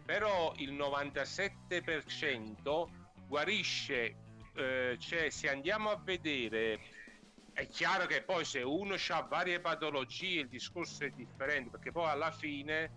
però 0.04 0.52
il 0.58 0.72
97% 0.72 2.92
guarisce, 3.24 4.18
eh, 4.54 4.96
cioè 5.00 5.28
se 5.30 5.48
andiamo 5.48 5.90
a 5.90 6.00
vedere 6.00 6.78
è 7.52 7.66
chiaro 7.68 8.06
che 8.06 8.22
poi 8.22 8.44
se 8.44 8.62
uno 8.62 8.94
ha 9.08 9.22
varie 9.22 9.60
patologie 9.60 10.42
il 10.42 10.48
discorso 10.48 11.04
è 11.04 11.10
differente 11.10 11.70
perché 11.70 11.90
poi 11.90 12.08
alla 12.08 12.30
fine 12.30 12.92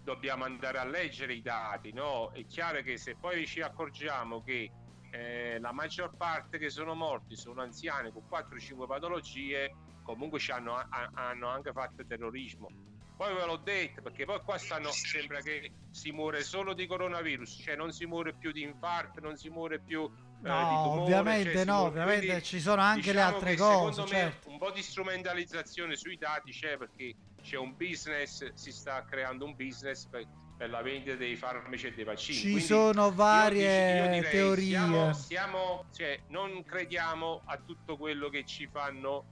dobbiamo 0.00 0.44
andare 0.44 0.78
a 0.78 0.84
leggere 0.84 1.34
i 1.34 1.42
dati, 1.42 1.92
no? 1.92 2.30
È 2.30 2.44
chiaro 2.46 2.80
che 2.82 2.96
se 2.96 3.16
poi 3.16 3.44
ci 3.46 3.60
accorgiamo 3.60 4.40
che 4.42 4.72
eh, 5.14 5.58
la 5.60 5.72
maggior 5.72 6.10
parte 6.16 6.56
che 6.58 6.70
sono 6.70 6.94
morti 6.94 7.36
sono 7.36 7.60
anziani 7.60 8.10
con 8.10 8.22
4-5 8.28 8.86
patologie, 8.86 9.76
comunque 10.02 10.38
ci 10.38 10.52
hanno, 10.52 10.76
ha- 10.76 11.10
hanno 11.12 11.48
anche 11.48 11.70
fatto 11.72 12.04
terrorismo. 12.06 12.70
Poi 13.14 13.34
ve 13.34 13.44
l'ho 13.44 13.58
detto 13.58 14.00
perché 14.00 14.24
poi 14.24 14.40
qua 14.40 14.56
stanno, 14.56 14.90
sembra 14.90 15.40
che 15.40 15.70
si 15.90 16.10
muore 16.12 16.42
solo 16.42 16.72
di 16.72 16.86
coronavirus, 16.86 17.60
cioè 17.62 17.76
non 17.76 17.92
si 17.92 18.06
muore 18.06 18.34
più 18.34 18.52
di 18.52 18.62
infarto, 18.62 19.20
non 19.20 19.36
si 19.36 19.50
muore 19.50 19.80
più 19.80 20.02
eh, 20.02 20.48
No, 20.48 20.58
di 20.58 20.74
tumore, 20.82 21.02
ovviamente 21.02 21.52
cioè 21.52 21.64
no, 21.66 21.72
muore- 21.74 21.88
ovviamente 21.90 22.26
quindi 22.26 22.44
ci 22.44 22.60
sono 22.60 22.80
anche 22.80 23.06
le 23.06 23.12
diciamo 23.12 23.34
altre 23.34 23.50
che 23.50 23.56
cose, 23.58 23.92
Secondo 23.92 24.02
me 24.02 24.18
certo. 24.18 24.48
un 24.48 24.58
po' 24.58 24.70
di 24.72 24.82
strumentalizzazione 24.82 25.94
sui 25.96 26.16
dati 26.16 26.50
c'è 26.52 26.76
perché 26.78 27.14
c'è 27.42 27.58
un 27.58 27.76
business, 27.76 28.52
si 28.54 28.72
sta 28.72 29.04
creando 29.04 29.44
un 29.44 29.54
business 29.54 30.08
per, 30.08 30.24
per 30.62 30.70
la 30.70 30.80
vendita 30.80 31.16
dei 31.16 31.34
farmaci 31.34 31.88
e 31.88 31.92
dei 31.92 32.04
vaccini. 32.04 32.36
Ci 32.36 32.42
Quindi 32.42 32.60
sono 32.62 33.06
io 33.06 33.12
varie 33.12 33.92
dici- 33.94 33.96
io 33.96 34.14
direi, 34.14 34.30
teorie. 34.30 34.68
Siamo, 34.70 35.12
siamo- 35.12 35.84
cioè, 35.92 36.20
non 36.28 36.64
crediamo 36.64 37.42
a 37.46 37.56
tutto 37.56 37.96
quello 37.96 38.28
che 38.28 38.44
ci 38.44 38.68
fanno 38.70 39.24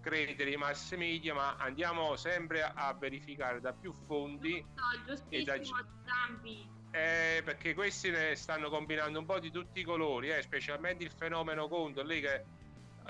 credere 0.00 0.48
i 0.52 0.56
mass 0.56 0.94
media, 0.96 1.34
ma 1.34 1.56
andiamo 1.58 2.16
sempre 2.16 2.62
a, 2.62 2.72
a 2.74 2.94
verificare 2.94 3.60
da 3.60 3.74
più 3.74 3.92
fonti. 4.06 4.56
e 5.28 5.42
da- 5.42 5.58
Giustissimo 5.58 5.84
Zampi. 6.06 6.66
eh, 6.92 7.42
perché 7.44 7.74
questi 7.74 8.08
ne 8.08 8.34
stanno 8.34 8.70
combinando 8.70 9.18
un 9.18 9.26
po' 9.26 9.38
di 9.38 9.50
tutti 9.50 9.80
i 9.80 9.84
colori, 9.84 10.30
eh, 10.30 10.40
specialmente 10.40 11.04
il 11.04 11.10
fenomeno 11.14 11.68
Conte, 11.68 12.02
lì 12.04 12.22
che 12.22 12.44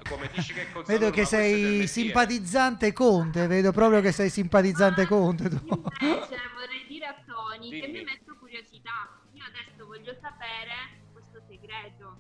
come 0.09 0.29
dici 0.33 0.55
che 0.55 0.63
è 0.63 0.83
Vedo 0.87 1.11
che 1.11 1.25
sei 1.27 1.87
simpatizzante 1.87 2.93
Conte, 2.93 3.47
vedo 3.47 3.71
proprio 3.71 4.01
che 4.01 4.13
sei 4.13 4.31
simpatizzante 4.31 5.07
Conte 5.07 5.49
tu. 5.51 5.57
Invece 6.01 6.41
vorrei 6.55 6.80
dire 7.01 7.07
a 7.07 7.17
Tony 7.25 7.71
che 7.71 7.87
Dimmi. 7.87 7.99
mi 7.99 8.05
metto 8.05 8.37
curiosità. 8.39 9.09
Io 9.33 9.43
adesso 9.45 9.87
voglio 9.87 10.15
sapere 10.21 11.01
questo 11.13 11.41
segreto. 11.49 12.19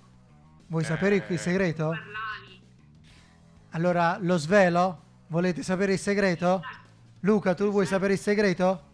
Vuoi 0.69 0.85
sapere 0.85 1.17
il 1.17 1.25
Eh. 1.29 1.37
segreto? 1.37 1.89
Parlavi. 1.89 2.63
Allora, 3.71 4.17
lo 4.21 4.39
svelo? 4.39 5.03
Volete 5.27 5.63
sapere 5.63 5.93
il 5.93 5.99
segreto? 5.99 6.63
Luca, 7.21 7.53
tu 7.55 7.71
vuoi 7.71 7.85
sapere 7.87 8.15
il 8.15 8.19
segreto? 8.19 8.89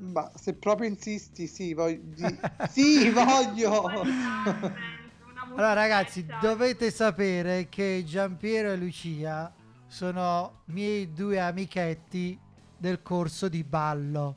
ma 0.00 0.30
se 0.36 0.54
proprio 0.54 0.88
insisti, 0.88 1.48
sì, 1.48 1.74
voglio. 1.74 2.14
sì, 2.70 3.10
voglio. 3.10 3.82
Allora 5.50 5.72
ragazzi, 5.72 6.24
dovete 6.40 6.92
sapere 6.92 7.68
che 7.68 8.04
Giampiero 8.06 8.70
e 8.70 8.76
Lucia 8.76 9.52
sono 9.88 10.60
miei 10.66 11.12
due 11.12 11.40
amichetti 11.40 12.38
del 12.78 13.02
corso 13.02 13.48
di 13.48 13.62
ballo. 13.64 14.36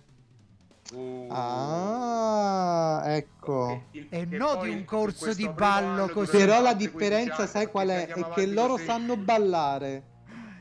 Uh, 0.94 1.28
Ah, 1.32 3.02
ecco. 3.06 3.86
E 3.92 4.26
non 4.26 4.62
di 4.64 4.70
un 4.70 4.84
corso 4.84 5.34
di 5.34 5.48
ballo 5.48 6.10
così. 6.10 6.36
Però 6.38 6.60
la 6.62 6.72
i 6.72 6.74
15 6.74 6.90
differenza, 6.90 7.48
sai 7.48 7.68
qual 7.68 7.88
è? 7.90 8.08
È 8.08 8.30
che 8.30 8.46
loro 8.48 8.74
così. 8.74 8.86
sanno 8.86 9.16
ballare. 9.16 10.04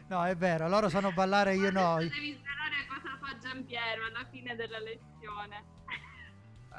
No, 0.08 0.24
è 0.24 0.36
vero, 0.36 0.68
loro 0.68 0.88
sanno 0.88 1.12
ballare, 1.12 1.54
io 1.56 1.70
no. 1.70 1.96
Devi 1.98 2.38
svelare 2.38 2.86
cosa 2.88 3.16
fa 3.20 3.36
Giampiero 3.40 4.06
alla 4.06 4.26
fine 4.30 4.54
della 4.56 4.78
lezione. 4.78 5.64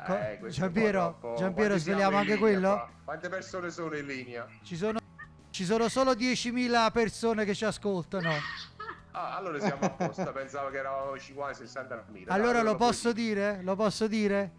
Co- 0.05 0.17
Eh, 0.17 0.49
Giampiero. 0.49 1.35
Giampiero, 1.37 1.75
in 1.75 2.19
anche 2.19 2.35
linea 2.35 2.37
quello? 2.39 2.69
qua? 2.71 2.89
Quante 3.03 3.29
persone 3.29 3.69
sono 3.69 3.95
in 3.97 4.05
linea? 4.05 4.47
Ci 4.63 4.75
sono, 4.75 4.99
ci 5.49 5.65
sono 5.65 5.89
solo 5.89 6.13
10.000 6.13 6.91
persone 6.91 7.43
che 7.45 7.53
ci 7.53 7.65
ascoltano. 7.65 8.31
Ah, 9.11 9.35
allora 9.35 9.59
siamo 9.59 9.83
a 9.85 9.89
posto, 9.89 10.31
pensavo 10.33 10.69
che 10.69 10.77
eravamo 10.77 11.13
50-60 11.15 12.03
mila. 12.11 12.33
Allora 12.33 12.61
lo 12.61 12.75
posso 12.75 13.11
dire? 13.11 13.61
Lo 13.61 13.75
posso 13.75 14.07
dire? 14.07 14.51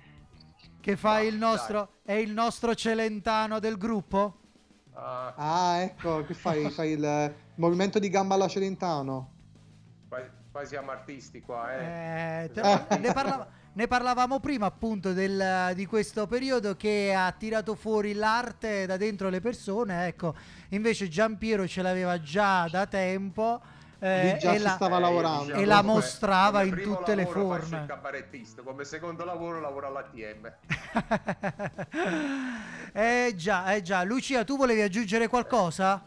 Che 0.81 0.97
fa 0.97 1.11
Vai, 1.12 1.29
il 1.29 1.37
nostro. 1.37 1.89
È 2.03 2.12
il 2.12 2.33
nostro 2.33 2.74
Celentano 2.74 3.59
del 3.61 3.79
gruppo? 3.79 4.37
Ah, 4.95 5.33
Ah, 5.37 5.77
ecco, 5.79 6.24
che 6.24 6.35
fai? 6.35 6.69
Fai 6.70 6.91
il 6.93 7.35
movimento 7.55 7.99
di 7.99 8.11
gamba 8.11 8.35
alla 8.35 8.49
Celentano. 8.49 9.31
qua, 10.09 10.20
qua 10.51 10.65
siamo 10.65 10.91
artisti 10.91 11.41
qua, 11.41 11.73
eh. 11.74 12.45
Eh, 12.45 12.51
te- 12.51 12.61
ne, 12.99 13.12
parlava- 13.12 13.49
ne 13.73 13.87
parlavamo 13.87 14.39
prima 14.41 14.66
appunto 14.66 15.12
del- 15.15 15.73
di 15.74 15.87
questo 15.87 16.27
periodo 16.27 16.77
che 16.77 17.15
ha 17.16 17.31
tirato 17.33 17.74
fuori 17.74 18.12
l'arte 18.12 18.85
da 18.85 18.97
dentro 18.99 19.31
le 19.31 19.41
persone. 19.41 20.07
Ecco, 20.09 20.35
invece 20.70 21.09
Giampiero 21.09 21.66
ce 21.66 21.81
l'aveva 21.81 22.20
già 22.20 22.69
da 22.69 22.87
tempo. 22.87 23.62
Eh, 24.05 24.33
Lì 24.33 24.39
già 24.41 24.53
e 24.53 24.59
la- 24.59 24.70
stava 24.70 24.97
Eh, 24.97 25.01
lavorando. 25.01 25.45
diciamo, 25.45 25.62
e 25.62 25.65
la 25.65 25.81
mostrava 25.83 26.62
in 26.65 26.81
tutte 26.83 27.15
le 27.15 27.24
forme. 27.24 27.79
il 27.83 27.87
cabarettista, 27.87 28.62
come 28.62 28.83
secondo 28.85 29.24
lavoro 29.24 29.61
lavoro 29.61 29.87
all'ATM. 29.87 30.51
eh 32.93 33.33
già, 33.37 33.73
eh 33.74 33.81
già. 33.83 34.03
Lucia, 34.03 34.43
tu 34.43 34.57
volevi 34.57 34.81
aggiungere 34.81 35.29
qualcosa? 35.29 36.05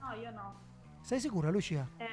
No, 0.00 0.14
io 0.14 0.30
no. 0.30 0.60
Sei 1.02 1.20
sicura, 1.20 1.50
Lucia? 1.50 1.86
Eh, 1.98 2.06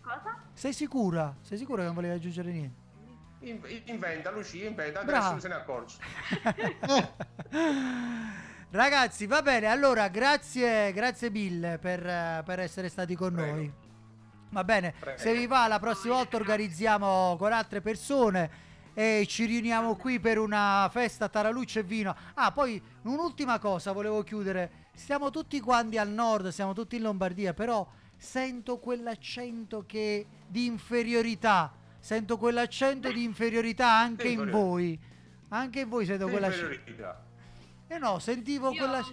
cosa? 0.00 0.38
Sei 0.54 0.72
sicura? 0.72 1.36
Sei 1.42 1.58
sicura 1.58 1.80
che 1.80 1.84
non 1.86 1.94
volevi 1.94 2.14
aggiungere 2.14 2.50
niente? 2.50 2.80
In- 3.40 3.60
inventa, 3.86 4.30
Lucia, 4.30 4.66
inventa, 4.66 5.02
Bravo. 5.04 5.26
adesso 5.26 5.40
se 5.40 5.48
ne 5.48 5.54
accorge. 5.54 5.96
Ragazzi, 8.72 9.26
va 9.26 9.42
bene. 9.42 9.66
Allora, 9.66 10.08
grazie, 10.08 10.94
grazie 10.94 11.28
mille 11.28 11.76
per, 11.76 12.42
per 12.42 12.58
essere 12.58 12.88
stati 12.88 13.14
con 13.14 13.34
Prego. 13.34 13.54
noi. 13.54 13.72
Va 14.48 14.64
bene, 14.64 14.94
Prego. 14.98 15.18
se 15.18 15.34
vi 15.34 15.46
va 15.46 15.66
la 15.66 15.78
prossima 15.78 16.14
volta 16.14 16.36
organizziamo 16.36 17.36
con 17.38 17.52
altre 17.52 17.82
persone 17.82 18.50
e 18.94 19.26
ci 19.28 19.44
riuniamo 19.44 19.94
qui 19.96 20.20
per 20.20 20.38
una 20.38 20.88
festa 20.90 21.28
Taralucce 21.28 21.80
e 21.80 21.82
vino. 21.82 22.16
Ah, 22.32 22.50
poi 22.50 22.82
un'ultima 23.02 23.58
cosa 23.58 23.92
volevo 23.92 24.22
chiudere. 24.22 24.88
Stiamo 24.94 25.28
tutti 25.28 25.60
quanti 25.60 25.98
al 25.98 26.08
nord, 26.08 26.48
siamo 26.48 26.72
tutti 26.72 26.96
in 26.96 27.02
Lombardia, 27.02 27.52
però 27.52 27.86
sento 28.16 28.78
quell'accento 28.78 29.84
che 29.86 30.26
di 30.46 30.64
inferiorità. 30.64 31.74
Sento 31.98 32.38
quell'accento 32.38 33.12
di 33.12 33.22
inferiorità 33.22 33.92
anche 33.92 34.28
in 34.28 34.48
voi. 34.50 34.98
Anche 35.48 35.80
in 35.80 35.90
voi 35.90 36.06
sento 36.06 36.28
quell'accento. 36.28 37.30
Eh 37.92 37.98
no, 37.98 38.18
sentivo 38.18 38.70
Io- 38.70 38.78
quella 38.78 39.04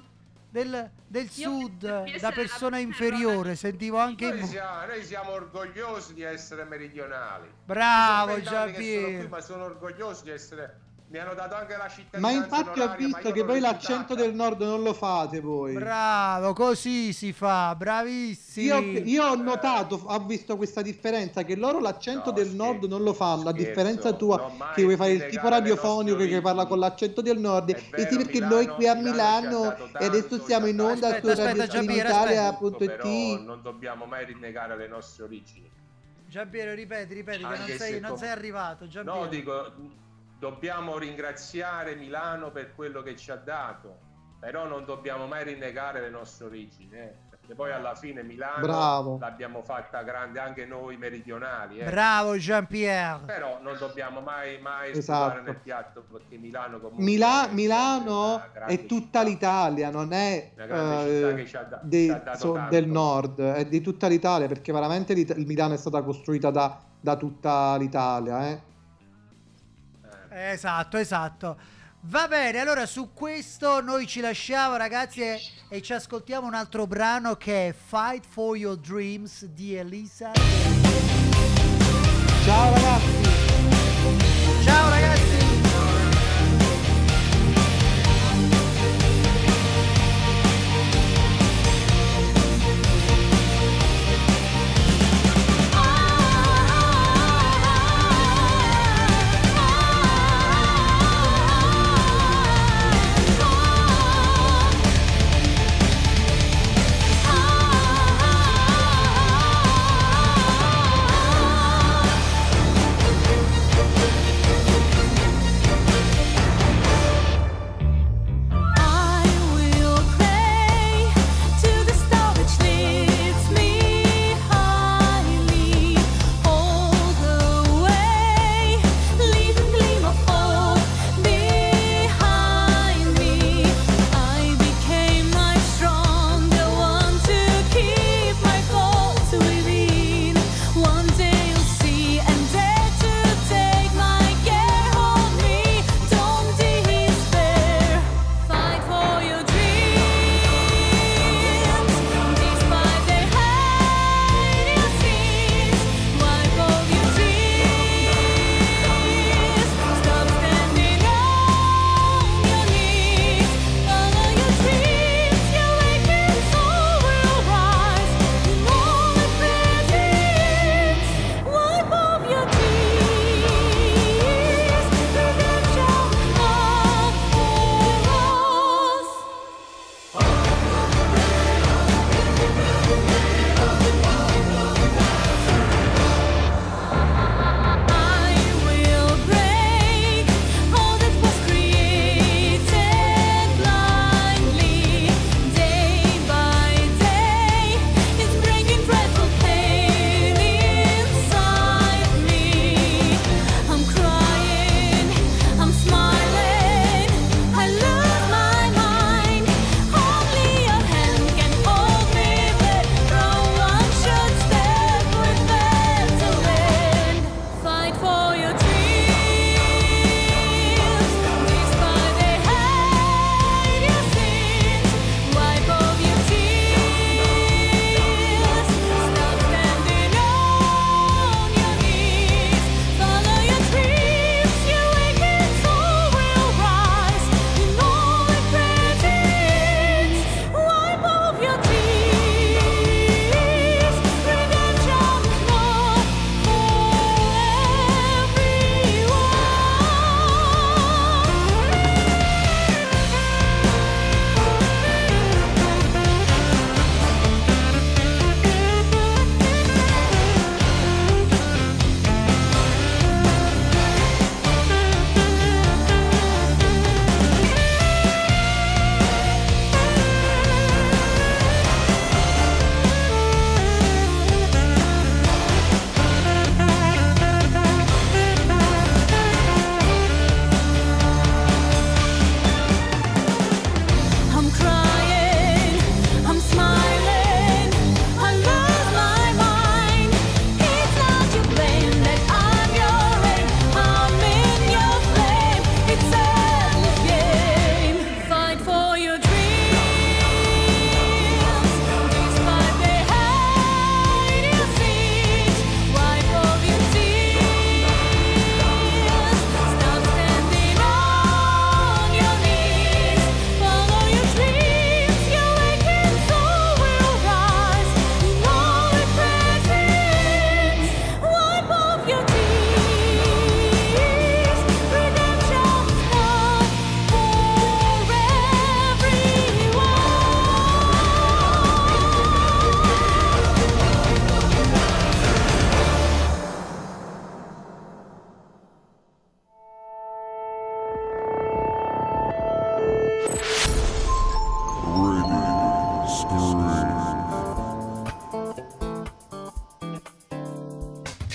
del, 0.50 0.90
del 1.06 1.30
sud, 1.30 2.18
da 2.18 2.32
persona 2.32 2.78
inferiore, 2.78 3.58
sentivo 3.58 3.98
anche 3.98 4.32
Noi 4.32 4.46
siamo, 4.46 4.86
noi 4.86 5.04
siamo 5.04 5.32
orgogliosi 5.32 6.14
di 6.14 6.22
essere 6.22 6.64
meridionali. 6.64 7.52
Bravo 7.66 8.40
Giampiero. 8.40 9.28
ma 9.28 9.42
sono 9.42 9.66
orgoglioso 9.66 10.24
di 10.24 10.30
essere. 10.30 10.80
Mi 11.12 11.18
hanno 11.18 11.34
dato 11.34 11.56
anche 11.56 11.72
la 11.76 11.86
Ma 11.86 11.90
cittadinanza 11.90 12.38
infatti 12.38 12.80
ho 12.80 12.84
onoraria, 12.84 13.08
ma 13.08 13.18
visto 13.18 13.32
che 13.32 13.42
voi 13.42 13.60
l'accento 13.60 14.14
del 14.14 14.36
nord 14.36 14.62
non 14.62 14.84
lo 14.84 14.94
fate 14.94 15.40
voi. 15.40 15.74
Bravo, 15.74 16.54
così 16.54 17.14
si 17.14 17.34
fa, 17.34 17.74
bravissimi. 17.76 18.66
Io, 18.68 18.80
io 19.06 19.24
ho 19.26 19.36
notato, 19.36 20.00
ho 20.04 20.20
visto 20.26 20.56
questa 20.56 20.84
differenza 20.84 21.42
che 21.42 21.56
loro 21.56 21.80
l'accento 21.80 22.26
No, 22.30 22.32
del 22.34 22.46
scherzo, 22.50 22.64
nord 22.64 22.84
non 22.84 23.02
lo 23.02 23.14
fanno, 23.14 23.50
a 23.50 23.54
differenza 23.54 24.14
tua 24.14 24.52
che 24.76 24.84
vuoi 24.84 24.96
fare 24.98 25.12
il 25.14 25.26
tipo 25.26 25.50
radiofonico 25.50 26.18
nostre 26.18 26.36
che 26.36 26.42
parla 26.42 26.66
con 26.68 26.78
l'accento 26.78 27.22
del 27.22 27.40
nord 27.40 27.72
È 27.74 27.78
e 27.78 27.84
vero, 27.90 28.10
sì 28.12 28.16
perché 28.18 28.34
Milano- 28.34 28.54
noi 28.56 28.68
qui 28.68 28.88
a 28.88 28.94
Milano 28.94 29.76
e 29.98 30.06
adesso 30.06 30.44
siamo 30.44 30.68
in 30.68 30.80
onda 30.80 31.08
Aspetta, 31.08 31.22
su 31.26 31.30
aspetta, 31.42 31.48
Radio 31.50 31.66
Giampiero, 31.66 32.08
Tutto, 32.08 32.84
Italia.it 32.84 32.86
però 32.86 33.42
non 33.42 33.62
dobbiamo 33.64 34.06
mai 34.06 34.26
rinnegare 34.26 34.78
le 34.78 34.88
nostre 34.88 35.24
origini. 35.24 35.68
Giampiero, 36.28 36.76
ripeti, 36.76 37.16
ripeti, 37.16 37.40
che 37.40 37.44
non 37.48 37.66
sei, 37.66 37.78
se 37.80 38.00
non 38.00 38.10
com- 38.12 38.20
sei 38.20 38.30
arrivato. 38.30 38.88
Giampiero. 38.88 39.20
No, 39.22 39.28
dico, 39.28 39.74
dobbiamo 40.40 40.98
ringraziare 40.98 41.96
Milano 41.96 42.52
per 42.52 42.74
quello 42.74 43.02
che 43.02 43.16
ci 43.16 43.30
ha 43.32 43.36
dato, 43.36 43.98
però 44.40 44.66
non 44.68 44.86
dobbiamo 44.86 45.28
mai 45.28 45.44
rinnegare 45.44 46.00
le 46.00 46.10
nostre 46.10 46.46
origini, 46.46 46.92
eh, 46.94 47.14
perché 47.30 47.54
poi 47.56 47.74
alla 47.74 47.94
fine 47.94 48.24
Milano 48.24 48.62
Bravo. 48.62 49.18
l'abbiamo 49.20 49.62
fatta 49.64 50.02
grande 50.04 50.40
anche 50.40 50.66
noi 50.66 50.96
meridionali, 50.96 51.80
eh. 51.80 51.90
Bravo 51.90 52.38
Giampiero. 52.38 53.20
però 53.26 53.60
non 53.62 53.76
dobbiamo 53.78 54.22
mai, 54.22 54.62
mai 54.62 54.92
Esatto. 54.92 55.42
nel 55.42 55.58
piatto 55.58 56.06
perché 56.10 56.38
Milano 56.38 56.80
comunque 56.80 57.04
Mila- 57.04 57.50
è 57.50 57.54
Milano 57.54 58.42
è 58.66 58.86
tutta 58.86 59.20
città. 59.20 59.24
l'Italia, 59.24 59.90
non 59.90 60.14
è 60.14 60.52
Una 60.56 60.66
grande 60.66 61.46
città 61.46 61.66
eh, 61.66 61.68
da- 61.68 61.80
dei- 61.84 62.22
so- 62.38 62.66
del 62.70 62.88
nord, 62.88 63.42
è 63.42 63.66
di 63.66 63.82
tutta 63.82 64.08
l'Italia 64.08 64.48
perché 64.48 64.72
veramente 64.72 65.12
il 65.12 65.46
Milano 65.46 65.74
è 65.74 65.78
stata 65.78 66.02
costruita 66.02 66.50
da, 66.50 66.80
da 66.98 67.18
tutta 67.18 67.76
l'Italia. 67.76 68.48
Eh. 68.52 68.68
Esatto, 70.30 70.98
esatto. 70.98 71.58
Va 72.04 72.28
bene, 72.30 72.60
allora 72.60 72.86
su 72.86 73.12
questo 73.14 73.82
noi 73.82 74.08
ci 74.08 74.22
lasciamo 74.22 74.78
ragazzi 74.78 75.22
e, 75.22 75.42
e 75.68 75.82
ci 75.82 75.92
ascoltiamo 75.92 76.48
un 76.48 76.54
altro 76.54 76.88
brano 76.88 77.36
che 77.36 77.68
è 77.68 77.74
Fight 77.74 78.26
for 78.26 78.56
Your 78.56 78.78
Dreams 78.78 79.46
di 79.46 79.76
Elisa. 79.76 80.32
Ciao 82.46 82.74
ragazzi! 82.74 83.24
Ciao 84.64 84.90
ragazzi! 84.90 85.19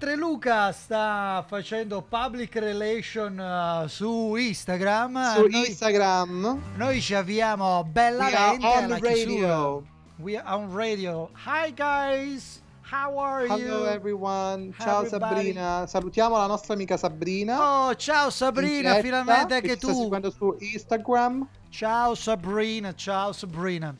Mentre 0.00 0.16
Luca 0.16 0.72
sta 0.72 1.44
facendo 1.46 2.00
public 2.00 2.54
relation 2.56 3.38
uh, 3.38 3.86
su 3.86 4.34
Instagram, 4.34 5.34
Su 5.34 5.46
noi, 5.46 5.68
Instagram. 5.68 6.60
noi 6.76 7.00
ci 7.02 7.12
avviamo 7.12 7.84
bellamente 7.84 8.64
We 8.66 8.72
alla 8.72 8.98
radio. 8.98 9.10
chiusura. 9.12 9.82
We 10.16 10.36
are 10.38 10.56
on 10.56 10.74
radio. 10.74 11.28
Hi 11.44 11.70
guys, 11.74 12.62
how 12.90 13.18
are 13.18 13.44
you? 13.46 13.52
Hello 13.52 13.84
everyone, 13.84 14.72
ciao 14.78 15.02
Everybody. 15.02 15.34
Sabrina. 15.34 15.86
Salutiamo 15.86 16.36
la 16.38 16.46
nostra 16.46 16.72
amica 16.72 16.96
Sabrina. 16.96 17.88
Oh, 17.88 17.94
ciao 17.94 18.30
Sabrina, 18.30 18.94
finalmente 19.02 19.54
anche 19.56 19.68
che 19.68 19.74
ci 19.74 19.80
sta 19.80 19.92
tu. 19.92 20.00
seguendo 20.00 20.30
su 20.30 20.56
Instagram. 20.60 21.46
Ciao 21.68 22.14
Sabrina, 22.14 22.94
ciao 22.94 23.32
Sabrina. 23.32 23.94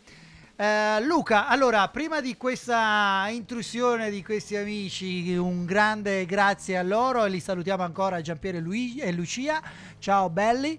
Eh, 0.60 1.02
Luca, 1.04 1.46
allora, 1.46 1.88
prima 1.88 2.20
di 2.20 2.36
questa 2.36 3.26
intrusione 3.30 4.10
di 4.10 4.22
questi 4.22 4.56
amici, 4.56 5.34
un 5.34 5.64
grande 5.64 6.26
grazie 6.26 6.76
a 6.76 6.82
loro 6.82 7.24
e 7.24 7.30
li 7.30 7.40
salutiamo 7.40 7.82
ancora 7.82 8.20
Giampiero 8.20 8.58
e, 8.58 8.60
Lui- 8.60 8.98
e 8.98 9.10
Lucia. 9.10 9.62
Ciao 9.98 10.28
belli. 10.28 10.78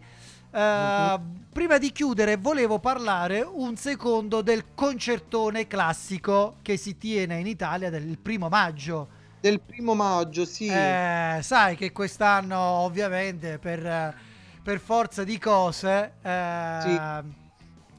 Eh, 0.51 1.19
Prima 1.51 1.79
di 1.79 1.91
chiudere 1.91 2.37
volevo 2.37 2.77
parlare 2.77 3.41
un 3.41 3.75
secondo 3.75 4.43
del 4.43 4.65
concertone 4.75 5.65
classico 5.65 6.57
che 6.61 6.77
si 6.77 6.99
tiene 6.99 7.39
in 7.39 7.47
Italia 7.47 7.89
del 7.89 8.19
primo 8.19 8.49
maggio. 8.49 9.07
Del 9.39 9.61
primo 9.61 9.95
maggio, 9.95 10.45
sì. 10.45 10.67
Eh, 10.67 11.39
sai 11.41 11.75
che 11.75 11.91
quest'anno 11.91 12.55
ovviamente 12.55 13.57
per, 13.57 14.15
per 14.61 14.79
forza 14.79 15.23
di 15.23 15.39
cose 15.39 16.13
eh, 16.21 17.39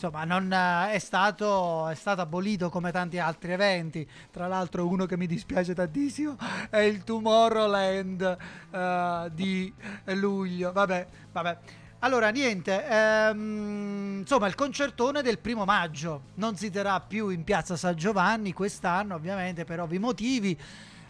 insomma 0.02 0.24
non 0.24 0.52
eh, 0.52 0.92
è 0.92 0.98
stato, 0.98 1.86
è 1.86 1.94
stato 1.94 2.22
abolito 2.22 2.70
come 2.70 2.90
tanti 2.90 3.18
altri 3.20 3.52
eventi. 3.52 4.08
Tra 4.32 4.48
l'altro 4.48 4.88
uno 4.88 5.06
che 5.06 5.16
mi 5.16 5.26
dispiace 5.26 5.74
tantissimo 5.74 6.36
è 6.70 6.78
il 6.78 7.04
Tomorrowland 7.04 8.36
eh, 8.70 9.30
di 9.32 9.72
luglio. 10.06 10.72
Vabbè 10.72 11.06
vabbè. 11.30 11.58
Allora, 12.00 12.30
niente, 12.30 12.84
ehm, 12.84 14.18
insomma, 14.22 14.48
il 14.48 14.56
concertone 14.56 15.22
del 15.22 15.38
primo 15.38 15.64
maggio. 15.64 16.22
Non 16.34 16.56
si 16.56 16.68
terrà 16.68 16.98
più 16.98 17.28
in 17.28 17.44
piazza 17.44 17.76
San 17.76 17.94
Giovanni 17.94 18.52
quest'anno, 18.52 19.14
ovviamente 19.14 19.62
per 19.64 19.78
ovvi 19.78 20.00
motivi, 20.00 20.58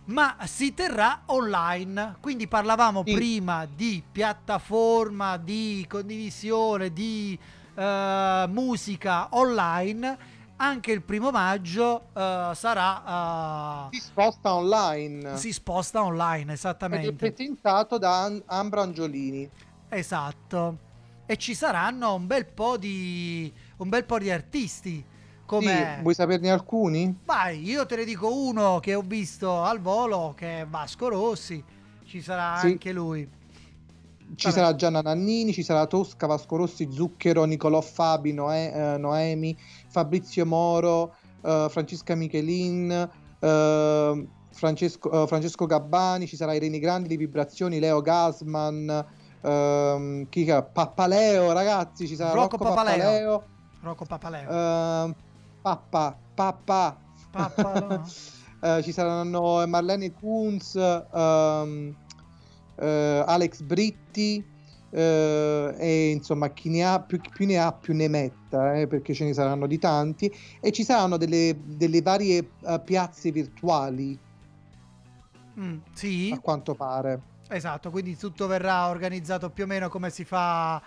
ma 0.07 0.37
si 0.45 0.75
terrà 0.75 1.23
online. 1.27 2.17
Quindi 2.21 2.47
parlavamo 2.47 3.05
prima 3.05 3.65
di 3.65 4.03
piattaforma, 4.13 5.39
di 5.39 5.83
condivisione, 5.89 6.93
di 6.93 7.39
eh, 7.75 8.47
musica 8.49 9.29
online. 9.33 10.19
Anche 10.57 10.93
il 10.93 11.03
primo 11.03 11.31
maggio 11.31 12.11
eh, 12.15 12.51
sarà. 12.55 13.89
Si 13.91 13.99
sposta 14.01 14.55
online. 14.55 15.37
Si 15.37 15.53
sposta 15.53 16.03
online, 16.05 16.43
Ed 16.43 16.49
è 16.49 16.53
esattamente. 16.53 17.13
presentato 17.31 17.99
da 17.99 18.23
An- 18.23 18.43
Ambra 18.47 18.83
Angiolini. 18.83 19.51
Esatto. 19.89 20.79
E 21.27 21.37
ci 21.37 21.55
saranno 21.55 22.15
un 22.15 22.27
bel 22.27 22.47
po' 22.47 22.77
di 22.77 23.53
un 23.79 23.89
bel 23.89 24.05
po' 24.05 24.19
di 24.19 24.31
artisti 24.31 25.05
come 25.47 25.95
Sì, 25.97 26.01
vuoi 26.03 26.15
saperne 26.15 26.51
alcuni? 26.51 27.19
Vai, 27.25 27.63
io 27.63 27.85
te 27.87 27.97
ne 27.97 28.05
dico 28.05 28.35
uno 28.35 28.81
che 28.81 28.95
ho 28.95 29.03
visto 29.03 29.63
al 29.63 29.81
volo 29.81 30.33
che 30.37 30.61
è 30.61 30.67
Vasco 30.67 31.09
Rossi. 31.09 31.63
Ci 32.05 32.21
sarà 32.23 32.57
Sì. 32.57 32.67
anche 32.67 32.93
lui. 32.93 33.29
Ci 34.35 34.51
sarà 34.53 34.75
Gianna 34.75 35.01
Nannini, 35.01 35.53
ci 35.53 35.63
sarà 35.63 35.87
Tosca, 35.87 36.27
Vasco 36.27 36.57
Rossi, 36.57 36.89
Zucchero, 36.91 37.45
Nicolò 37.45 37.81
Fabi, 37.81 38.33
Noe- 38.33 38.73
eh, 38.95 38.99
Noemi, 38.99 39.57
Fabrizio 39.89 40.47
Moro, 40.47 41.15
eh, 41.43 41.67
Francesca 41.69 42.15
Michelin, 42.15 42.91
eh, 43.39 44.29
Francesco, 44.51 45.23
eh, 45.23 45.27
Francesco 45.27 45.67
Gabbani, 45.67 46.27
ci 46.27 46.37
sarà 46.37 46.55
Irene 46.55 46.79
Grandi, 46.79 47.09
Le 47.09 47.17
Vibrazioni, 47.17 47.79
Leo 47.79 48.01
Gasman, 48.01 49.07
ehm, 49.43 50.29
chi 50.29 50.45
che- 50.45 50.65
Pappaleo, 50.73 51.53
ragazzi, 51.53 52.07
ci 52.07 52.15
sarà 52.17 52.33
Rocco 52.33 52.57
Rocco, 52.57 52.65
Papaleo. 52.65 52.97
Pappaleo, 53.05 53.45
Rocco 53.83 54.05
Papaleo. 54.05 54.51
ehm, 54.51 55.15
Pappa, 55.61 56.19
Pappa, 56.35 56.99
Pappa, 57.31 57.79
no? 57.79 58.03
Eh, 58.65 58.81
ci 58.85 58.93
saranno 58.93 59.67
Marlene 59.67 60.13
Kunz, 60.13 60.77
ehm, 60.77 61.97
eh, 62.77 63.25
Alex 63.27 63.61
Britti 63.63 64.45
eh, 64.91 65.75
e 65.79 66.11
insomma 66.11 66.51
chi 66.51 66.69
ne 66.69 66.85
ha 66.85 67.01
più, 67.01 67.19
più 67.21 67.47
ne 67.47 67.59
ha 67.59 67.73
più 67.73 67.95
ne 67.95 68.09
metta 68.09 68.75
eh, 68.75 68.87
perché 68.87 69.15
ce 69.15 69.25
ne 69.25 69.33
saranno 69.33 69.67
di 69.67 69.79
tanti. 69.79 70.33
E 70.61 70.71
ci 70.71 70.85
saranno 70.85 71.17
delle, 71.17 71.59
delle 71.65 72.03
varie 72.03 72.51
eh, 72.61 72.81
piazze 72.85 73.31
virtuali. 73.31 74.19
Mm, 75.59 75.79
sì. 75.93 76.31
a 76.35 76.41
quanto 76.41 76.75
pare. 76.75 77.21
Esatto, 77.49 77.91
quindi 77.91 78.17
tutto 78.17 78.47
verrà 78.47 78.89
organizzato 78.89 79.51
più 79.51 79.65
o 79.65 79.67
meno 79.67 79.91
come 79.91 80.09
si 80.09 80.25
fa, 80.25 80.81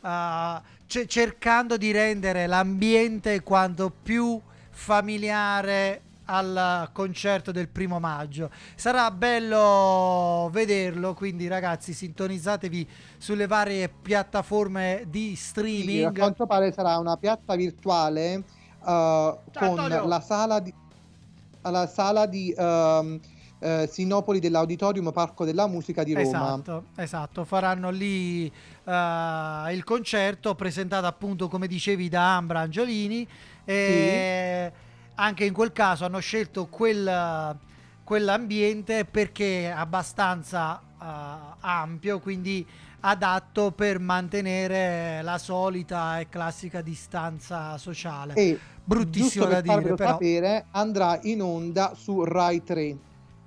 uh, 0.00 0.60
ce- 0.86 1.06
cercando 1.06 1.78
di 1.78 1.90
rendere 1.92 2.46
l'ambiente 2.46 3.42
quanto 3.42 3.90
più 3.90 4.38
familiare 4.68 6.02
al 6.30 6.90
concerto 6.92 7.50
del 7.50 7.68
primo 7.68 7.98
maggio. 7.98 8.50
Sarà 8.76 9.10
bello 9.10 10.48
vederlo, 10.52 11.14
quindi 11.14 11.48
ragazzi 11.48 11.92
sintonizzatevi 11.92 12.88
sulle 13.18 13.46
varie 13.46 13.88
piattaforme 13.88 15.04
di 15.08 15.34
Sì, 15.34 15.42
a 15.42 15.46
streaming. 15.48 16.16
quanto 16.16 16.46
pare 16.46 16.72
sarà 16.72 16.98
una 16.98 17.16
piazza 17.16 17.56
virtuale 17.56 18.32
eh, 18.32 18.42
con 18.80 19.38
Antonio. 19.54 20.06
la 20.06 20.20
sala 20.20 20.60
di, 20.60 20.72
la 21.62 21.86
sala 21.88 22.26
di 22.26 22.54
ehm, 22.56 23.20
eh, 23.58 23.88
Sinopoli 23.90 24.38
dell'Auditorium 24.38 25.10
Parco 25.10 25.44
della 25.44 25.66
Musica 25.66 26.04
di 26.04 26.14
Roma 26.14 26.26
Esatto, 26.26 26.84
esatto, 26.96 27.44
faranno 27.44 27.90
lì 27.90 28.46
eh, 28.46 29.72
il 29.72 29.82
concerto 29.84 30.54
presentato 30.54 31.06
appunto 31.06 31.48
come 31.48 31.66
dicevi 31.66 32.08
da 32.08 32.36
Ambra 32.36 32.60
Angiolini 32.60 33.26
e 33.64 34.72
anche 35.20 35.44
in 35.44 35.52
quel 35.52 35.72
caso 35.72 36.06
hanno 36.06 36.18
scelto 36.18 36.66
quel, 36.66 37.56
quell'ambiente 38.02 39.04
perché 39.04 39.64
è 39.64 39.70
abbastanza 39.70 40.80
eh, 40.80 41.56
ampio, 41.60 42.18
quindi 42.20 42.66
adatto 43.00 43.70
per 43.70 43.98
mantenere 43.98 45.20
la 45.22 45.38
solita 45.38 46.20
e 46.20 46.28
classica 46.28 46.80
distanza 46.80 47.76
sociale. 47.76 48.34
E 48.34 48.58
Bruttissimo 48.82 49.44
da 49.44 49.60
per 49.60 49.78
dire, 49.82 49.94
però. 49.94 50.10
sapere, 50.10 50.66
andrà 50.72 51.18
in 51.22 51.42
onda 51.42 51.92
su 51.94 52.24
Rai 52.24 52.64
3. 52.64 52.96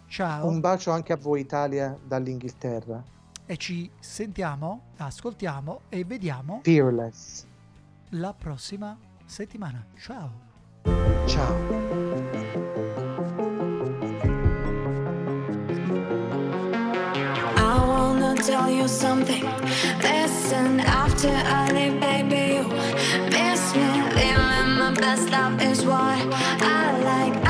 Ciao. 0.07 0.47
un 0.47 0.61
bacio 0.61 0.93
anche 0.93 1.13
a 1.13 1.17
voi 1.17 1.41
Italia 1.41 1.99
dall'Inghilterra 2.07 3.12
e 3.47 3.57
ci 3.57 3.91
sentiamo, 3.99 4.93
ascoltiamo 4.97 5.83
e 5.89 6.05
vediamo 6.05 6.61
Fearless 6.63 7.47
la 8.11 8.35
prossima 8.35 8.99
settimana. 9.25 9.85
Ciao. 9.97 10.51
ciao 11.27 11.93
tell 18.43 18.69
you 18.69 18.89
something. 18.89 19.45
Listen, 20.01 20.81
after 20.81 21.29
I 21.29 21.71
leave, 21.73 22.01
baby, 22.01 22.55
you 22.57 22.67
miss 23.31 23.75
me. 23.77 23.91
Living 24.19 24.79
my 24.79 24.93
best 24.95 25.31
life 25.31 25.63
is 25.63 25.87
what 25.87 26.19
I 26.61 26.99
like. 27.05 27.42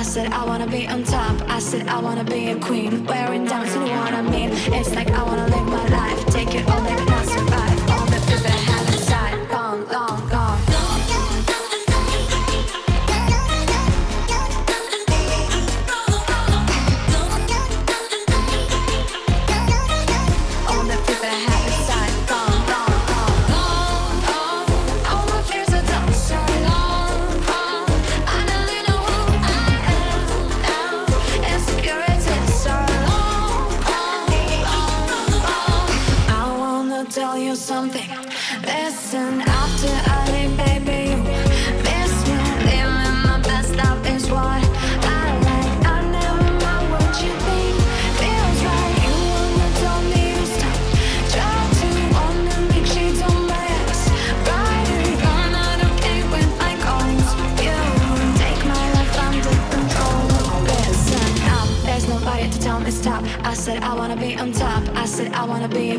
I 0.00 0.02
said 0.02 0.32
I 0.32 0.46
wanna 0.46 0.66
be 0.66 0.88
on 0.88 1.04
top. 1.04 1.42
I 1.42 1.58
said 1.58 1.86
I 1.86 2.00
wanna 2.00 2.24
be 2.24 2.48
a 2.52 2.56
queen. 2.58 3.04
Wearing 3.04 3.44
diamonds, 3.44 3.74
you 3.74 3.80
know 3.80 4.00
what 4.00 4.14
I 4.14 4.22
mean. 4.22 4.48
It's 4.72 4.94
like 4.94 5.10
I 5.10 5.22
wanna 5.22 5.46
live 5.48 5.66
my 5.66 5.86
life. 5.88 6.24
Take 6.28 6.54
it 6.54 6.66
all, 6.70 6.80
maybe 6.80 7.09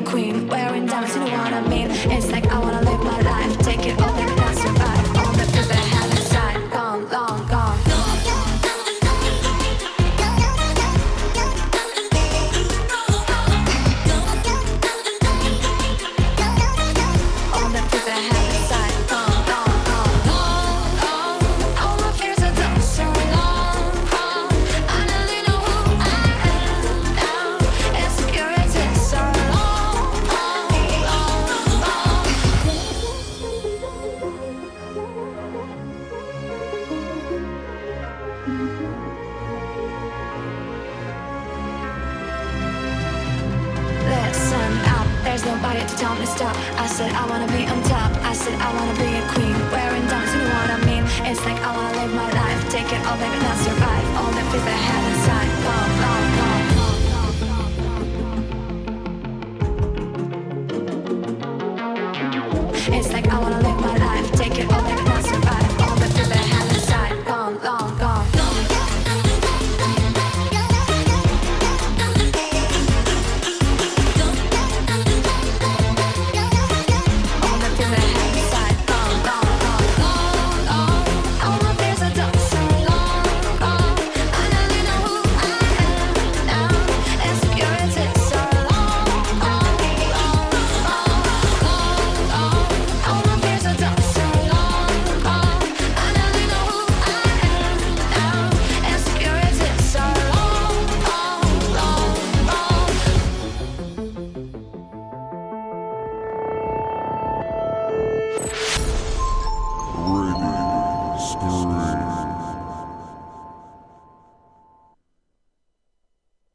queen. 0.04 0.48
Wearing 0.48 0.81